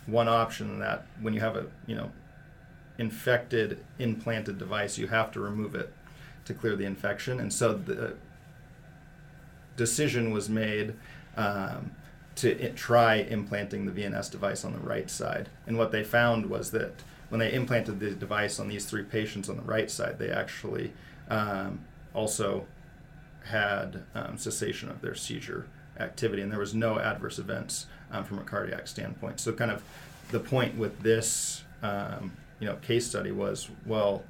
one 0.07 0.29
option 0.29 0.79
that 0.79 1.05
when 1.21 1.35
you 1.35 1.41
have 1.41 1.57
a 1.57 1.67
you 1.87 1.97
know 1.97 2.13
infected 2.99 3.85
implanted 3.99 4.57
device, 4.57 4.97
you 4.97 5.09
have 5.09 5.33
to 5.33 5.41
remove 5.41 5.75
it 5.75 5.93
to 6.45 6.55
clear 6.55 6.77
the 6.77 6.85
infection, 6.85 7.41
and 7.41 7.53
so 7.53 7.75
the 7.75 8.15
decision 9.77 10.31
was 10.31 10.49
made 10.49 10.95
um, 11.37 11.91
to 12.37 12.73
try 12.75 13.17
implanting 13.17 13.87
the 13.87 13.93
VNS 13.93 14.31
device 14.31 14.65
on 14.65 14.73
the 14.73 14.79
right 14.79 15.11
side. 15.11 15.49
And 15.67 15.77
what 15.77 15.91
they 15.91 16.05
found 16.05 16.47
was 16.47 16.71
that 16.71 16.93
when 17.29 17.41
they 17.41 17.53
implanted 17.53 17.99
the 17.99 18.13
device 18.13 18.61
on 18.61 18.69
these 18.69 18.85
three 18.85 19.03
patients 19.03 19.49
on 19.49 19.57
the 19.57 19.63
right 19.63 19.91
side, 19.91 20.21
they 20.21 20.31
actually 20.31 20.93
um, 21.29 21.81
also 22.15 22.67
had 23.45 24.05
um, 24.15 24.37
cessation 24.37 24.89
of 24.89 25.01
their 25.01 25.15
seizure 25.15 25.67
activity, 25.99 26.43
and 26.43 26.53
there 26.53 26.59
was 26.59 26.75
no 26.75 26.99
adverse 26.99 27.39
events 27.39 27.87
um, 28.11 28.25
from 28.25 28.39
a 28.39 28.43
cardiac 28.43 28.87
standpoint. 28.87 29.41
So, 29.41 29.53
kind 29.53 29.71
of 29.71 29.83
the 30.31 30.41
point 30.41 30.77
with 30.77 31.01
this, 31.01 31.65
um, 31.83 32.33
you 32.61 32.67
know, 32.67 32.77
case 32.77 33.07
study 33.07 33.33
was, 33.33 33.69
well, 33.87 34.25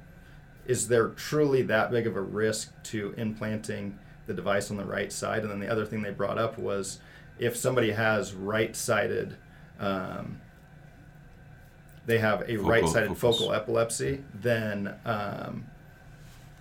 is 0.65 0.87
there 0.87 1.09
truly 1.09 1.61
that 1.63 1.91
big 1.91 2.07
of 2.07 2.15
a 2.15 2.21
risk 2.21 2.71
to 2.83 3.13
implanting 3.17 3.97
the 4.27 4.33
device 4.33 4.71
on 4.71 4.77
the 4.77 4.85
right 4.85 5.11
side? 5.11 5.41
And 5.41 5.51
then 5.51 5.59
the 5.59 5.69
other 5.69 5.85
thing 5.85 6.01
they 6.01 6.11
brought 6.11 6.37
up 6.37 6.57
was, 6.57 6.99
if 7.39 7.55
somebody 7.55 7.91
has 7.91 8.33
right-sided 8.33 9.37
um, 9.79 10.39
they 12.09 12.17
have 12.17 12.41
a 12.41 12.55
focal, 12.55 12.69
right-sided 12.69 13.17
focal 13.17 13.53
epilepsy, 13.53 14.23
then 14.33 14.95
um, 15.05 15.65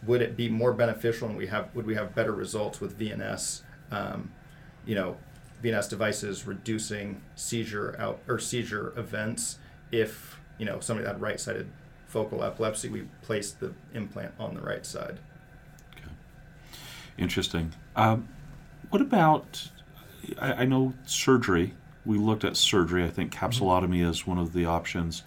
would 0.06 0.22
it 0.22 0.36
be 0.36 0.48
more 0.48 0.72
beneficial 0.72 1.28
and 1.28 1.36
we 1.36 1.46
have 1.48 1.74
would 1.74 1.86
we 1.86 1.94
have 1.94 2.14
better 2.14 2.32
results 2.32 2.80
with 2.80 2.98
VNS? 2.98 3.62
Um, 3.90 4.32
you 4.86 4.94
know, 4.94 5.16
VNS 5.62 5.90
devices 5.90 6.46
reducing 6.46 7.20
seizure 7.34 7.96
out 7.98 8.20
or 8.28 8.38
seizure 8.38 8.92
events 8.96 9.58
if 9.90 10.38
you 10.58 10.66
know 10.66 10.80
somebody 10.80 11.06
that 11.06 11.14
had 11.14 11.22
right-sided 11.22 11.68
focal 12.06 12.42
epilepsy, 12.42 12.88
we 12.88 13.02
placed 13.22 13.60
the 13.60 13.72
implant 13.94 14.32
on 14.38 14.54
the 14.54 14.60
right 14.60 14.84
side. 14.84 15.18
Okay. 15.94 16.10
Interesting. 17.18 17.74
Um, 17.94 18.28
what 18.90 19.02
about? 19.02 19.70
I, 20.40 20.52
I, 20.52 20.64
know 20.64 20.94
surgery. 21.06 21.74
We 22.04 22.18
looked 22.18 22.44
at 22.44 22.56
surgery. 22.56 23.04
I 23.04 23.10
think 23.10 23.34
mm-hmm. 23.34 23.44
capsulotomy 23.44 24.00
mm-hmm. 24.00 24.10
is 24.10 24.26
one 24.26 24.38
of 24.38 24.52
the 24.52 24.64
options 24.64 25.22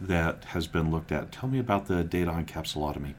that 0.00 0.44
has 0.46 0.66
been 0.66 0.90
looked 0.90 1.12
at. 1.12 1.30
Tell 1.30 1.48
me 1.48 1.58
about 1.58 1.86
the 1.86 2.02
data 2.02 2.30
on 2.30 2.46
capsulotomy. 2.46 3.14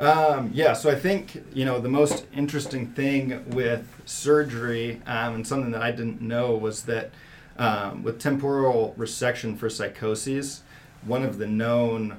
Um, 0.00 0.50
yeah, 0.54 0.72
so 0.72 0.90
I 0.90 0.94
think 0.94 1.44
you 1.52 1.66
know 1.66 1.78
the 1.78 1.90
most 1.90 2.24
interesting 2.34 2.86
thing 2.86 3.50
with 3.50 3.86
surgery, 4.06 5.02
um, 5.06 5.34
and 5.34 5.46
something 5.46 5.72
that 5.72 5.82
I 5.82 5.90
didn't 5.90 6.22
know 6.22 6.56
was 6.56 6.84
that 6.84 7.10
um, 7.58 8.02
with 8.02 8.18
temporal 8.18 8.94
resection 8.96 9.58
for 9.58 9.68
psychoses, 9.68 10.62
one 11.04 11.22
of 11.22 11.36
the 11.36 11.46
known 11.46 12.18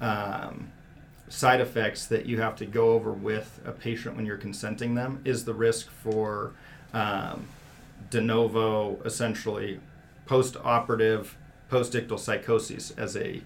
um, 0.00 0.72
side 1.28 1.60
effects 1.60 2.06
that 2.06 2.24
you 2.24 2.40
have 2.40 2.56
to 2.56 2.64
go 2.64 2.92
over 2.92 3.12
with 3.12 3.60
a 3.66 3.72
patient 3.72 4.16
when 4.16 4.24
you're 4.24 4.38
consenting 4.38 4.94
them 4.94 5.20
is 5.22 5.44
the 5.44 5.52
risk 5.52 5.90
for 5.90 6.52
um, 6.94 7.46
de 8.08 8.22
novo, 8.22 8.98
essentially 9.04 9.80
post-operative 10.24 11.36
post-ictal 11.68 12.18
psychoses 12.18 12.90
as 12.96 13.18
a 13.18 13.42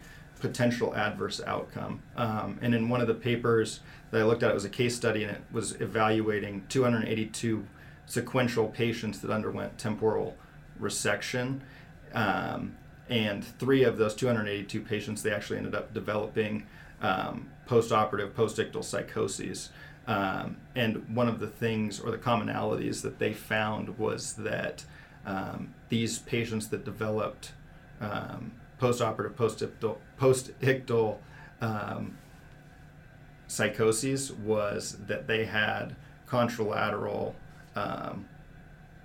potential 0.47 0.95
adverse 0.95 1.41
outcome. 1.45 2.03
Um, 2.17 2.59
and 2.63 2.75
in 2.75 2.89
one 2.89 3.01
of 3.01 3.09
the 3.09 3.15
papers 3.15 3.81
that 4.11 4.21
I 4.21 4.25
looked 4.25 4.43
at, 4.43 4.51
it 4.51 4.55
was 4.55 4.65
a 4.65 4.71
case 4.71 4.95
study 4.95 5.25
and 5.25 5.33
it 5.33 5.43
was 5.51 5.73
evaluating 5.81 6.65
282 6.69 7.67
sequential 8.07 8.69
patients 8.69 9.21
that 9.21 9.31
underwent 9.31 9.77
temporal 9.77 10.37
resection. 10.81 11.61
Um, 12.15 12.77
and 13.09 13.45
three 13.45 13.83
of 13.83 13.99
those 13.99 14.15
282 14.15 14.81
patients, 14.83 15.23
they 15.23 15.33
actually 15.33 15.59
ended 15.59 15.75
up 15.75 15.93
developing 15.93 16.67
um, 17.03 17.51
post-operative 17.67 18.35
post-ictal 18.35 18.85
psychoses. 18.85 19.71
Um, 20.07 20.59
and 20.77 21.09
one 21.15 21.27
of 21.27 21.41
the 21.41 21.49
things 21.49 21.99
or 21.99 22.13
the 22.13 22.19
commonalities 22.19 23.03
that 23.03 23.19
they 23.19 23.33
found 23.33 23.99
was 23.99 24.35
that 24.35 24.85
um, 25.25 25.75
these 25.89 26.21
patients 26.21 26.69
that 26.69 26.85
developed 26.85 27.53
um, 28.01 28.53
post-operative 28.79 29.37
post-ictal, 29.37 29.97
post-ictal 30.17 31.17
um, 31.61 32.17
psychoses 33.49 34.33
was 34.33 34.99
that 35.07 35.27
they 35.27 35.45
had 35.45 35.97
contralateral 36.29 37.35
um, 37.75 38.27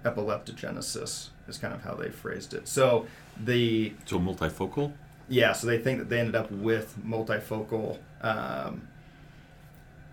epileptogenesis 0.04 1.30
is 1.48 1.58
kind 1.58 1.74
of 1.74 1.82
how 1.82 1.94
they 1.94 2.10
phrased 2.10 2.54
it. 2.54 2.68
So 2.68 3.06
the 3.44 3.94
So 4.06 4.20
multifocal? 4.20 4.92
yeah, 5.30 5.54
so 5.54 5.68
they 5.68 5.78
think 5.78 6.00
that 6.00 6.10
they 6.10 6.20
ended 6.20 6.36
up 6.36 6.52
with 6.52 6.98
multifocal 7.06 8.00
um, 8.22 8.88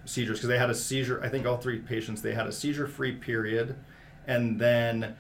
seizures 0.05 0.38
because 0.38 0.49
they 0.49 0.59
had 0.59 0.71
a 0.71 0.75
seizure. 0.75 1.23
I 1.23 1.29
think 1.29 1.47
all 1.47 1.57
three 1.57 1.79
patients 1.79 2.23
they 2.23 2.35
had 2.35 2.47
a 2.47 2.53
seizure-free 2.53 3.12
period, 3.16 3.77
and 4.27 4.59
then 4.61 5.16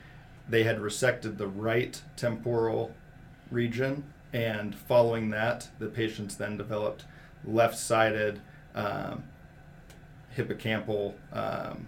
they 0.48 0.62
had 0.64 0.78
resected 0.78 1.38
the 1.38 1.46
right 1.48 2.00
temporal 2.16 2.92
region, 3.50 4.04
and 4.32 4.74
following 4.74 5.30
that, 5.30 5.68
the 5.78 5.86
patients 5.86 6.36
then 6.36 6.56
developed 6.56 7.04
left-sided 7.44 8.40
um, 8.74 9.24
hippocampal 10.36 11.14
um, 11.32 11.86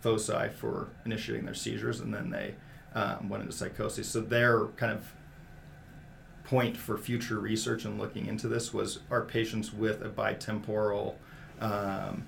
foci 0.00 0.48
for 0.48 0.88
initiating 1.04 1.44
their 1.44 1.54
seizures, 1.54 2.00
and 2.00 2.12
then 2.12 2.30
they 2.30 2.54
um, 2.94 3.28
went 3.28 3.42
into 3.42 3.54
psychosis. 3.54 4.08
So 4.08 4.20
their 4.20 4.66
kind 4.76 4.92
of 4.92 5.12
point 6.44 6.76
for 6.76 6.96
future 6.96 7.38
research 7.38 7.84
and 7.84 7.98
looking 7.98 8.26
into 8.26 8.48
this 8.48 8.72
was 8.72 9.00
are 9.10 9.22
patients 9.22 9.72
with 9.72 10.02
a 10.02 10.08
bitemporal 10.08 11.14
um, 11.60 12.26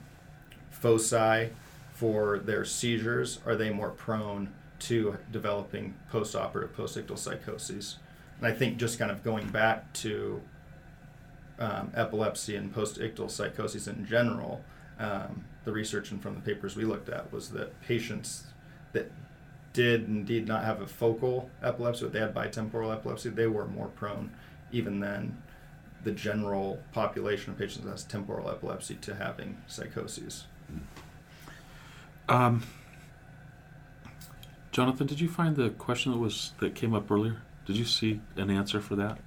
foci 0.70 1.50
for 1.94 2.38
their 2.38 2.64
seizures 2.64 3.40
are 3.46 3.56
they 3.56 3.70
more 3.70 3.90
prone 3.90 4.52
to 4.78 5.16
developing 5.30 5.94
post-operative 6.10 6.74
post-ictal 6.76 7.18
psychoses 7.18 7.96
and 8.40 8.46
i 8.46 8.52
think 8.52 8.76
just 8.76 8.98
kind 8.98 9.10
of 9.10 9.22
going 9.22 9.48
back 9.48 9.92
to 9.92 10.40
um, 11.58 11.92
epilepsy 11.94 12.56
and 12.56 12.72
post-ictal 12.72 13.30
psychoses 13.30 13.86
in 13.86 14.06
general 14.06 14.64
um, 14.98 15.44
the 15.64 15.72
research 15.72 16.10
and 16.10 16.22
from 16.22 16.34
the 16.34 16.40
papers 16.40 16.76
we 16.76 16.84
looked 16.84 17.08
at 17.08 17.32
was 17.32 17.50
that 17.50 17.80
patients 17.82 18.44
that 18.92 19.10
did 19.72 20.06
indeed 20.08 20.48
not 20.48 20.64
have 20.64 20.80
a 20.80 20.86
focal 20.86 21.50
epilepsy, 21.62 22.04
but 22.04 22.12
they 22.12 22.20
had 22.20 22.34
bitemporal 22.34 22.92
epilepsy, 22.92 23.30
they 23.30 23.46
were 23.46 23.66
more 23.66 23.88
prone, 23.88 24.30
even 24.72 25.00
than 25.00 25.40
the 26.02 26.10
general 26.10 26.80
population 26.92 27.52
of 27.52 27.58
patients 27.58 27.84
that 27.84 27.90
has 27.90 28.04
temporal 28.04 28.50
epilepsy, 28.50 28.96
to 28.96 29.14
having 29.14 29.60
psychoses. 29.66 30.44
Um, 32.28 32.62
Jonathan, 34.72 35.06
did 35.06 35.20
you 35.20 35.28
find 35.28 35.56
the 35.56 35.70
question 35.70 36.12
that 36.12 36.18
was 36.18 36.52
that 36.58 36.74
came 36.74 36.94
up 36.94 37.10
earlier? 37.10 37.42
Did 37.70 37.78
you 37.78 37.84
see 37.84 38.20
an 38.34 38.50
answer 38.50 38.80
for 38.80 38.96
that? 38.96 39.18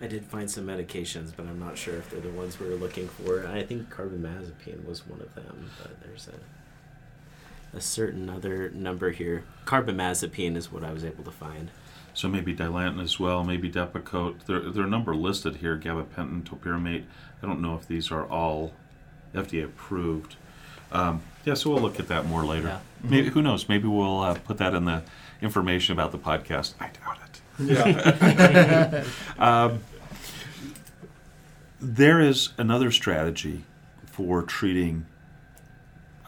I 0.00 0.06
did 0.06 0.24
find 0.24 0.48
some 0.48 0.68
medications, 0.68 1.32
but 1.36 1.46
I'm 1.46 1.58
not 1.58 1.76
sure 1.76 1.96
if 1.96 2.08
they're 2.08 2.20
the 2.20 2.28
ones 2.28 2.60
we 2.60 2.68
were 2.68 2.76
looking 2.76 3.08
for. 3.08 3.44
I 3.48 3.64
think 3.64 3.92
carbamazepine 3.92 4.86
was 4.86 5.04
one 5.04 5.20
of 5.20 5.34
them, 5.34 5.68
but 5.82 6.00
there's 6.00 6.28
a 6.28 7.76
a 7.76 7.80
certain 7.80 8.30
other 8.30 8.70
number 8.70 9.10
here. 9.10 9.42
Carbamazepine 9.64 10.54
is 10.54 10.70
what 10.70 10.84
I 10.84 10.92
was 10.92 11.04
able 11.04 11.24
to 11.24 11.32
find. 11.32 11.72
So 12.12 12.28
maybe 12.28 12.54
Dilantin 12.54 13.02
as 13.02 13.18
well, 13.18 13.42
maybe 13.42 13.68
Depakote. 13.68 14.44
There, 14.46 14.60
there 14.60 14.84
are 14.84 14.86
a 14.86 14.88
number 14.88 15.16
listed 15.16 15.56
here: 15.56 15.76
gabapentin, 15.76 16.44
topiramate. 16.44 17.02
I 17.42 17.46
don't 17.46 17.60
know 17.60 17.74
if 17.74 17.88
these 17.88 18.12
are 18.12 18.28
all 18.28 18.74
FDA 19.34 19.64
approved. 19.64 20.36
Um, 20.92 21.22
yeah, 21.44 21.54
so 21.54 21.70
we'll 21.70 21.82
look 21.82 21.98
at 21.98 22.06
that 22.06 22.26
more 22.26 22.44
later. 22.44 22.68
Yeah. 22.68 22.80
Maybe 23.02 23.30
who 23.30 23.42
knows? 23.42 23.68
Maybe 23.68 23.88
we'll 23.88 24.20
uh, 24.20 24.34
put 24.34 24.58
that 24.58 24.72
in 24.72 24.84
the 24.84 25.02
information 25.42 25.92
about 25.94 26.12
the 26.12 26.18
podcast. 26.18 26.74
I 26.78 26.90
doubt 26.90 27.18
it. 27.23 27.23
Yeah. 27.58 29.04
Um, 29.38 29.80
there 31.80 32.20
is 32.20 32.50
another 32.56 32.90
strategy 32.90 33.64
for 34.06 34.42
treating 34.42 35.06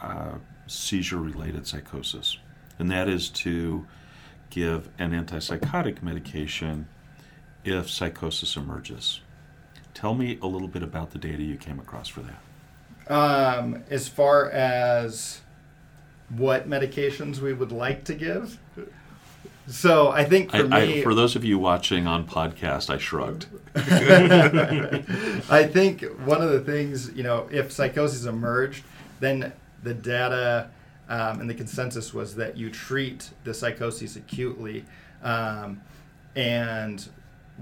uh, 0.01 0.35
seizure 0.67 1.17
related 1.17 1.65
psychosis, 1.65 2.37
and 2.77 2.91
that 2.91 3.07
is 3.09 3.29
to 3.29 3.87
give 4.49 4.89
an 4.99 5.11
antipsychotic 5.11 6.03
medication 6.03 6.87
if 7.63 7.89
psychosis 7.89 8.55
emerges. 8.55 9.21
Tell 9.93 10.13
me 10.13 10.37
a 10.41 10.47
little 10.47 10.67
bit 10.67 10.83
about 10.83 11.11
the 11.11 11.17
data 11.17 11.41
you 11.41 11.55
came 11.57 11.79
across 11.79 12.07
for 12.07 12.21
that. 12.21 13.11
um, 13.11 13.83
as 13.89 14.07
far 14.07 14.49
as 14.51 15.41
what 16.29 16.69
medications 16.69 17.39
we 17.39 17.53
would 17.53 17.71
like 17.71 18.03
to 18.03 18.13
give, 18.13 18.59
so 19.67 20.09
I 20.09 20.23
think 20.23 20.51
for 20.51 20.57
I, 20.57 20.63
me, 20.63 20.99
I, 20.99 21.03
for 21.03 21.13
those 21.13 21.35
of 21.35 21.43
you 21.43 21.59
watching 21.59 22.07
on 22.07 22.25
podcast, 22.25 22.89
I 22.89 22.97
shrugged. 22.97 23.47
I 23.75 25.65
think 25.65 26.03
one 26.25 26.41
of 26.41 26.51
the 26.51 26.61
things, 26.61 27.11
you 27.13 27.23
know, 27.23 27.47
if 27.51 27.71
psychosis 27.71 28.25
emerged, 28.25 28.83
then 29.19 29.51
the 29.83 29.93
data 29.93 30.69
um, 31.09 31.41
and 31.41 31.49
the 31.49 31.53
consensus 31.53 32.13
was 32.13 32.35
that 32.35 32.57
you 32.57 32.69
treat 32.69 33.29
the 33.43 33.53
psychosis 33.53 34.15
acutely. 34.15 34.85
Um, 35.21 35.81
and 36.35 37.07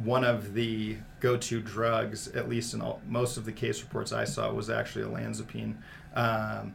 one 0.03 0.23
of 0.23 0.53
the 0.53 0.97
go 1.19 1.37
to 1.37 1.61
drugs, 1.61 2.27
at 2.29 2.49
least 2.49 2.73
in 2.73 2.81
all, 2.81 3.01
most 3.07 3.37
of 3.37 3.45
the 3.45 3.51
case 3.51 3.81
reports 3.81 4.11
I 4.11 4.25
saw, 4.25 4.51
was 4.51 4.69
actually 4.69 5.05
olanzapine. 5.05 5.75
Um, 6.15 6.73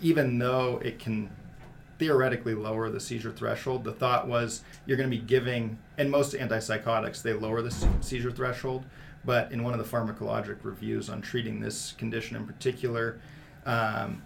even 0.00 0.38
though 0.38 0.80
it 0.82 0.98
can 0.98 1.30
theoretically 2.04 2.52
lower 2.52 2.90
the 2.90 3.00
seizure 3.00 3.32
threshold. 3.32 3.82
The 3.82 3.92
thought 3.92 4.28
was 4.28 4.60
you're 4.84 4.98
going 4.98 5.10
to 5.10 5.16
be 5.16 5.22
giving, 5.22 5.78
and 5.96 6.10
most 6.10 6.34
antipsychotics, 6.34 7.22
they 7.22 7.32
lower 7.32 7.62
the 7.62 7.70
seizure 8.02 8.30
threshold. 8.30 8.84
But 9.24 9.50
in 9.52 9.62
one 9.62 9.72
of 9.72 9.78
the 9.78 9.96
pharmacologic 9.96 10.58
reviews 10.62 11.08
on 11.08 11.22
treating 11.22 11.60
this 11.60 11.92
condition 11.92 12.36
in 12.36 12.46
particular, 12.46 13.20
um, 13.64 14.22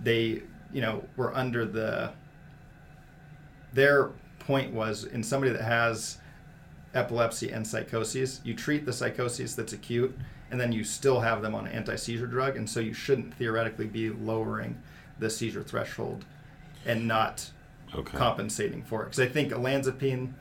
they, 0.00 0.44
you 0.72 0.80
know, 0.80 1.04
were 1.18 1.34
under 1.36 1.66
the, 1.66 2.12
their 3.74 4.10
point 4.38 4.72
was 4.72 5.04
in 5.04 5.22
somebody 5.22 5.52
that 5.52 5.62
has 5.62 6.16
epilepsy 6.94 7.50
and 7.50 7.66
psychoses, 7.66 8.40
you 8.44 8.54
treat 8.54 8.86
the 8.86 8.94
psychosis 8.94 9.54
that's 9.54 9.74
acute, 9.74 10.16
and 10.50 10.58
then 10.58 10.72
you 10.72 10.84
still 10.84 11.20
have 11.20 11.42
them 11.42 11.54
on 11.54 11.66
an 11.66 11.72
anti 11.72 11.96
seizure 11.96 12.26
drug, 12.26 12.56
and 12.56 12.70
so 12.70 12.80
you 12.80 12.94
shouldn't 12.94 13.34
theoretically 13.34 13.86
be 13.86 14.08
lowering 14.08 14.80
the 15.18 15.30
seizure 15.30 15.62
threshold 15.62 16.24
and 16.84 17.06
not 17.08 17.50
Okay. 17.94 18.18
compensating 18.18 18.82
for 18.82 19.02
it. 19.02 19.04
Because 19.06 19.20
I 19.20 19.28
think 19.28 19.52
olanzapine 19.52 20.32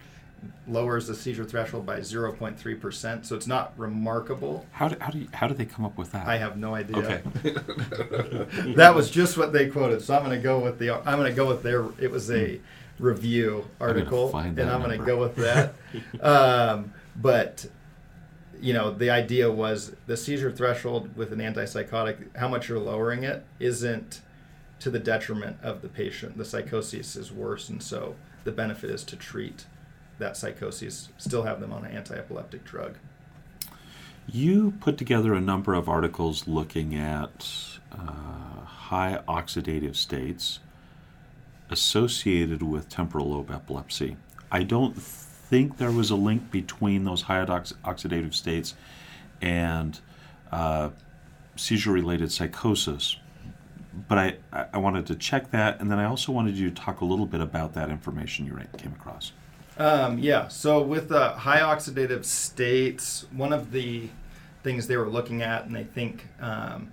lowers 0.68 1.08
the 1.08 1.16
seizure 1.16 1.46
threshold 1.46 1.86
by 1.86 2.00
0.3%, 2.00 3.26
so 3.26 3.36
it's 3.36 3.48
not 3.48 3.74
remarkable. 3.78 4.66
How 4.72 4.88
do, 4.88 4.96
how 5.00 5.12
do 5.12 5.20
you, 5.20 5.28
how 5.34 5.48
do 5.48 5.54
they 5.54 5.66
come 5.66 5.86
up 5.86 5.98
with 5.98 6.12
that? 6.14 6.28
I 6.28 6.38
have 6.38 6.58
no 6.58 6.76
idea. 6.76 7.22
Okay. 7.38 8.74
that 8.76 8.96
was 8.96 9.10
just 9.10 9.38
what 9.38 9.54
they 9.54 9.68
quoted, 9.68 10.02
so 10.02 10.16
I'm 10.16 10.24
going 10.26 10.36
to 10.36 10.44
go 10.44 10.60
with 10.60 10.80
the. 10.80 10.92
I'm 11.08 11.18
going 11.20 11.30
to 11.30 11.36
go 11.36 11.48
with 11.48 11.64
their. 11.64 11.86
It 12.00 12.12
was 12.12 12.32
a 12.32 12.60
review 13.00 13.66
gonna 13.80 13.92
article, 13.92 14.36
and 14.36 14.60
I'm 14.62 14.82
going 14.82 14.98
to 14.98 15.06
go 15.06 15.20
with 15.20 15.36
that. 15.36 15.76
um, 16.22 16.94
but 17.16 17.66
you 18.60 18.74
know, 18.74 18.92
the 18.92 19.10
idea 19.10 19.52
was 19.52 19.96
the 20.08 20.18
seizure 20.18 20.52
threshold 20.52 21.16
with 21.16 21.32
an 21.34 21.40
antipsychotic. 21.40 22.36
How 22.36 22.48
much 22.48 22.68
you're 22.68 22.80
lowering 22.80 23.24
it 23.24 23.46
isn't 23.60 24.22
to 24.84 24.90
the 24.90 25.00
detriment 25.00 25.56
of 25.64 25.82
the 25.82 25.88
patient. 25.88 26.38
The 26.38 26.44
psychosis 26.44 27.16
is 27.16 27.32
worse, 27.32 27.70
and 27.70 27.82
so 27.82 28.16
the 28.44 28.52
benefit 28.52 28.90
is 28.90 29.06
to 29.06 29.16
treat 29.16 29.66
that 30.20 30.36
psychosis. 30.36 31.08
Still 31.18 31.44
have 31.44 31.62
them 31.62 31.72
on 31.72 31.86
an 31.86 31.96
anti-epileptic 31.96 32.66
drug. 32.66 32.98
You 34.28 34.74
put 34.82 34.98
together 34.98 35.34
a 35.34 35.40
number 35.40 35.74
of 35.74 35.88
articles 35.88 36.50
looking 36.50 36.96
at 36.96 37.50
uh, 37.94 38.66
high 38.66 39.22
oxidative 39.26 39.96
states 39.96 40.60
associated 41.70 42.62
with 42.62 42.90
temporal 42.90 43.30
lobe 43.30 43.52
epilepsy. 43.52 44.18
I 44.52 44.64
don't 44.64 45.02
think 45.02 45.78
there 45.78 45.94
was 45.94 46.10
a 46.10 46.18
link 46.18 46.52
between 46.52 47.06
those 47.06 47.22
high 47.22 47.40
ox- 47.40 47.74
oxidative 47.86 48.34
states 48.34 48.76
and 49.42 49.98
uh, 50.52 50.90
seizure 51.56 51.94
related 51.94 52.34
psychosis. 52.34 53.16
But 54.08 54.18
I, 54.18 54.68
I- 54.74 54.78
wanted 54.78 55.06
to 55.08 55.16
check 55.16 55.52
that, 55.52 55.80
and 55.80 55.90
then 55.90 56.00
I 56.00 56.06
also 56.06 56.32
wanted 56.32 56.56
you 56.56 56.70
to 56.70 56.76
talk 56.76 57.02
a 57.02 57.06
little 57.06 57.26
bit 57.26 57.42
about 57.42 57.74
that 57.74 57.90
information 57.90 58.46
you 58.46 58.60
came 58.78 58.94
across. 58.94 59.32
Um, 59.78 60.20
yeah. 60.20 60.50
So 60.50 60.82
with 60.82 61.12
uh, 61.12 61.34
high 61.34 61.60
oxidative 61.60 62.26
states, 62.26 63.26
one 63.32 63.54
of 63.54 63.72
the 63.72 64.10
things 64.62 64.88
they 64.88 64.98
were 64.98 65.10
looking 65.10 65.42
at, 65.42 65.66
and 65.66 65.76
they 65.76 65.84
think 65.84 66.28
um, 66.40 66.92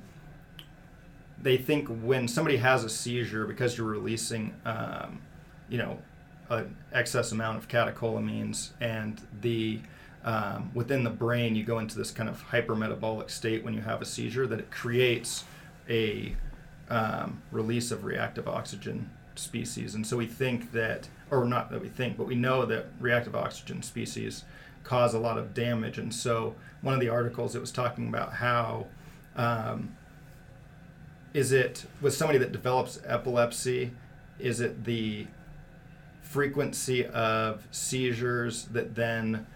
they 1.42 1.56
think 1.56 1.88
when 1.88 2.28
somebody 2.28 2.58
has 2.58 2.84
a 2.84 2.88
seizure 2.88 3.46
because 3.46 3.76
you're 3.78 3.86
releasing, 3.86 4.54
um, 4.64 5.20
you 5.68 5.78
know, 5.78 5.98
an 6.50 6.76
excess 6.92 7.32
amount 7.32 7.58
of 7.58 7.68
catecholamines, 7.68 8.70
and 8.80 9.20
the 9.40 9.80
um, 10.24 10.70
within 10.74 11.02
the 11.04 11.10
brain 11.10 11.54
you 11.56 11.64
go 11.64 11.78
into 11.78 11.96
this 11.96 12.10
kind 12.10 12.28
of 12.28 12.44
hypermetabolic 12.50 13.30
state 13.30 13.64
when 13.64 13.72
you 13.72 13.80
have 13.80 14.02
a 14.02 14.04
seizure 14.04 14.46
that 14.46 14.58
it 14.58 14.70
creates 14.70 15.44
a 15.88 16.36
um, 16.90 17.42
release 17.50 17.90
of 17.90 18.04
reactive 18.04 18.48
oxygen 18.48 19.10
species, 19.34 19.94
and 19.94 20.06
so 20.06 20.16
we 20.16 20.26
think 20.26 20.72
that, 20.72 21.08
or 21.30 21.44
not 21.44 21.70
that 21.70 21.80
we 21.80 21.88
think, 21.88 22.16
but 22.16 22.26
we 22.26 22.34
know 22.34 22.66
that 22.66 22.86
reactive 23.00 23.34
oxygen 23.34 23.82
species 23.82 24.44
cause 24.82 25.14
a 25.14 25.18
lot 25.18 25.38
of 25.38 25.54
damage, 25.54 25.98
and 25.98 26.14
so 26.14 26.54
one 26.82 26.94
of 26.94 27.00
the 27.00 27.08
articles 27.08 27.54
it 27.54 27.60
was 27.60 27.70
talking 27.70 28.08
about 28.08 28.34
how 28.34 28.86
um, 29.36 29.96
is 31.32 31.52
it 31.52 31.86
with 32.00 32.14
somebody 32.14 32.38
that 32.38 32.52
develops 32.52 33.00
epilepsy 33.06 33.92
is 34.38 34.60
it 34.60 34.84
the 34.84 35.26
frequency 36.22 37.06
of 37.06 37.66
seizures 37.70 38.64
that 38.66 38.94
then 38.94 39.46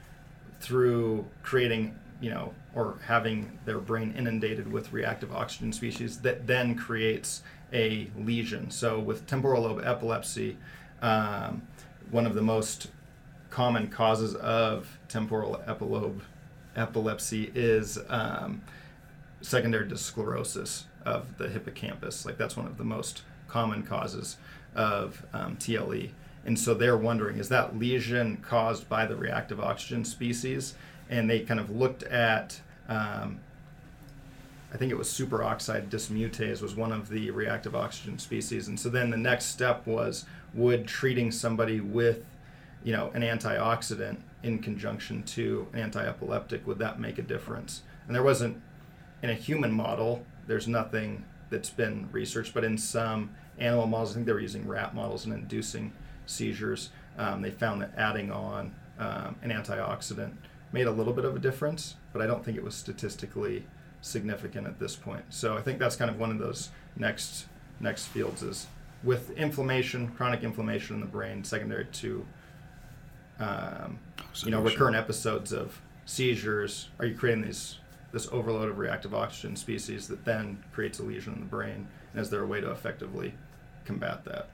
through 0.60 1.26
creating 1.42 1.96
you 2.24 2.30
know 2.30 2.52
or 2.74 2.98
having 3.06 3.58
their 3.64 3.78
brain 3.78 4.14
inundated 4.16 4.70
with 4.70 4.92
reactive 4.92 5.32
oxygen 5.32 5.72
species 5.72 6.20
that 6.20 6.46
then 6.46 6.74
creates 6.74 7.42
a 7.72 8.10
lesion 8.18 8.70
so 8.70 8.98
with 8.98 9.26
temporal 9.26 9.62
lobe 9.62 9.82
epilepsy 9.84 10.56
um, 11.02 11.62
one 12.10 12.26
of 12.26 12.34
the 12.34 12.42
most 12.42 12.88
common 13.50 13.88
causes 13.88 14.34
of 14.36 14.98
temporal 15.08 15.62
epilobe 15.68 16.20
epilepsy 16.76 17.52
is 17.54 17.98
um, 18.08 18.62
secondary 19.40 19.96
sclerosis 19.96 20.86
of 21.04 21.36
the 21.38 21.48
hippocampus. 21.48 22.24
Like 22.24 22.38
that's 22.38 22.56
one 22.56 22.66
of 22.66 22.78
the 22.78 22.84
most 22.84 23.22
common 23.48 23.82
causes 23.82 24.36
of 24.74 25.24
um, 25.32 25.56
TLE. 25.56 26.10
And 26.46 26.58
so 26.58 26.74
they're 26.74 26.96
wondering 26.96 27.38
is 27.38 27.48
that 27.50 27.78
lesion 27.78 28.38
caused 28.38 28.88
by 28.88 29.06
the 29.06 29.16
reactive 29.16 29.60
oxygen 29.60 30.04
species? 30.04 30.74
And 31.08 31.28
they 31.28 31.40
kind 31.40 31.60
of 31.60 31.70
looked 31.70 32.02
at, 32.04 32.60
um, 32.88 33.40
I 34.72 34.76
think 34.76 34.90
it 34.90 34.96
was 34.96 35.08
superoxide 35.08 35.88
dismutase 35.88 36.62
was 36.62 36.74
one 36.74 36.92
of 36.92 37.08
the 37.08 37.30
reactive 37.30 37.74
oxygen 37.74 38.18
species. 38.18 38.68
And 38.68 38.78
so 38.78 38.88
then 38.88 39.10
the 39.10 39.16
next 39.16 39.46
step 39.46 39.86
was 39.86 40.24
would 40.54 40.86
treating 40.86 41.30
somebody 41.30 41.80
with, 41.80 42.24
you 42.82 42.92
know, 42.92 43.10
an 43.14 43.22
antioxidant 43.22 44.18
in 44.42 44.58
conjunction 44.58 45.22
to 45.22 45.66
an 45.72 45.80
anti-epileptic 45.80 46.66
would 46.66 46.78
that 46.78 47.00
make 47.00 47.18
a 47.18 47.22
difference? 47.22 47.82
And 48.06 48.14
there 48.14 48.22
wasn't 48.22 48.60
in 49.22 49.30
a 49.30 49.34
human 49.34 49.72
model 49.72 50.24
there's 50.46 50.68
nothing 50.68 51.24
that's 51.50 51.70
been 51.70 52.08
researched, 52.12 52.54
but 52.54 52.64
in 52.64 52.76
some 52.76 53.30
animal 53.58 53.86
models, 53.86 54.12
I 54.12 54.14
think 54.14 54.26
they 54.26 54.32
were 54.32 54.40
using 54.40 54.66
rat 54.66 54.94
models 54.94 55.24
and 55.24 55.34
inducing 55.34 55.92
seizures. 56.26 56.90
Um, 57.16 57.42
they 57.42 57.50
found 57.50 57.80
that 57.82 57.92
adding 57.96 58.30
on 58.30 58.74
um, 58.98 59.36
an 59.42 59.50
antioxidant 59.50 60.32
made 60.74 60.88
a 60.88 60.90
little 60.90 61.12
bit 61.12 61.24
of 61.24 61.36
a 61.36 61.38
difference, 61.38 61.94
but 62.12 62.20
I 62.20 62.26
don't 62.26 62.44
think 62.44 62.56
it 62.56 62.64
was 62.64 62.74
statistically 62.74 63.64
significant 64.00 64.66
at 64.66 64.80
this 64.80 64.96
point. 64.96 65.24
So 65.30 65.56
I 65.56 65.62
think 65.62 65.78
that's 65.78 65.94
kind 65.94 66.10
of 66.10 66.18
one 66.18 66.32
of 66.32 66.38
those 66.38 66.70
next 66.96 67.46
next 67.78 68.06
fields 68.06 68.42
is 68.42 68.66
with 69.04 69.30
inflammation, 69.38 70.08
chronic 70.08 70.42
inflammation 70.42 70.96
in 70.96 71.00
the 71.00 71.06
brain, 71.06 71.44
secondary 71.44 71.86
to 71.86 72.26
um, 73.38 74.00
you 74.44 74.50
know 74.50 74.60
recurrent 74.60 74.96
episodes 74.96 75.52
of 75.52 75.80
seizures. 76.06 76.88
Are 76.98 77.06
you 77.06 77.14
creating 77.14 77.44
these 77.44 77.78
this 78.10 78.28
overload 78.32 78.68
of 78.68 78.78
reactive 78.78 79.14
oxygen 79.14 79.54
species 79.54 80.08
that 80.08 80.24
then 80.24 80.62
creates 80.72 80.98
a 80.98 81.04
lesion 81.04 81.34
in 81.34 81.40
the 81.40 81.46
brain? 81.46 81.86
And 82.12 82.20
is 82.20 82.30
there 82.30 82.42
a 82.42 82.46
way 82.46 82.60
to 82.60 82.72
effectively 82.72 83.34
combat 83.84 84.24
that? 84.24 84.48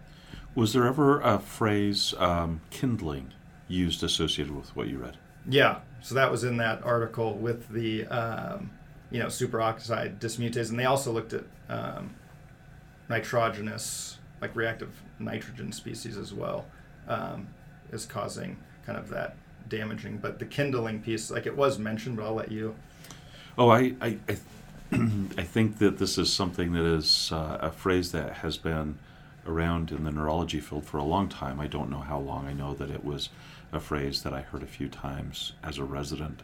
Was 0.54 0.74
there 0.74 0.86
ever 0.86 1.20
a 1.22 1.38
phrase 1.38 2.12
um, 2.18 2.60
kindling 2.68 3.32
used 3.68 4.02
associated 4.02 4.54
with 4.54 4.76
what 4.76 4.88
you 4.88 4.98
read? 4.98 5.16
Yeah, 5.48 5.80
so 6.00 6.14
that 6.14 6.30
was 6.30 6.44
in 6.44 6.56
that 6.58 6.82
article 6.84 7.34
with 7.34 7.68
the 7.68 8.06
um, 8.06 8.70
you 9.10 9.18
know 9.18 9.26
superoxide 9.26 10.18
dismutase, 10.18 10.70
and 10.70 10.78
they 10.78 10.84
also 10.84 11.12
looked 11.12 11.32
at 11.32 11.44
um, 11.68 12.14
nitrogenous, 13.08 14.18
like 14.40 14.54
reactive 14.54 14.90
nitrogen 15.18 15.72
species 15.72 16.16
as 16.16 16.32
well, 16.32 16.66
um, 17.08 17.48
is 17.92 18.06
causing 18.06 18.56
kind 18.86 18.98
of 18.98 19.08
that 19.10 19.36
damaging. 19.68 20.18
But 20.18 20.38
the 20.38 20.46
kindling 20.46 21.00
piece, 21.02 21.30
like 21.30 21.46
it 21.46 21.56
was 21.56 21.78
mentioned, 21.78 22.16
but 22.16 22.24
I'll 22.24 22.34
let 22.34 22.50
you 22.50 22.74
Oh, 23.58 23.68
I, 23.68 23.94
I, 24.00 24.18
I, 24.28 24.36
I 24.92 25.42
think 25.42 25.78
that 25.78 25.98
this 25.98 26.16
is 26.16 26.32
something 26.32 26.72
that 26.72 26.84
is 26.84 27.30
uh, 27.32 27.58
a 27.60 27.70
phrase 27.70 28.12
that 28.12 28.36
has 28.36 28.56
been 28.56 28.98
around 29.46 29.90
in 29.90 30.04
the 30.04 30.10
neurology 30.10 30.60
field 30.60 30.84
for 30.84 30.98
a 30.98 31.04
long 31.04 31.28
time. 31.28 31.60
I 31.60 31.66
don't 31.66 31.90
know 31.90 32.00
how 32.00 32.18
long. 32.18 32.46
I 32.46 32.52
know 32.52 32.74
that 32.74 32.90
it 32.90 33.04
was 33.04 33.28
a 33.72 33.80
phrase 33.80 34.22
that 34.22 34.32
I 34.32 34.40
heard 34.40 34.62
a 34.62 34.66
few 34.66 34.88
times 34.88 35.52
as 35.62 35.78
a 35.78 35.84
resident. 35.84 36.42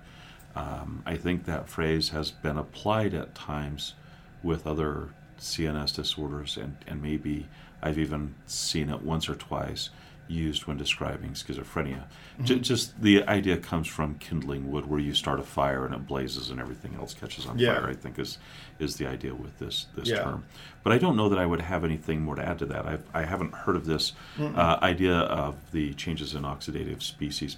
Um, 0.55 1.03
I 1.05 1.16
think 1.16 1.45
that 1.45 1.68
phrase 1.68 2.11
has 2.11 2.31
been 2.31 2.57
applied 2.57 3.14
at 3.14 3.35
times 3.35 3.95
with 4.43 4.66
other 4.66 5.11
CNS 5.39 5.95
disorders, 5.95 6.57
and, 6.57 6.77
and 6.87 7.03
maybe 7.03 7.47
I've 7.83 7.99
even 7.99 8.35
seen 8.47 8.89
it 8.89 9.03
once 9.03 9.29
or 9.29 9.35
twice 9.35 9.91
used 10.29 10.66
when 10.66 10.77
describing 10.77 11.31
schizophrenia. 11.31 12.05
Mm-hmm. 12.05 12.45
J- 12.45 12.59
just 12.61 13.01
the 13.01 13.22
idea 13.24 13.57
comes 13.57 13.87
from 13.87 14.16
kindling 14.16 14.70
wood, 14.70 14.87
where 14.87 15.01
you 15.01 15.14
start 15.14 15.41
a 15.41 15.43
fire 15.43 15.85
and 15.85 15.95
it 15.95 16.07
blazes 16.07 16.51
and 16.51 16.61
everything 16.61 16.95
else 16.95 17.14
catches 17.14 17.47
on 17.47 17.59
yeah. 17.59 17.74
fire. 17.74 17.89
I 17.89 17.95
think 17.95 18.18
is 18.18 18.39
is 18.79 18.97
the 18.97 19.07
idea 19.07 19.35
with 19.35 19.59
this 19.59 19.87
this 19.95 20.09
yeah. 20.09 20.22
term. 20.22 20.45
But 20.83 20.93
I 20.93 20.99
don't 20.99 21.16
know 21.16 21.29
that 21.29 21.39
I 21.39 21.47
would 21.47 21.61
have 21.61 21.85
anything 21.85 22.22
more 22.22 22.37
to 22.37 22.47
add 22.47 22.59
to 22.61 22.66
that. 22.66 22.87
I've, 22.87 23.03
I 23.12 23.22
haven't 23.22 23.55
heard 23.55 23.77
of 23.77 23.87
this 23.87 24.12
uh, 24.39 24.79
idea 24.83 25.16
of 25.16 25.57
the 25.72 25.95
changes 25.95 26.35
in 26.35 26.43
oxidative 26.43 27.03
species. 27.03 27.57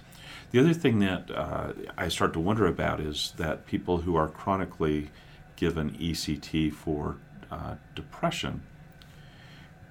The 0.51 0.61
other 0.61 0.73
thing 0.73 1.01
that 1.01 1.31
uh, 1.31 1.73
I 1.97 2.09
start 2.09 2.33
to 2.33 2.41
wonder 2.41 2.67
about 2.67 3.01
is 3.01 3.35
that 3.37 3.67
people 3.67 3.99
who 3.99 4.17
are 4.17 4.29
chronically 4.29 5.11
given 5.57 5.91
ECT 5.91 6.73
for 6.73 7.17
uh, 7.51 7.75
depression, 7.95 8.63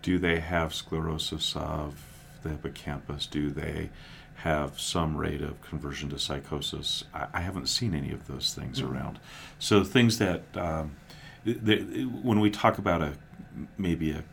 do 0.02 0.18
they 0.18 0.40
have 0.40 0.74
sclerosis 0.74 1.56
of 1.56 2.17
the 2.48 2.54
hippocampus? 2.54 3.26
Do 3.26 3.50
they 3.50 3.90
have 4.36 4.80
some 4.80 5.18
rate 5.18 5.42
of 5.42 5.62
conversion 5.62 6.10
to 6.10 6.20
psychosis? 6.20 7.04
I, 7.14 7.28
I 7.34 7.42
haven't 7.42 7.68
seen 7.68 7.94
any 7.94 8.12
of 8.12 8.28
those 8.28 8.54
things 8.54 8.82
mm-hmm. 8.82 8.94
around. 8.94 9.20
So 9.60 9.84
things 9.84 10.18
that 10.20 10.44
um, 10.56 10.96
they, 11.46 11.78
when 11.78 12.40
we 12.40 12.50
talk 12.50 12.78
about 12.78 13.02
a 13.02 13.14
maybe 13.78 14.12
a 14.12 14.24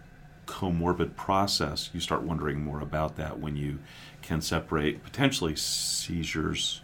comorbid 0.46 1.16
process, 1.16 1.90
you 1.92 2.00
start 2.00 2.22
wondering 2.22 2.62
more 2.62 2.80
about 2.80 3.16
that 3.16 3.38
when 3.38 3.56
you 3.56 3.78
can 4.22 4.40
separate 4.40 5.02
potentially 5.02 5.56
seizures 5.56 6.82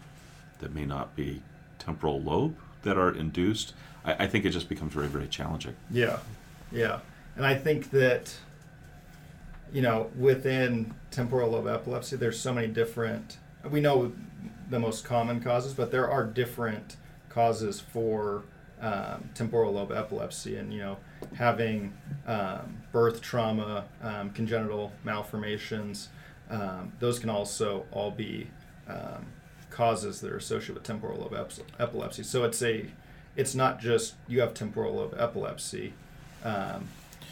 that 0.60 0.74
may 0.74 0.84
not 0.84 1.14
be 1.16 1.42
temporal 1.78 2.20
lobe 2.20 2.56
that 2.82 2.96
are 2.96 3.10
induced. 3.14 3.74
I, 4.04 4.24
I 4.24 4.26
think 4.26 4.44
it 4.44 4.50
just 4.50 4.68
becomes 4.68 4.92
very, 4.92 5.08
very 5.08 5.28
challenging. 5.28 5.76
Yeah, 5.90 6.18
yeah. 6.72 7.00
And 7.36 7.46
I 7.46 7.54
think 7.54 7.90
that 7.90 8.34
you 9.72 9.82
know, 9.82 10.10
within 10.18 10.94
temporal 11.10 11.50
lobe 11.50 11.68
epilepsy, 11.68 12.16
there's 12.16 12.38
so 12.38 12.52
many 12.52 12.66
different. 12.66 13.38
We 13.68 13.80
know 13.80 14.12
the 14.68 14.78
most 14.78 15.04
common 15.04 15.40
causes, 15.40 15.74
but 15.74 15.90
there 15.90 16.08
are 16.08 16.24
different 16.24 16.96
causes 17.28 17.80
for 17.80 18.44
um, 18.80 19.28
temporal 19.34 19.72
lobe 19.72 19.92
epilepsy, 19.92 20.56
and 20.56 20.72
you 20.72 20.80
know, 20.80 20.96
having 21.34 21.92
um, 22.26 22.78
birth 22.92 23.20
trauma, 23.20 23.84
um, 24.02 24.30
congenital 24.30 24.92
malformations, 25.04 26.08
um, 26.50 26.92
those 26.98 27.18
can 27.18 27.30
also 27.30 27.84
all 27.92 28.10
be 28.10 28.48
um, 28.88 29.26
causes 29.70 30.20
that 30.20 30.32
are 30.32 30.38
associated 30.38 30.74
with 30.74 30.82
temporal 30.82 31.20
lobe 31.20 31.52
epilepsy. 31.78 32.22
So 32.22 32.44
it's 32.44 32.62
a, 32.62 32.86
it's 33.36 33.54
not 33.54 33.80
just 33.80 34.14
you 34.26 34.40
have 34.40 34.54
temporal 34.54 34.94
lobe 34.94 35.14
epilepsy. 35.18 35.92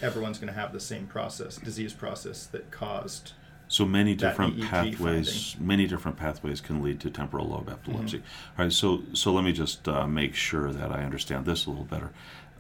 Everyone's 0.03 0.39
going 0.39 0.53
to 0.53 0.59
have 0.59 0.73
the 0.73 0.81
same 0.81 1.07
process, 1.07 1.57
disease 1.57 1.93
process 1.93 2.47
that 2.47 2.71
caused. 2.71 3.33
So 3.69 3.85
many 3.85 4.15
different 4.15 4.63
pathways, 4.63 5.53
finding. 5.53 5.69
many 5.69 5.87
different 5.87 6.17
pathways 6.17 6.61
can 6.61 6.83
lead 6.83 7.01
to 7.01 7.11
temporal 7.11 7.49
lobe 7.49 7.69
epilepsy. 7.69 8.19
Mm-hmm. 8.19 8.61
All 8.61 8.65
right, 8.65 8.73
so 8.73 9.03
so 9.13 9.33
let 9.33 9.45
me 9.45 9.53
just 9.53 9.87
uh, 9.87 10.07
make 10.07 10.35
sure 10.35 10.73
that 10.73 10.91
I 10.91 11.05
understand 11.05 11.45
this 11.45 11.67
a 11.67 11.71
little 11.71 11.85
better. 11.85 12.11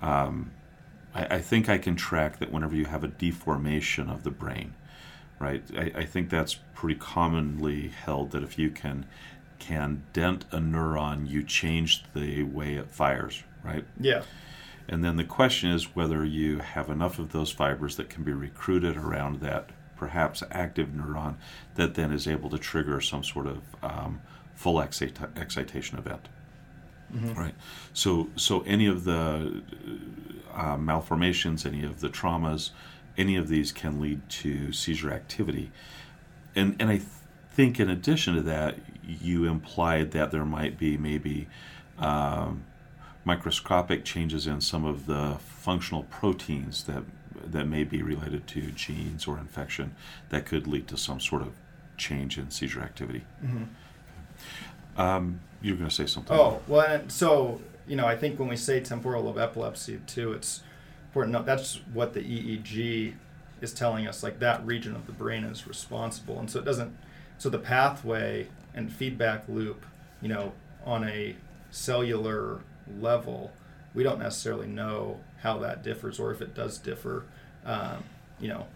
Um, 0.03 0.51
I, 1.15 1.37
I, 1.37 1.41
think 1.41 1.69
I 1.69 1.79
can 1.79 1.97
track 1.97 2.39
that 2.39 2.53
whenever 2.53 2.77
you 2.77 2.85
have 2.85 3.03
a 3.05 3.09
deformation 3.09 4.11
of 4.11 4.23
the 4.23 4.31
brain, 4.31 4.75
right? 5.39 5.63
I, 5.77 5.93
I 5.97 6.05
think 6.05 6.29
that's 6.31 6.55
pretty 6.75 6.99
commonly 7.01 7.89
held 7.89 8.33
that 8.33 8.43
if 8.43 8.59
you 8.59 8.71
can 8.71 9.07
can 9.59 10.03
dent 10.13 10.45
a 10.53 10.59
neuron, 10.59 11.29
you 11.29 11.43
change 11.43 12.05
the 12.15 12.43
way 12.45 12.75
it 12.75 12.91
fires, 12.91 13.43
right? 13.65 13.85
Yeah. 13.99 14.23
And 14.89 15.05
then 15.05 15.17
the 15.17 15.25
question 15.25 15.71
is 15.71 15.95
whether 15.95 16.25
you 16.25 16.59
have 16.59 16.89
enough 16.89 17.19
of 17.19 17.33
those 17.33 17.51
fibers 17.51 17.97
that 17.97 18.09
can 18.09 18.25
be 18.25 18.33
recruited 18.33 18.97
around 18.97 19.41
that 19.41 19.71
perhaps 19.97 20.43
active 20.51 20.89
neuron 20.89 21.35
that 21.75 21.95
then 21.95 22.13
is 22.13 22.27
able 22.27 22.49
to 22.51 22.59
trigger 22.59 23.01
some 23.01 23.23
sort 23.23 23.47
of 23.47 23.59
um, 23.83 24.21
full 24.55 24.77
excita- 24.77 25.37
excitation 25.37 25.99
event. 25.99 26.29
Mhm. 27.15 27.37
Right. 27.37 27.55
So 27.93 28.29
so 28.37 28.61
any 28.63 28.87
of 28.87 29.05
the 29.05 29.63
uh, 30.55 30.77
malformations, 30.77 31.65
any 31.65 31.83
of 31.85 32.01
the 32.01 32.09
traumas, 32.09 32.71
any 33.17 33.37
of 33.37 33.49
these 33.49 33.73
can 33.73 34.01
lead 34.01 34.29
to 34.29 34.73
seizure 34.73 35.13
activity. 35.13 35.71
And 36.55 36.77
and 36.79 36.91
I 36.91 36.97
th- 36.97 37.09
think 37.51 37.81
in 37.81 37.89
addition 37.91 38.35
to 38.37 38.43
that, 38.43 38.77
you 39.07 39.47
implied 39.47 40.11
that 40.13 40.31
there 40.31 40.45
might 40.45 40.79
be 40.79 40.97
maybe 40.99 41.49
um, 41.99 42.65
microscopic 43.29 44.07
changes 44.07 44.47
in 44.47 44.59
some 44.59 44.87
of 44.87 45.05
the 45.05 45.37
functional 45.41 46.05
proteins 46.05 46.85
that 46.85 47.03
that 47.45 47.67
may 47.67 47.85
be 47.85 48.03
related 48.03 48.47
to 48.47 48.71
genes 48.73 49.27
or 49.27 49.39
infection 49.39 49.95
that 50.31 50.47
could 50.47 50.67
lead 50.67 50.89
to 50.89 50.97
some 50.97 51.21
sort 51.21 51.43
of 51.43 51.53
change 51.99 52.39
in 52.39 52.51
seizure 52.51 52.81
activity. 52.81 53.23
Mhm. 53.45 53.67
Um, 54.97 55.41
you're 55.61 55.77
going 55.77 55.89
to 55.89 55.95
say 55.95 56.07
something. 56.07 56.37
Oh 56.37 56.63
well, 56.67 56.87
and 56.87 57.13
so 57.13 57.61
you 57.87 57.97
know, 57.97 58.07
I 58.07 58.17
think 58.17 58.39
when 58.39 58.49
we 58.49 58.57
say 58.57 58.81
temporal 58.81 59.25
lobe 59.25 59.39
epilepsy 59.39 60.01
too, 60.07 60.33
it's 60.33 60.63
important. 61.09 61.35
to 61.35 61.39
note 61.41 61.47
That's 61.47 61.81
what 61.93 62.15
the 62.15 62.21
EEG 62.21 63.15
is 63.61 63.75
telling 63.75 64.07
us. 64.09 64.23
Like 64.23 64.39
that 64.39 64.65
region 64.67 64.95
of 64.97 65.07
the 65.07 65.13
brain 65.13 65.45
is 65.45 65.67
responsible, 65.67 66.39
and 66.39 66.51
so 66.51 66.59
it 66.61 66.65
doesn't. 66.65 66.97
So 67.37 67.51
the 67.51 67.59
pathway 67.59 68.49
and 68.75 68.91
feedback 68.91 69.47
loop, 69.49 69.85
you 70.23 70.29
know, 70.29 70.53
on 70.85 71.05
a 71.05 71.37
cellular 71.71 72.61
level, 73.01 73.53
we 73.95 74.03
don't 74.03 74.19
necessarily 74.19 74.67
know 74.67 75.21
how 75.43 75.59
that 75.59 75.83
differs, 75.83 76.19
or 76.19 76.33
if 76.33 76.41
it 76.41 76.55
does 76.55 76.79
differ. 76.79 77.25
Um, 77.65 78.05
you 78.41 78.49
know, 78.49 78.67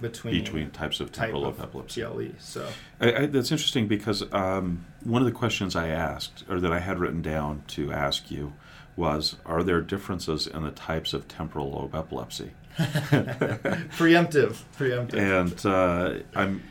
between 0.00 0.34
between 0.34 0.70
types 0.70 1.00
of 1.00 1.12
temporal 1.12 1.42
lobe 1.42 1.54
of 1.54 1.62
epilepsy. 1.62 2.02
TLE. 2.02 2.34
So 2.38 2.68
I, 3.00 3.12
I, 3.12 3.26
that's 3.26 3.50
interesting 3.50 3.88
because 3.88 4.22
um, 4.32 4.84
one 5.04 5.22
of 5.22 5.26
the 5.26 5.32
questions 5.32 5.74
I 5.74 5.88
asked, 5.88 6.44
or 6.48 6.60
that 6.60 6.72
I 6.72 6.80
had 6.80 6.98
written 6.98 7.22
down 7.22 7.62
to 7.68 7.92
ask 7.92 8.30
you, 8.30 8.52
was 8.96 9.36
Are 9.46 9.62
there 9.62 9.80
differences 9.80 10.46
in 10.46 10.62
the 10.62 10.70
types 10.70 11.12
of 11.12 11.28
temporal 11.28 11.70
lobe 11.70 11.94
epilepsy? 11.94 12.50
preemptive, 12.78 14.62
preemptive. 14.78 15.14
And 15.14 15.66
uh, 15.66 16.22
I'm, 16.34 16.62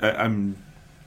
I, 0.00 0.10
I'm 0.12 0.56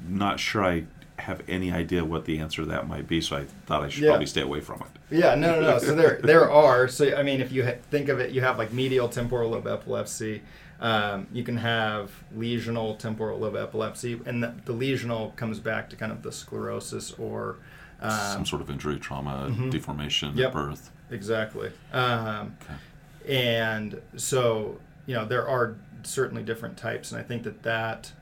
not 0.07 0.39
sure 0.39 0.65
I 0.65 0.86
have 1.28 1.41
any 1.49 1.71
idea 1.73 2.05
what 2.05 2.23
the 2.23 2.39
answer 2.39 2.61
to 2.61 2.67
that 2.69 2.88
might 2.88 3.05
be, 3.05 3.19
so 3.19 3.36
I 3.36 3.43
thought 3.65 3.84
I 3.84 3.89
should 3.89 4.03
Yeah. 4.03 4.11
probably 4.11 4.28
stay 4.28 4.41
away 4.41 4.61
from 4.61 4.82
it. 4.82 5.15
Yeah, 5.19 5.36
no, 5.36 5.59
no, 5.59 5.71
no. 5.71 5.78
So 5.78 5.93
there, 5.93 6.19
there 6.23 6.49
are. 6.49 6.88
So 6.88 7.13
I 7.15 7.21
mean, 7.21 7.41
if 7.41 7.51
you 7.51 7.65
ha- 7.65 7.75
think 7.91 8.07
of 8.07 8.19
it, 8.19 8.32
you 8.32 8.39
have 8.41 8.57
like 8.57 8.71
medial 8.71 9.09
temporal 9.09 9.49
lobe 9.51 9.67
epilepsy. 9.67 10.41
Um, 10.80 11.28
you 11.34 11.43
can 11.43 11.57
have 11.57 12.11
lesional 12.36 12.97
temporal 12.97 13.39
lobe 13.39 13.57
epilepsy, 13.57 14.21
and 14.25 14.41
the, 14.41 14.53
the 14.65 14.73
lesional 14.73 15.36
comes 15.36 15.59
back 15.59 15.89
to 15.89 15.95
kind 15.97 16.11
of 16.13 16.23
the 16.23 16.32
sclerosis 16.32 17.11
or 17.19 17.57
um, 18.01 18.11
Some 18.11 18.45
sort 18.45 18.61
of 18.61 18.69
injury, 18.69 18.97
trauma, 18.97 19.49
mhm. 19.51 19.69
deformation 19.69 20.38
Yep. 20.38 20.47
at 20.47 20.53
birth. 20.53 20.91
exactly. 21.11 21.71
Um, 21.91 22.55
Okay. 22.63 23.36
and 23.36 24.01
so 24.15 24.80
you 25.05 25.13
know 25.15 25.25
there 25.25 25.45
are 25.47 25.75
certainly 26.03 26.43
different 26.43 26.78
types, 26.78 27.11
and 27.11 27.19
I 27.19 27.23
think 27.23 27.43
that 27.43 27.63
that 27.63 28.13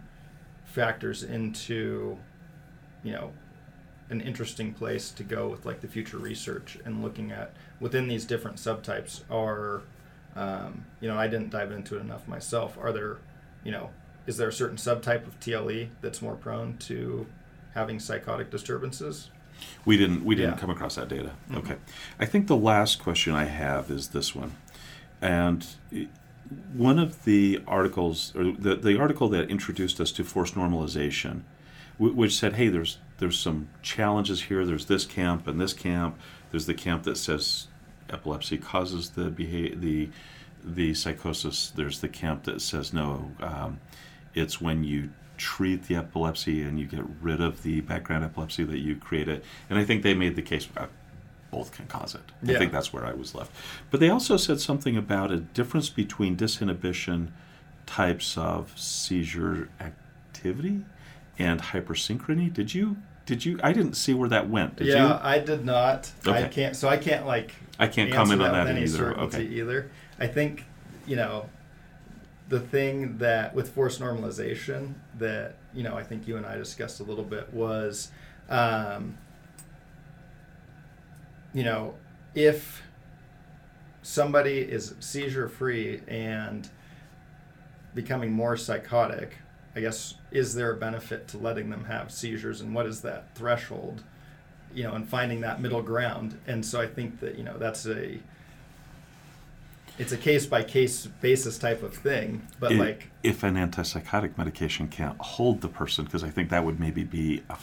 factors 0.65 1.21
into 1.23 2.17
you 3.05 3.13
know 3.13 3.31
an 4.09 4.19
interesting 4.21 4.73
place 4.73 5.09
to 5.11 5.23
go 5.23 5.47
with 5.47 5.65
like 5.65 5.79
the 5.81 5.87
future 5.87 6.17
research 6.17 6.77
and 6.85 7.01
looking 7.01 7.31
at 7.31 7.53
within 7.79 8.07
these 8.07 8.23
different 8.25 8.57
subtypes 8.57 9.21
are 9.31 9.81
um, 10.35 10.85
you 10.99 11.07
know 11.07 11.17
I 11.17 11.27
didn't 11.27 11.49
dive 11.51 11.71
into 11.71 11.95
it 11.97 12.01
enough 12.01 12.27
myself. 12.27 12.77
Are 12.81 12.91
there 12.91 13.17
you 13.63 13.71
know 13.71 13.91
is 14.27 14.37
there 14.37 14.49
a 14.49 14.53
certain 14.53 14.77
subtype 14.77 15.25
of 15.27 15.39
TLE 15.39 15.89
that's 16.01 16.21
more 16.21 16.35
prone 16.35 16.77
to 16.79 17.25
having 17.73 17.99
psychotic 17.99 18.49
disturbances? 18.51 19.29
We 19.85 19.95
didn't 19.97 20.25
we 20.25 20.35
didn't 20.35 20.55
Yeah. 20.55 20.59
come 20.59 20.69
across 20.71 20.95
that 20.95 21.07
data. 21.07 21.31
Mhm. 21.49 21.57
Okay. 21.59 21.75
I 22.19 22.25
think 22.25 22.47
the 22.47 22.57
last 22.57 22.99
question 23.01 23.33
I 23.33 23.45
have 23.45 23.89
is 23.89 24.09
this 24.09 24.35
one. 24.35 24.51
And 25.21 25.65
one 26.73 26.99
of 26.99 27.23
the 27.23 27.61
articles 27.65 28.33
or 28.35 28.51
the, 28.51 28.75
the 28.75 28.99
article 28.99 29.29
that 29.29 29.49
introduced 29.49 29.99
us 30.01 30.11
to 30.11 30.23
forced 30.23 30.53
normalization 30.55 31.41
which 31.97 32.37
said, 32.37 32.53
"Hey, 32.53 32.67
there's 32.69 32.97
there's 33.17 33.39
some 33.39 33.69
challenges 33.81 34.43
here. 34.43 34.65
There's 34.65 34.85
this 34.85 35.05
camp 35.05 35.47
and 35.47 35.59
this 35.59 35.73
camp. 35.73 36.19
There's 36.51 36.65
the 36.65 36.73
camp 36.73 37.03
that 37.03 37.17
says 37.17 37.67
epilepsy 38.09 38.57
causes 38.57 39.11
the 39.11 39.29
behavior, 39.29 39.75
the 39.75 40.09
the 40.63 40.93
psychosis. 40.93 41.69
There's 41.69 42.01
the 42.01 42.09
camp 42.09 42.43
that 42.43 42.61
says 42.61 42.93
no, 42.93 43.31
um, 43.39 43.79
it's 44.33 44.59
when 44.59 44.83
you 44.83 45.11
treat 45.37 45.83
the 45.83 45.95
epilepsy 45.95 46.61
and 46.61 46.79
you 46.79 46.87
get 46.87 47.03
rid 47.21 47.41
of 47.41 47.63
the 47.63 47.81
background 47.81 48.23
epilepsy 48.23 48.63
that 48.63 48.79
you 48.79 48.95
create 48.95 49.27
it. 49.27 49.43
And 49.69 49.77
I 49.77 49.83
think 49.83 50.01
they 50.01 50.13
made 50.13 50.35
the 50.35 50.41
case 50.41 50.67
uh, 50.77 50.87
both 51.51 51.71
can 51.71 51.85
cause 51.87 52.15
it. 52.15 52.21
I 52.55 52.59
think 52.59 52.71
that's 52.71 52.91
where 52.91 53.05
I 53.05 53.13
was 53.13 53.35
left. 53.35 53.51
But 53.91 53.99
they 53.99 54.09
also 54.09 54.37
said 54.37 54.59
something 54.59 54.97
about 54.97 55.31
a 55.31 55.37
difference 55.37 55.89
between 55.89 56.35
disinhibition 56.35 57.29
types 57.85 58.37
of 58.37 58.73
seizure 58.77 59.69
activity 59.79 60.83
and 61.37 61.61
hypersynchrony. 61.61 62.53
Did 62.53 62.73
you? 62.73 62.97
Did 63.25 63.43
you? 63.45 63.59
I 63.63 63.73
didn't 63.73 63.95
see 63.95 64.13
where 64.13 64.29
that 64.29 64.49
went. 64.49 64.77
Did 64.77 64.87
yeah, 64.87 65.07
you? 65.07 65.19
I 65.21 65.39
did 65.39 65.65
not. 65.65 66.11
I 66.25 66.43
can't. 66.43 66.75
So 66.75 66.87
I 66.87 66.97
can't 66.97 67.25
like 67.25 67.53
I 67.79 67.87
can't 67.87 68.11
comment 68.11 68.41
on 68.41 68.51
with 68.51 68.67
that 68.67 68.77
either. 68.77 69.19
Okay. 69.21 69.43
either. 69.43 69.91
I 70.19 70.27
think, 70.27 70.65
you 71.05 71.15
know, 71.15 71.49
the 72.47 72.59
thing 72.59 73.17
that 73.17 73.53
with 73.55 73.73
forced 73.73 73.99
normalization 73.99 74.93
that 75.17 75.57
you 75.73 75.83
know 75.83 75.95
I 75.95 76.03
think 76.03 76.27
you 76.27 76.37
and 76.37 76.45
I 76.45 76.57
discussed 76.57 76.99
a 76.99 77.03
little 77.03 77.23
bit 77.23 77.51
was, 77.51 78.11
um, 78.49 79.17
you 81.53 81.63
know, 81.63 81.95
if 82.35 82.83
somebody 84.03 84.59
is 84.59 84.93
seizure 84.99 85.49
free 85.49 86.01
and 86.07 86.69
becoming 87.95 88.31
more 88.31 88.55
psychotic, 88.55 89.37
I 89.75 89.81
guess 89.81 90.15
is 90.31 90.55
there 90.55 90.71
a 90.71 90.77
benefit 90.77 91.27
to 91.29 91.37
letting 91.37 91.69
them 91.69 91.85
have 91.85 92.11
seizures 92.11 92.61
and 92.61 92.73
what 92.73 92.85
is 92.85 93.01
that 93.01 93.35
threshold? 93.35 94.03
You 94.73 94.83
know, 94.83 94.93
and 94.93 95.07
finding 95.07 95.41
that 95.41 95.61
middle 95.61 95.81
ground. 95.81 96.39
And 96.47 96.65
so 96.65 96.81
I 96.81 96.87
think 96.87 97.19
that, 97.19 97.37
you 97.37 97.43
know, 97.43 97.57
that's 97.57 97.85
a 97.85 98.19
it's 99.97 100.11
a 100.11 100.17
case 100.17 100.45
by 100.45 100.63
case 100.63 101.05
basis 101.05 101.57
type 101.57 101.83
of 101.83 101.93
thing. 101.93 102.45
But 102.59 102.73
like 102.73 103.09
if 103.23 103.43
an 103.43 103.55
antipsychotic 103.55 104.37
medication 104.37 104.87
can't 104.87 105.17
hold 105.19 105.61
the 105.61 105.69
person, 105.69 106.05
because 106.05 106.23
I 106.23 106.29
think 106.29 106.49
that 106.49 106.65
would 106.65 106.79
maybe 106.79 107.03
be 107.03 107.43
a 107.49 107.57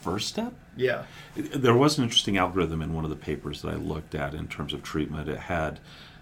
first 0.00 0.28
step. 0.28 0.52
yeah. 0.76 1.04
There 1.36 1.74
was 1.74 1.98
an 1.98 2.04
interesting 2.04 2.38
algorithm 2.38 2.82
in 2.82 2.92
one 2.92 3.04
of 3.04 3.10
the 3.10 3.16
papers 3.16 3.62
that 3.62 3.72
I 3.72 3.76
looked 3.76 4.14
at 4.14 4.32
in 4.34 4.48
terms 4.48 4.72
of 4.72 4.82
treatment. 4.82 5.28
It 5.28 5.38
had, 5.38 5.80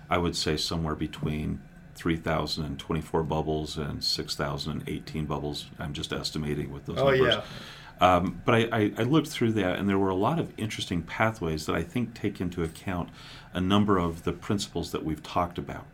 I 0.09 0.19
would 0.19 0.35
say, 0.37 0.57
somewhere 0.57 0.95
between 0.95 1.61
3,024 1.97 3.23
bubbles 3.23 3.77
and 3.77 4.03
6,018 4.03 5.27
bubbles. 5.27 5.67
I'm 5.79 5.93
just 5.93 6.13
estimating 6.13 6.73
with 6.73 6.87
those 6.87 6.99
Oh 6.99 7.11
numbers. 7.11 7.35
yeah. 7.37 7.43
Um, 7.99 8.43
but 8.45 8.55
I, 8.55 8.59
I, 8.79 8.93
I 8.99 9.03
looked 9.05 9.29
through 9.29 9.53
that, 9.53 9.79
and 9.79 9.89
there 9.89 9.99
were 9.99 10.11
a 10.11 10.15
lot 10.15 10.39
of 10.39 10.53
interesting 10.59 11.03
pathways 11.03 11.65
that 11.67 11.75
I 11.75 11.83
think 11.83 12.13
take 12.15 12.41
into 12.41 12.63
account 12.63 13.09
a 13.55 13.61
number 13.61 13.97
of 13.99 14.25
the 14.25 14.33
principles 14.33 14.93
that 14.93 15.03
we've 15.05 15.23
talked 15.23 15.57
about. 15.59 15.87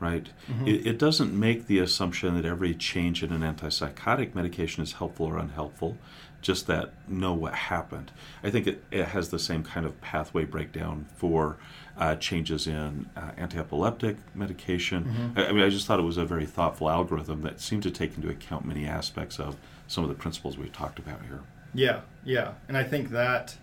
Right? 0.00 0.30
Mhm. 0.50 0.66
It, 0.66 0.86
it 0.86 0.98
doesn't 0.98 1.38
make 1.38 1.66
the 1.66 1.78
assumption 1.78 2.34
that 2.36 2.46
every 2.46 2.74
change 2.74 3.22
in 3.22 3.30
an 3.34 3.42
antipsychotic 3.42 4.34
medication 4.34 4.82
is 4.82 4.92
helpful 4.94 5.26
or 5.26 5.36
unhelpful, 5.36 5.98
just 6.40 6.66
that 6.68 6.94
know 7.06 7.34
what 7.34 7.52
happened. 7.54 8.10
I 8.42 8.48
think 8.48 8.66
it, 8.66 8.82
it 8.90 9.08
has 9.08 9.28
the 9.28 9.38
same 9.38 9.62
kind 9.62 9.84
of 9.84 10.00
pathway 10.00 10.46
breakdown 10.46 11.04
for 11.16 11.58
uh, 12.00 12.16
changes 12.16 12.66
in 12.66 13.08
uh, 13.14 13.30
anti-epileptic 13.36 14.16
medication. 14.34 15.04
Mhm. 15.36 15.38
I, 15.38 15.48
I 15.48 15.52
mean, 15.52 15.62
I 15.62 15.68
just 15.68 15.86
thought 15.86 16.00
it 16.00 16.04
was 16.04 16.16
a 16.16 16.24
very 16.24 16.46
thoughtful 16.46 16.88
algorithm 16.88 17.42
that 17.42 17.60
seemed 17.60 17.82
to 17.82 17.90
take 17.90 18.16
into 18.16 18.30
account 18.30 18.64
many 18.64 18.86
aspects 18.86 19.38
of 19.38 19.56
some 19.86 20.02
of 20.02 20.08
the 20.08 20.16
principles 20.16 20.56
we've 20.56 20.72
talked 20.72 20.98
about 20.98 21.20
here. 21.26 21.40
Yeah, 21.74 22.00
yeah. 22.24 22.54
And 22.68 22.76
I 22.76 22.84
think 22.84 23.10
that, 23.10 23.56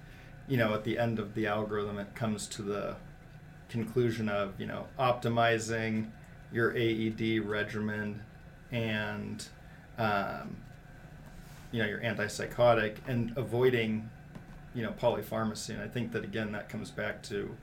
you 0.48 0.56
know, 0.56 0.76
at 0.76 0.84
the 0.84 1.00
end 1.00 1.18
of 1.18 1.34
the 1.34 1.48
algorithm, 1.48 1.98
it 1.98 2.14
comes 2.14 2.46
to 2.50 2.62
the 2.62 2.96
conclusion 3.70 4.30
of, 4.30 4.54
you 4.60 4.68
know, 4.68 4.86
optimizing 5.00 6.12
your 6.54 6.78
AED 6.78 7.40
regimen 7.44 8.22
and, 8.72 9.48
um, 9.98 10.58
you 11.72 11.82
know, 11.82 11.90
your 11.90 12.00
antipsychotic 12.02 12.98
and 13.08 13.36
avoiding, 13.36 14.10
you 14.76 14.84
know, 14.84 14.92
polypharmacy. 14.92 15.70
And 15.70 15.82
I 15.82 15.88
think 15.88 16.12
that, 16.12 16.24
again, 16.24 16.52
that 16.52 16.70
comes 16.70 16.92
back 16.92 17.24
to 17.24 17.58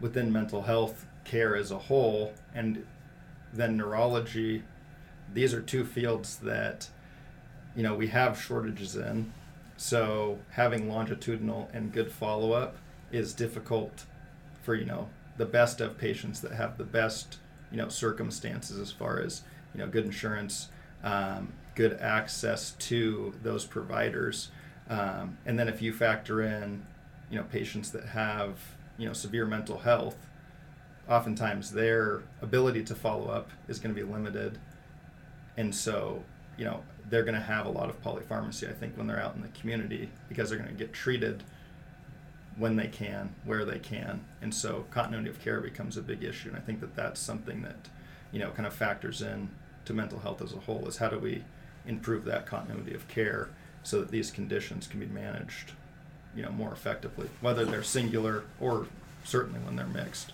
within 0.00 0.32
mental 0.32 0.62
health 0.62 1.06
care 1.24 1.56
as 1.56 1.70
a 1.70 1.78
whole 1.78 2.32
and 2.54 2.84
then 3.52 3.76
neurology. 3.76 4.62
These 5.32 5.52
are 5.54 5.60
two 5.60 5.84
fields 5.84 6.36
that, 6.38 6.88
you 7.76 7.82
know, 7.82 7.94
we 7.94 8.08
have 8.08 8.40
shortages 8.40 8.96
in. 8.96 9.32
So 9.76 10.38
having 10.50 10.88
longitudinal 10.88 11.70
and 11.72 11.92
good 11.92 12.10
follow 12.10 12.52
up 12.52 12.76
is 13.12 13.32
difficult 13.32 14.04
for, 14.62 14.74
you 14.74 14.84
know, 14.84 15.08
the 15.36 15.46
best 15.46 15.80
of 15.80 15.96
patients 15.98 16.40
that 16.40 16.52
have 16.52 16.78
the 16.78 16.84
best, 16.84 17.38
you 17.70 17.76
know, 17.76 17.88
circumstances 17.88 18.78
as 18.78 18.90
far 18.90 19.20
as, 19.20 19.42
you 19.74 19.80
know, 19.80 19.86
good 19.86 20.04
insurance, 20.04 20.68
um, 21.04 21.52
good 21.74 21.92
access 22.00 22.72
to 22.72 23.32
those 23.42 23.64
providers. 23.64 24.50
Um, 24.90 25.38
and 25.46 25.58
then 25.58 25.68
if 25.68 25.80
you 25.80 25.92
factor 25.92 26.42
in, 26.42 26.84
you 27.30 27.36
know, 27.36 27.44
patients 27.44 27.90
that 27.92 28.06
have, 28.06 28.58
you 28.98 29.06
know, 29.06 29.12
severe 29.12 29.46
mental 29.46 29.78
health, 29.78 30.16
oftentimes 31.08 31.72
their 31.72 32.22
ability 32.42 32.84
to 32.84 32.94
follow 32.94 33.28
up 33.28 33.50
is 33.68 33.78
going 33.78 33.94
to 33.94 34.00
be 34.00 34.06
limited. 34.06 34.58
And 35.56 35.74
so, 35.74 36.22
you 36.58 36.64
know, 36.64 36.82
they're 37.08 37.22
going 37.22 37.34
to 37.34 37.40
have 37.40 37.66
a 37.66 37.70
lot 37.70 37.88
of 37.88 38.02
polypharmacy, 38.02 38.68
I 38.68 38.72
think, 38.72 38.96
when 38.96 39.06
they're 39.06 39.22
out 39.22 39.34
in 39.34 39.42
the 39.42 39.48
community 39.48 40.10
because 40.28 40.50
they're 40.50 40.58
going 40.58 40.70
to 40.70 40.76
get 40.76 40.92
treated 40.92 41.42
when 42.56 42.76
they 42.76 42.88
can, 42.88 43.34
where 43.44 43.64
they 43.64 43.78
can. 43.78 44.24
And 44.42 44.52
so 44.52 44.84
continuity 44.90 45.30
of 45.30 45.40
care 45.40 45.60
becomes 45.60 45.96
a 45.96 46.02
big 46.02 46.24
issue. 46.24 46.48
And 46.48 46.58
I 46.58 46.60
think 46.60 46.80
that 46.80 46.94
that's 46.96 47.20
something 47.20 47.62
that, 47.62 47.88
you 48.32 48.40
know, 48.40 48.50
kind 48.50 48.66
of 48.66 48.74
factors 48.74 49.22
in 49.22 49.48
to 49.84 49.94
mental 49.94 50.18
health 50.18 50.42
as 50.42 50.52
a 50.52 50.58
whole 50.58 50.86
is 50.86 50.98
how 50.98 51.08
do 51.08 51.18
we 51.18 51.44
improve 51.86 52.24
that 52.24 52.46
continuity 52.46 52.94
of 52.94 53.06
care 53.08 53.48
so 53.82 54.00
that 54.00 54.10
these 54.10 54.30
conditions 54.30 54.86
can 54.86 55.00
be 55.00 55.06
managed, 55.06 55.72
you 56.34 56.42
know, 56.42 56.50
more 56.50 56.72
effectively, 56.72 57.28
whether 57.40 57.64
they're 57.64 57.82
singular 57.82 58.44
or 58.60 58.86
certainly 59.24 59.60
when 59.60 59.76
they're 59.76 59.86
mixed. 59.86 60.32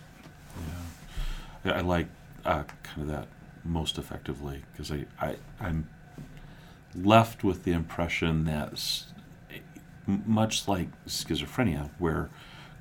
Yeah, 1.65 1.73
I 1.73 1.81
like 1.81 2.09
uh, 2.45 2.65
kind 2.83 3.03
of 3.03 3.09
that 3.09 3.29
most 3.65 3.97
effectively 3.97 4.63
because 4.73 4.93
I, 4.93 5.07
I 5.21 5.37
I'm 5.59 5.89
left 6.95 7.43
with 7.43 7.65
the 7.65 7.73
impression 7.73 8.45
that 8.45 8.79
much 10.07 10.69
like 10.69 10.89
schizophrenia, 11.07 11.91
where 11.99 12.29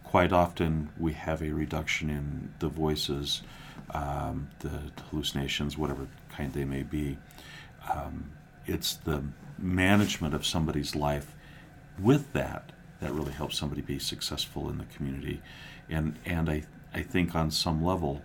quite 0.03 0.31
often 0.31 0.89
we 0.97 1.13
have 1.13 1.41
a 1.41 1.51
reduction 1.51 2.09
in 2.09 2.53
the 2.59 2.67
voices, 2.67 3.41
um, 3.91 4.49
the 4.59 4.91
hallucinations, 5.09 5.77
whatever 5.77 6.07
kind 6.29 6.53
they 6.53 6.65
may 6.65 6.83
be. 6.83 7.17
Um, 7.91 8.31
it's 8.65 8.95
the 8.95 9.23
management 9.57 10.33
of 10.33 10.45
somebody's 10.45 10.95
life 10.95 11.33
with 11.99 12.33
that 12.33 12.72
that 13.03 13.13
really 13.13 13.31
helps 13.31 13.57
somebody 13.57 13.81
be 13.81 13.99
successful 13.99 14.69
in 14.69 14.77
the 14.77 14.85
community, 14.85 15.41
and 15.89 16.17
and 16.25 16.49
I 16.49 16.63
I 16.93 17.01
think 17.01 17.35
on 17.35 17.51
some 17.51 17.83
level 17.83 18.21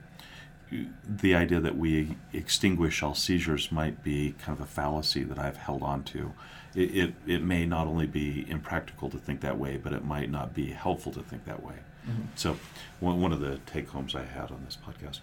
the 1.06 1.34
idea 1.34 1.60
that 1.60 1.76
we 1.76 2.16
extinguish 2.32 3.02
all 3.02 3.14
seizures 3.14 3.72
might 3.72 4.02
be 4.02 4.34
kind 4.38 4.58
of 4.58 4.62
a 4.62 4.68
fallacy 4.68 5.24
that 5.24 5.38
I've 5.38 5.56
held 5.56 5.82
on 5.82 6.02
to. 6.04 6.32
It, 6.74 6.94
it, 6.94 7.14
it, 7.26 7.42
may 7.42 7.64
not 7.64 7.86
only 7.86 8.06
be 8.06 8.44
impractical 8.48 9.08
to 9.10 9.18
think 9.18 9.40
that 9.40 9.58
way, 9.58 9.78
but 9.78 9.92
it 9.92 10.04
might 10.04 10.30
not 10.30 10.54
be 10.54 10.70
helpful 10.70 11.12
to 11.12 11.22
think 11.22 11.46
that 11.46 11.62
way. 11.62 11.76
Mm-hmm. 12.06 12.22
So, 12.34 12.58
one, 13.00 13.20
one 13.22 13.32
of 13.32 13.40
the 13.40 13.58
take 13.66 13.88
homes 13.88 14.14
I 14.14 14.24
had 14.24 14.50
on 14.50 14.62
this 14.64 14.76
podcast. 14.76 15.20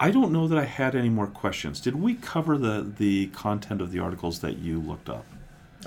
I 0.00 0.10
don't 0.10 0.32
know 0.32 0.48
that 0.48 0.58
I 0.58 0.64
had 0.64 0.94
any 0.94 1.10
more 1.10 1.26
questions. 1.26 1.80
Did 1.80 1.96
we 1.96 2.14
cover 2.14 2.58
the, 2.58 2.90
the 2.96 3.26
content 3.28 3.80
of 3.80 3.92
the 3.92 4.00
articles 4.00 4.40
that 4.40 4.58
you 4.58 4.80
looked 4.80 5.08
up? 5.08 5.26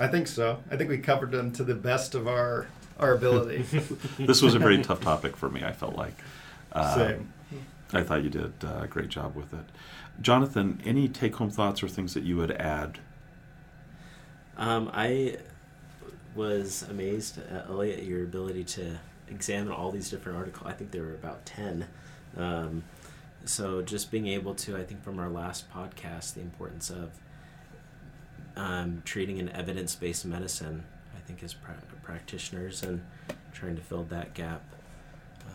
I 0.00 0.08
think 0.08 0.26
so. 0.26 0.62
I 0.70 0.76
think 0.76 0.90
we 0.90 0.98
covered 0.98 1.30
them 1.30 1.52
to 1.52 1.64
the 1.64 1.74
best 1.74 2.14
of 2.14 2.28
our, 2.28 2.66
our 2.98 3.14
ability. 3.14 3.62
this 4.18 4.42
was 4.42 4.54
a 4.54 4.58
very 4.58 4.82
tough 4.82 5.00
topic 5.00 5.36
for 5.36 5.48
me, 5.48 5.62
I 5.64 5.72
felt 5.72 5.96
like. 5.96 6.14
Uh, 6.72 6.94
Same. 6.94 7.32
I 7.92 8.02
thought 8.02 8.22
you 8.22 8.30
did 8.30 8.52
a 8.62 8.86
great 8.88 9.08
job 9.08 9.34
with 9.34 9.52
it. 9.54 9.64
Jonathan, 10.20 10.80
any 10.84 11.08
take 11.08 11.36
home 11.36 11.50
thoughts 11.50 11.82
or 11.82 11.88
things 11.88 12.14
that 12.14 12.22
you 12.22 12.36
would 12.36 12.50
add? 12.52 12.98
Um, 14.56 14.90
I 14.92 15.38
was 16.34 16.82
amazed, 16.90 17.38
uh, 17.38 17.62
Elliot, 17.68 18.00
at 18.00 18.04
your 18.04 18.24
ability 18.24 18.64
to 18.64 18.98
examine 19.28 19.72
all 19.72 19.90
these 19.90 20.10
different 20.10 20.38
articles. 20.38 20.66
I 20.68 20.72
think 20.74 20.90
there 20.90 21.02
were 21.02 21.14
about 21.14 21.46
10. 21.46 21.86
Um, 22.36 22.84
so 23.44 23.82
just 23.82 24.10
being 24.10 24.26
able 24.26 24.54
to, 24.56 24.76
I 24.76 24.84
think 24.84 25.02
from 25.02 25.18
our 25.18 25.30
last 25.30 25.70
podcast, 25.72 26.34
the 26.34 26.40
importance 26.40 26.90
of 26.90 27.10
um, 28.58 29.02
treating 29.04 29.38
an 29.38 29.48
evidence 29.50 29.94
based 29.94 30.26
medicine, 30.26 30.84
I 31.16 31.20
think, 31.20 31.42
as 31.42 31.54
pra- 31.54 31.80
practitioners 32.02 32.82
and 32.82 33.02
trying 33.52 33.76
to 33.76 33.82
fill 33.82 34.02
that 34.04 34.34
gap 34.34 34.62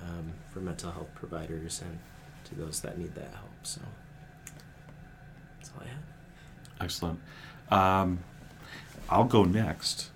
um, 0.04 0.32
for 0.50 0.62
mental 0.62 0.92
health 0.92 1.10
providers 1.14 1.82
and 1.86 2.00
to 2.46 2.56
those 2.56 2.80
that 2.82 2.98
need 2.98 3.14
that 3.16 3.34
help. 3.34 3.52
So 3.64 3.82
that's 5.58 5.72
all 5.76 5.84
I 5.84 5.88
have. 5.90 6.04
Excellent. 6.82 7.20
Um, 7.70 8.20
I'll 9.10 9.26
go 9.26 9.44
next, 9.44 10.10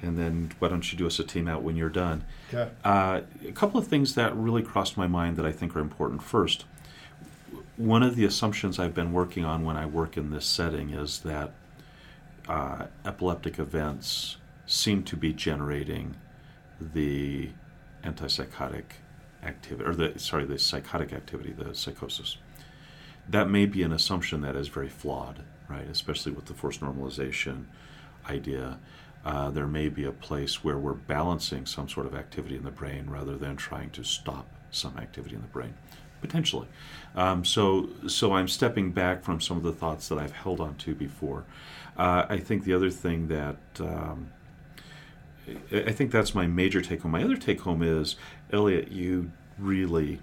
and 0.00 0.16
then 0.16 0.52
why 0.58 0.68
don't 0.68 0.90
you 0.92 0.96
do 0.96 1.06
us 1.06 1.18
a 1.18 1.24
team 1.24 1.48
out 1.48 1.62
when 1.62 1.76
you're 1.76 1.88
done? 1.88 2.24
Okay. 2.52 2.70
Uh, 2.84 3.22
a 3.46 3.52
couple 3.52 3.80
of 3.80 3.88
things 3.88 4.14
that 4.14 4.36
really 4.36 4.62
crossed 4.62 4.96
my 4.96 5.08
mind 5.08 5.36
that 5.36 5.46
I 5.46 5.52
think 5.52 5.74
are 5.74 5.80
important. 5.80 6.22
First, 6.22 6.66
one 7.76 8.02
of 8.02 8.14
the 8.14 8.24
assumptions 8.24 8.78
I've 8.78 8.94
been 8.94 9.12
working 9.12 9.44
on 9.44 9.64
when 9.64 9.76
I 9.76 9.86
work 9.86 10.16
in 10.16 10.30
this 10.30 10.46
setting 10.46 10.90
is 10.90 11.20
that 11.20 11.52
uh, 12.48 12.86
epileptic 13.04 13.58
events 13.58 14.36
seem 14.66 15.02
to 15.04 15.16
be 15.16 15.32
generating 15.32 16.16
the 16.80 17.50
antipsychotic 18.04 18.84
activity, 19.42 19.88
or 19.88 19.94
the 19.94 20.18
sorry, 20.18 20.44
the 20.44 20.58
psychotic 20.58 21.12
activity, 21.12 21.52
the 21.52 21.74
psychosis. 21.74 22.36
That 23.28 23.48
may 23.48 23.66
be 23.66 23.82
an 23.82 23.92
assumption 23.92 24.40
that 24.42 24.56
is 24.56 24.68
very 24.68 24.88
flawed, 24.88 25.42
right? 25.68 25.86
Especially 25.88 26.32
with 26.32 26.46
the 26.46 26.54
forced 26.54 26.80
normalization 26.80 27.64
idea. 28.28 28.78
Uh, 29.24 29.50
there 29.50 29.68
may 29.68 29.88
be 29.88 30.04
a 30.04 30.12
place 30.12 30.64
where 30.64 30.78
we're 30.78 30.94
balancing 30.94 31.64
some 31.64 31.88
sort 31.88 32.06
of 32.06 32.14
activity 32.14 32.56
in 32.56 32.64
the 32.64 32.70
brain 32.72 33.08
rather 33.08 33.36
than 33.36 33.56
trying 33.56 33.90
to 33.90 34.02
stop 34.02 34.48
some 34.72 34.96
activity 34.98 35.36
in 35.36 35.42
the 35.42 35.48
brain, 35.48 35.74
potentially. 36.20 36.66
Um, 37.14 37.44
so, 37.44 37.90
so 38.08 38.32
I'm 38.32 38.48
stepping 38.48 38.90
back 38.90 39.22
from 39.22 39.40
some 39.40 39.56
of 39.56 39.62
the 39.62 39.72
thoughts 39.72 40.08
that 40.08 40.18
I've 40.18 40.32
held 40.32 40.60
on 40.60 40.74
to 40.76 40.94
before. 40.94 41.44
Uh, 41.96 42.26
I 42.28 42.38
think 42.38 42.64
the 42.64 42.74
other 42.74 42.90
thing 42.90 43.28
that 43.28 43.58
um, 43.78 44.30
I 45.72 45.92
think 45.92 46.10
that's 46.10 46.34
my 46.34 46.46
major 46.46 46.80
take 46.80 47.02
home. 47.02 47.12
My 47.12 47.22
other 47.22 47.36
take 47.36 47.60
home 47.60 47.82
is 47.82 48.16
Elliot, 48.52 48.90
you 48.92 49.32
really, 49.58 50.20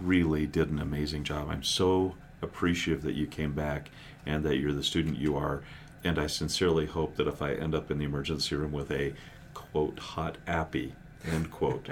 really 0.00 0.46
did 0.46 0.70
an 0.70 0.78
amazing 0.78 1.24
job. 1.24 1.48
I'm 1.50 1.62
so 1.62 2.14
appreciative 2.42 3.02
that 3.02 3.14
you 3.14 3.26
came 3.26 3.52
back 3.52 3.90
and 4.26 4.44
that 4.44 4.56
you're 4.56 4.72
the 4.72 4.82
student 4.82 5.18
you 5.18 5.36
are. 5.36 5.62
And 6.02 6.18
I 6.18 6.26
sincerely 6.26 6.86
hope 6.86 7.16
that 7.16 7.26
if 7.26 7.40
I 7.42 7.52
end 7.52 7.74
up 7.74 7.90
in 7.90 7.98
the 7.98 8.04
emergency 8.04 8.54
room 8.56 8.72
with 8.72 8.90
a 8.90 9.14
quote 9.54 9.98
hot 9.98 10.36
appy 10.46 10.94
end 11.30 11.50
quote, 11.50 11.88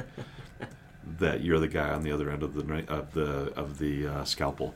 that 1.18 1.42
you're 1.42 1.58
the 1.58 1.68
guy 1.68 1.90
on 1.90 2.02
the 2.02 2.12
other 2.12 2.30
end 2.30 2.42
of 2.42 2.54
the 2.54 2.92
of 2.92 3.12
the 3.12 3.52
of 3.54 3.78
the 3.78 4.06
uh, 4.06 4.24
scalpel. 4.24 4.74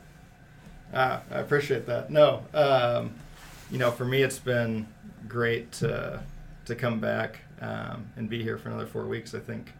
Ah, 0.94 1.22
I 1.30 1.38
appreciate 1.38 1.86
that. 1.86 2.10
No, 2.10 2.44
um, 2.54 3.14
you 3.70 3.78
know, 3.78 3.90
for 3.90 4.04
me, 4.04 4.22
it's 4.22 4.38
been 4.38 4.86
great 5.28 5.72
to 5.72 6.22
to 6.66 6.74
come 6.74 6.98
back 7.00 7.40
um, 7.60 8.10
and 8.16 8.28
be 8.28 8.42
here 8.42 8.58
for 8.58 8.68
another 8.68 8.86
four 8.86 9.06
weeks. 9.06 9.34
I 9.34 9.38
think 9.40 9.72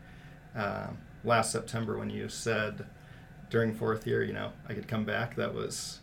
um, 0.54 0.98
last 1.24 1.50
September 1.50 1.98
when 1.98 2.10
you 2.10 2.28
said 2.28 2.86
during 3.50 3.74
fourth 3.74 4.06
year, 4.06 4.22
you 4.22 4.32
know, 4.32 4.52
I 4.68 4.74
could 4.74 4.88
come 4.88 5.04
back. 5.04 5.36
That 5.36 5.54
was 5.54 6.00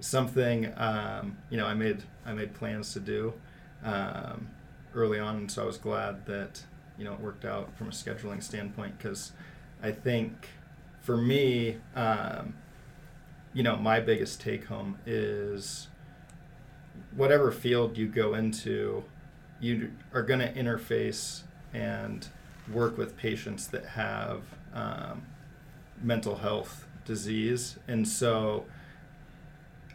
something 0.00 0.72
um, 0.76 1.38
you 1.50 1.56
know 1.56 1.66
I 1.66 1.74
made 1.74 2.02
I 2.24 2.32
made 2.32 2.54
plans 2.54 2.92
to 2.94 3.00
do 3.00 3.34
um, 3.84 4.48
early 4.94 5.18
on, 5.18 5.36
and 5.36 5.50
so 5.50 5.62
I 5.62 5.66
was 5.66 5.78
glad 5.78 6.26
that 6.26 6.62
you 6.98 7.04
know 7.04 7.14
it 7.14 7.20
worked 7.20 7.44
out 7.44 7.76
from 7.76 7.88
a 7.88 7.92
scheduling 7.92 8.42
standpoint 8.42 8.98
because 8.98 9.32
I 9.82 9.92
think 9.92 10.48
for 11.02 11.16
me, 11.16 11.76
um, 11.94 12.54
you 13.52 13.62
know, 13.62 13.76
my 13.76 14.00
biggest 14.00 14.40
take 14.40 14.64
home 14.64 14.98
is 15.06 15.88
whatever 17.16 17.50
field 17.50 17.96
you 17.96 18.06
go 18.06 18.34
into 18.34 19.04
you 19.60 19.90
are 20.12 20.22
going 20.22 20.40
to 20.40 20.52
interface 20.52 21.42
and 21.72 22.28
work 22.70 22.98
with 22.98 23.16
patients 23.16 23.68
that 23.68 23.84
have 23.84 24.42
um, 24.74 25.22
mental 26.02 26.36
health 26.36 26.86
disease. 27.04 27.78
And 27.88 28.06
so 28.06 28.66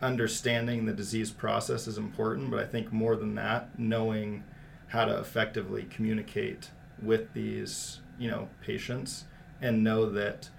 understanding 0.01 0.85
the 0.85 0.93
disease 0.93 1.31
process 1.31 1.87
is 1.87 1.97
important, 1.97 2.49
but 2.49 2.59
I 2.59 2.65
think 2.65 2.91
more 2.91 3.15
than 3.15 3.35
that, 3.35 3.77
knowing 3.77 4.43
how 4.87 5.05
to 5.05 5.19
effectively 5.19 5.83
communicate 5.83 6.71
with 7.01 7.33
these, 7.33 7.99
you 8.17 8.29
know, 8.29 8.49
patients 8.61 9.25
and 9.61 9.83
know 9.83 10.09
that, 10.09 10.49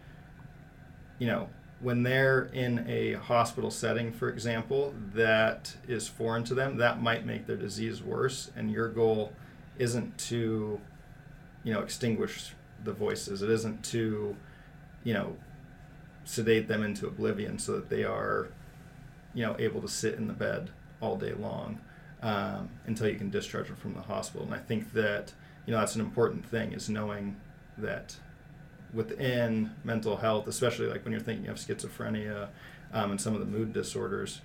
you 1.19 1.27
know, 1.27 1.49
when 1.83 2.05
they're 2.05 2.45
in 2.53 2.87
a 2.89 3.15
hospital 3.15 3.71
setting, 3.71 4.13
for 4.13 4.31
example, 4.31 4.95
that 5.15 5.75
is 5.89 6.07
foreign 6.07 6.45
to 6.45 6.55
them, 6.55 6.77
that 6.77 7.03
might 7.03 7.27
make 7.27 7.47
their 7.47 7.57
disease 7.57 8.01
worse. 8.01 8.53
And 8.55 8.71
your 8.71 8.89
goal 8.89 9.33
isn't 9.79 10.17
to, 10.17 10.81
you 11.65 11.73
know, 11.73 11.81
extinguish 11.81 12.55
the 12.85 12.93
voices. 12.93 13.43
It 13.43 13.51
isn't 13.51 13.83
to, 13.87 14.37
you 15.03 15.13
know, 15.13 15.37
sedate 16.25 16.69
them 16.69 16.85
into 16.85 17.09
oblivion 17.09 17.59
so 17.59 17.73
that 17.73 17.91
they 17.91 18.05
are, 18.05 18.49
you 19.35 19.45
know, 19.45 19.57
able 19.59 19.81
to 19.83 19.89
sit 19.89 20.15
in 20.15 20.29
the 20.29 20.33
bed 20.33 20.71
all 21.01 21.17
day 21.17 21.33
long 21.33 21.81
um, 22.23 22.71
until 22.87 23.09
you 23.09 23.17
can 23.17 23.29
discharge 23.29 23.67
them 23.67 23.77
from 23.77 23.95
the 23.95 24.03
hospital. 24.03 24.47
And 24.47 24.55
I 24.55 24.59
think 24.59 24.93
that, 24.93 25.33
you 25.67 25.73
know, 25.73 25.81
that's 25.81 25.97
an 25.97 26.01
important 26.01 26.47
thing 26.47 26.73
is 26.73 26.89
knowing 26.89 27.41
that 27.77 28.15
within 28.93 29.73
mental 29.85 30.17
health, 30.19 30.47
especially 30.47 30.87
like 30.87 31.05
when 31.05 31.13
you're 31.13 31.21
thinking 31.21 31.49
of 31.49 31.57
schizophrenia 31.57 32.49
um, 32.93 33.11
and 33.11 33.21
some 33.21 33.35
of 33.35 33.41
the 33.41 33.47
mood 33.47 33.73
disorders, 33.73 34.41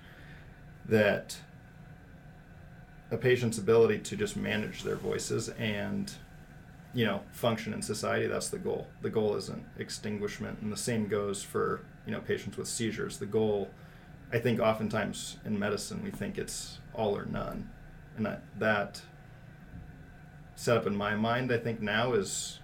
that 0.86 1.38
a 3.10 3.16
patient's 3.16 3.58
ability 3.58 3.98
to 3.98 4.16
just 4.16 4.36
manage 4.36 4.82
their 4.82 4.96
voices 4.96 5.48
and 5.50 6.12
you 6.94 7.04
know 7.04 7.20
function 7.32 7.72
in 7.72 7.82
society 7.82 8.26
that's 8.26 8.48
the 8.48 8.58
goal. 8.58 8.86
The 9.02 9.10
goal 9.10 9.36
isn't 9.36 9.64
extinguishment 9.78 10.60
and 10.60 10.72
the 10.72 10.76
same 10.76 11.06
goes 11.06 11.42
for 11.42 11.80
you 12.06 12.12
know 12.12 12.20
patients 12.20 12.56
with 12.56 12.68
seizures. 12.68 13.18
The 13.18 13.26
goal 13.26 13.70
i 14.30 14.38
think 14.38 14.60
oftentimes 14.60 15.38
in 15.46 15.58
medicine 15.58 16.02
we 16.04 16.10
think 16.10 16.38
it's 16.38 16.78
all 16.94 17.16
or 17.16 17.26
none. 17.26 17.70
And 18.16 18.26
that 18.26 18.42
that 18.58 19.02
setup 20.54 20.86
in 20.86 20.96
my 20.96 21.14
mind 21.14 21.52
i 21.52 21.58
think 21.58 21.80
now 21.80 22.14
is 22.14 22.58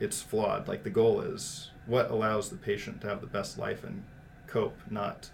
it's 0.00 0.20
flawed 0.22 0.66
like 0.66 0.82
the 0.82 0.90
goal 0.90 1.20
is 1.20 1.70
what 1.86 2.10
allows 2.10 2.48
the 2.50 2.56
patient 2.56 3.00
to 3.00 3.06
have 3.06 3.20
the 3.20 3.26
best 3.26 3.58
life 3.58 3.84
and 3.84 4.02
cope 4.46 4.78
not 4.90 5.30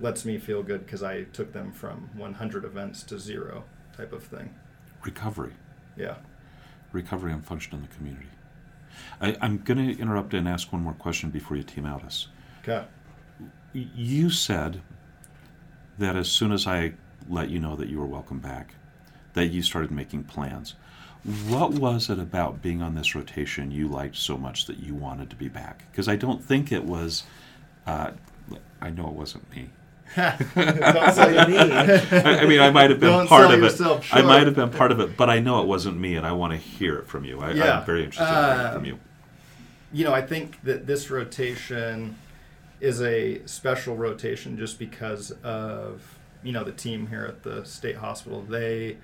lets 0.00 0.24
me 0.24 0.38
feel 0.38 0.62
good 0.62 0.84
because 0.84 1.02
i 1.02 1.22
took 1.24 1.52
them 1.52 1.70
from 1.70 2.10
100 2.16 2.64
events 2.64 3.02
to 3.04 3.18
zero 3.18 3.62
type 3.96 4.12
of 4.12 4.24
thing 4.24 4.52
Recovery. 5.04 5.52
yeah 5.96 6.16
Recovery 6.92 7.32
and 7.32 7.44
function 7.44 7.74
in 7.74 7.82
the 7.82 7.88
community. 7.88 8.28
I, 9.20 9.36
I'm 9.40 9.58
going 9.58 9.78
to 9.78 10.00
interrupt 10.00 10.32
and 10.32 10.48
ask 10.48 10.72
one 10.72 10.82
more 10.82 10.92
question 10.94 11.30
before 11.30 11.56
you 11.56 11.64
team 11.64 11.84
out 11.86 12.04
us. 12.04 12.28
okay 12.62 12.84
You 13.72 14.30
said 14.30 14.80
that 15.98 16.14
as 16.16 16.30
soon 16.30 16.52
as 16.52 16.66
I 16.66 16.94
let 17.28 17.50
you 17.50 17.58
know 17.58 17.74
that 17.76 17.88
you 17.88 17.98
were 17.98 18.06
welcome 18.06 18.38
back, 18.38 18.74
that 19.34 19.46
you 19.48 19.62
started 19.62 19.90
making 19.90 20.24
plans. 20.24 20.74
What 21.48 21.72
was 21.72 22.10
it 22.10 22.18
about 22.18 22.60
being 22.60 22.82
on 22.82 22.94
this 22.94 23.14
rotation 23.14 23.70
you 23.70 23.88
liked 23.88 24.16
so 24.16 24.36
much 24.36 24.66
that 24.66 24.78
you 24.78 24.94
wanted 24.94 25.30
to 25.30 25.36
be 25.36 25.48
back? 25.48 25.84
Because 25.90 26.06
I 26.08 26.16
don't 26.16 26.44
think 26.44 26.70
it 26.70 26.84
was. 26.84 27.22
Uh, 27.86 28.10
I 28.80 28.90
know 28.90 29.08
it 29.08 29.14
wasn't 29.14 29.50
me. 29.54 29.70
Don't 30.16 31.14
say 31.14 31.46
me. 31.46 31.58
I, 31.58 32.40
I 32.42 32.46
mean, 32.46 32.60
I 32.60 32.70
might 32.70 32.90
have 32.90 33.00
been 33.00 33.10
Don't 33.10 33.26
part 33.26 33.46
of 33.46 33.52
it. 33.52 33.58
yourself 33.62 34.06
I 34.12 34.20
might 34.20 34.44
have 34.46 34.54
been 34.54 34.70
part 34.70 34.92
of 34.92 35.00
it, 35.00 35.16
but 35.16 35.30
I 35.30 35.38
know 35.40 35.62
it 35.62 35.66
wasn't 35.66 35.98
me, 35.98 36.16
and 36.16 36.26
I 36.26 36.32
want 36.32 36.52
to 36.52 36.58
hear 36.58 36.96
it 36.98 37.06
from 37.06 37.24
you. 37.24 37.40
I, 37.40 37.52
Yeah. 37.52 37.80
I'm 37.80 37.86
very 37.86 38.04
interested 38.04 38.28
in 38.28 38.34
hearing 38.44 38.60
Uh, 38.66 38.72
from 38.74 38.84
you. 38.84 38.98
you 39.92 40.04
know, 40.04 40.12
I 40.12 40.20
think 40.22 40.62
that 40.64 40.86
this 40.86 41.10
rotation 41.10 42.16
is 42.80 43.00
a 43.00 43.40
special 43.46 43.96
rotation 43.96 44.58
just 44.58 44.78
because 44.78 45.30
of 45.42 46.02
you 46.42 46.52
know 46.52 46.64
the 46.64 46.72
team 46.72 47.06
here 47.06 47.24
at 47.24 47.42
the 47.42 47.64
state 47.64 47.96
hospital. 47.96 48.42
They 48.42 48.98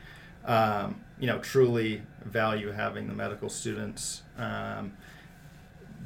um, 0.45 1.01
you 1.19 1.27
know 1.27 1.39
truly 1.39 2.03
value 2.25 2.71
having 2.71 3.09
the 3.09 3.15
medical 3.15 3.49
students 3.49 4.23
um, 4.39 4.93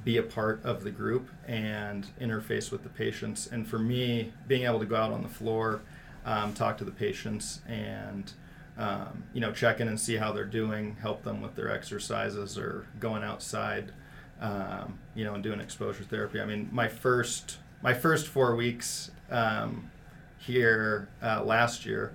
be 0.05 0.17
a 0.19 0.23
part 0.23 0.63
of 0.65 0.85
the 0.85 0.91
group 0.91 1.29
and 1.47 2.07
interface 2.21 2.71
with 2.71 2.83
the 2.83 2.89
patients. 2.91 3.47
And 3.47 3.67
for 3.67 3.79
me, 3.79 4.33
being 4.47 4.65
able 4.65 4.79
to 4.81 4.87
go 4.87 4.97
out 4.97 5.13
on 5.13 5.23
the 5.23 5.29
floor, 5.29 5.81
um, 6.27 6.53
talk 6.53 6.77
to 6.79 6.85
the 6.85 6.91
patients, 6.91 7.61
and 7.67 8.33
um, 8.77 9.25
you 9.33 9.41
know 9.41 9.53
check 9.53 9.81
in 9.81 9.89
and 9.89 9.99
see 9.99 10.17
how 10.17 10.33
they're 10.33 10.45
doing, 10.45 10.97
help 11.01 11.23
them 11.23 11.41
with 11.41 11.55
their 11.55 11.71
exercises 11.71 12.59
or 12.59 12.87
going 13.01 13.23
outside 13.23 13.93
um, 14.41 14.99
you 15.15 15.25
know, 15.25 15.35
and 15.35 15.43
doing 15.43 15.61
exposure 15.61 16.05
therapy. 16.05 16.41
I 16.41 16.45
mean, 16.45 16.69
my 16.73 16.89
first 16.89 17.59
my 17.83 17.95
first 17.95 18.29
four 18.29 18.57
weeks 18.57 19.11
um, 19.31 19.91
here 20.39 21.09
uh, 21.23 21.43
last 21.45 21.87
year, 21.87 22.13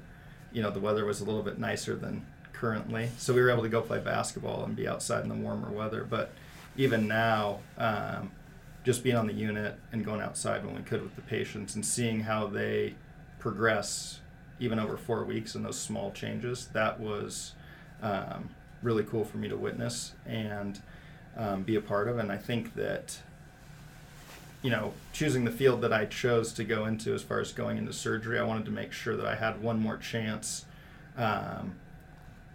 you 0.52 0.62
know, 0.62 0.72
the 0.72 0.80
weather 0.80 1.06
was 1.06 1.22
a 1.22 1.26
little 1.26 1.44
bit 1.44 1.60
nicer 1.60 1.96
than 1.96 2.26
currently, 2.54 3.10
so 3.18 3.34
we 3.34 3.42
were 3.42 3.50
able 3.50 3.64
to 3.64 3.70
go 3.70 3.82
play 3.82 4.00
basketball 4.00 4.64
and 4.66 4.76
be 4.76 4.88
outside 4.88 5.24
in 5.24 5.30
the 5.30 5.36
warmer 5.36 5.70
weather. 5.70 6.04
But 6.04 6.32
even 6.78 7.08
now, 7.08 7.60
um, 7.78 8.32
just 8.84 9.04
being 9.04 9.16
on 9.16 9.28
the 9.28 9.34
unit 9.34 9.78
and 9.92 10.06
going 10.06 10.22
outside 10.22 10.66
when 10.66 10.76
we 10.76 10.82
could 10.82 11.02
with 11.02 11.16
the 11.16 11.22
patients 11.22 11.76
and 11.76 11.86
seeing 11.86 12.22
how 12.22 12.48
they 12.48 12.96
progress, 13.38 14.20
even 14.60 14.80
over 14.80 14.98
four 14.98 15.24
weeks 15.24 15.56
and 15.56 15.66
those 15.66 15.80
small 15.80 16.12
changes, 16.12 16.68
that 16.74 17.00
was 17.00 17.54
um, 18.02 18.50
really 18.82 19.04
cool 19.04 19.24
for 19.24 19.38
me 19.38 19.48
to 19.48 19.58
witness 19.58 20.14
and 20.26 20.82
um, 21.38 21.64
be 21.64 21.76
a 21.76 21.82
part 21.82 22.08
of. 22.08 22.18
And 22.18 22.32
I 22.32 22.38
think 22.38 22.76
that, 22.76 23.20
you 24.62 24.70
know, 24.70 24.94
choosing 25.14 25.46
the 25.46 25.52
field 25.52 25.82
that 25.82 25.94
I 25.94 26.06
chose 26.06 26.52
to 26.54 26.64
go 26.64 26.86
into 26.86 27.14
as 27.14 27.24
far 27.24 27.40
as 27.40 27.54
going 27.54 27.78
into 27.78 27.94
surgery, 27.94 28.40
I 28.40 28.44
wanted 28.44 28.66
to 28.66 28.72
make 28.72 28.92
sure 28.92 29.16
that 29.16 29.26
I 29.26 29.36
had 29.36 29.62
one 29.62 29.80
more 29.80 29.98
chance, 29.98 30.66
um, 31.18 31.76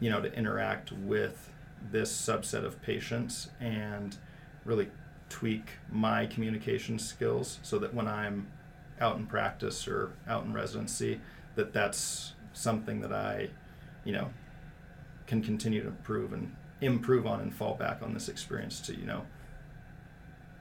you 0.00 0.11
know, 0.11 0.20
to 0.20 0.32
interact 0.34 0.92
with 0.92 1.50
this 1.90 2.14
subset 2.14 2.64
of 2.64 2.80
patients 2.82 3.48
and 3.61 4.16
really 4.64 4.90
tweak 5.28 5.70
my 5.90 6.26
communication 6.26 6.98
skills 6.98 7.59
so 7.62 7.78
that 7.78 7.94
when 7.94 8.07
I'm 8.07 8.48
out 9.00 9.16
in 9.16 9.26
practice 9.26 9.88
or 9.88 10.12
out 10.28 10.44
in 10.44 10.52
residency, 10.52 11.20
that 11.55 11.72
that's 11.72 12.34
something 12.52 13.00
that 13.00 13.12
I, 13.12 13.48
you 14.05 14.12
know, 14.12 14.30
can 15.26 15.42
continue 15.42 15.82
to 15.82 15.88
improve 15.88 16.32
and 16.32 16.55
improve 16.80 17.26
on 17.26 17.40
and 17.40 17.55
fall 17.55 17.74
back 17.74 18.02
on 18.02 18.12
this 18.12 18.28
experience 18.28 18.80
to 18.80 18.94
you 18.94 19.07
know 19.07 19.24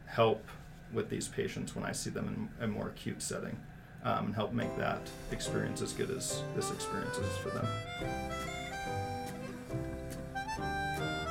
help 0.06 0.48
with 0.94 1.10
these 1.10 1.28
patients 1.28 1.76
when 1.76 1.86
I 1.86 1.92
see 1.92 2.10
them 2.10 2.50
in 2.60 2.64
a 2.64 2.68
more 2.68 2.88
acute 2.90 3.22
setting 3.22 3.58
um, 4.04 4.28
and 4.28 4.36
help 4.36 4.54
make 4.54 4.76
that 4.78 5.02
experience 5.32 5.82
as 5.82 5.94
good 5.94 6.12
as 6.12 6.42
this 6.56 6.72
experience 6.72 7.18
is 7.18 7.38
for 7.38 7.50
them. 7.50 7.68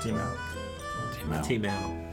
Team 0.03 0.17
out. 0.17 0.37
Team 1.15 1.33
out. 1.33 1.45
Team 1.45 1.65
out. 1.65 2.12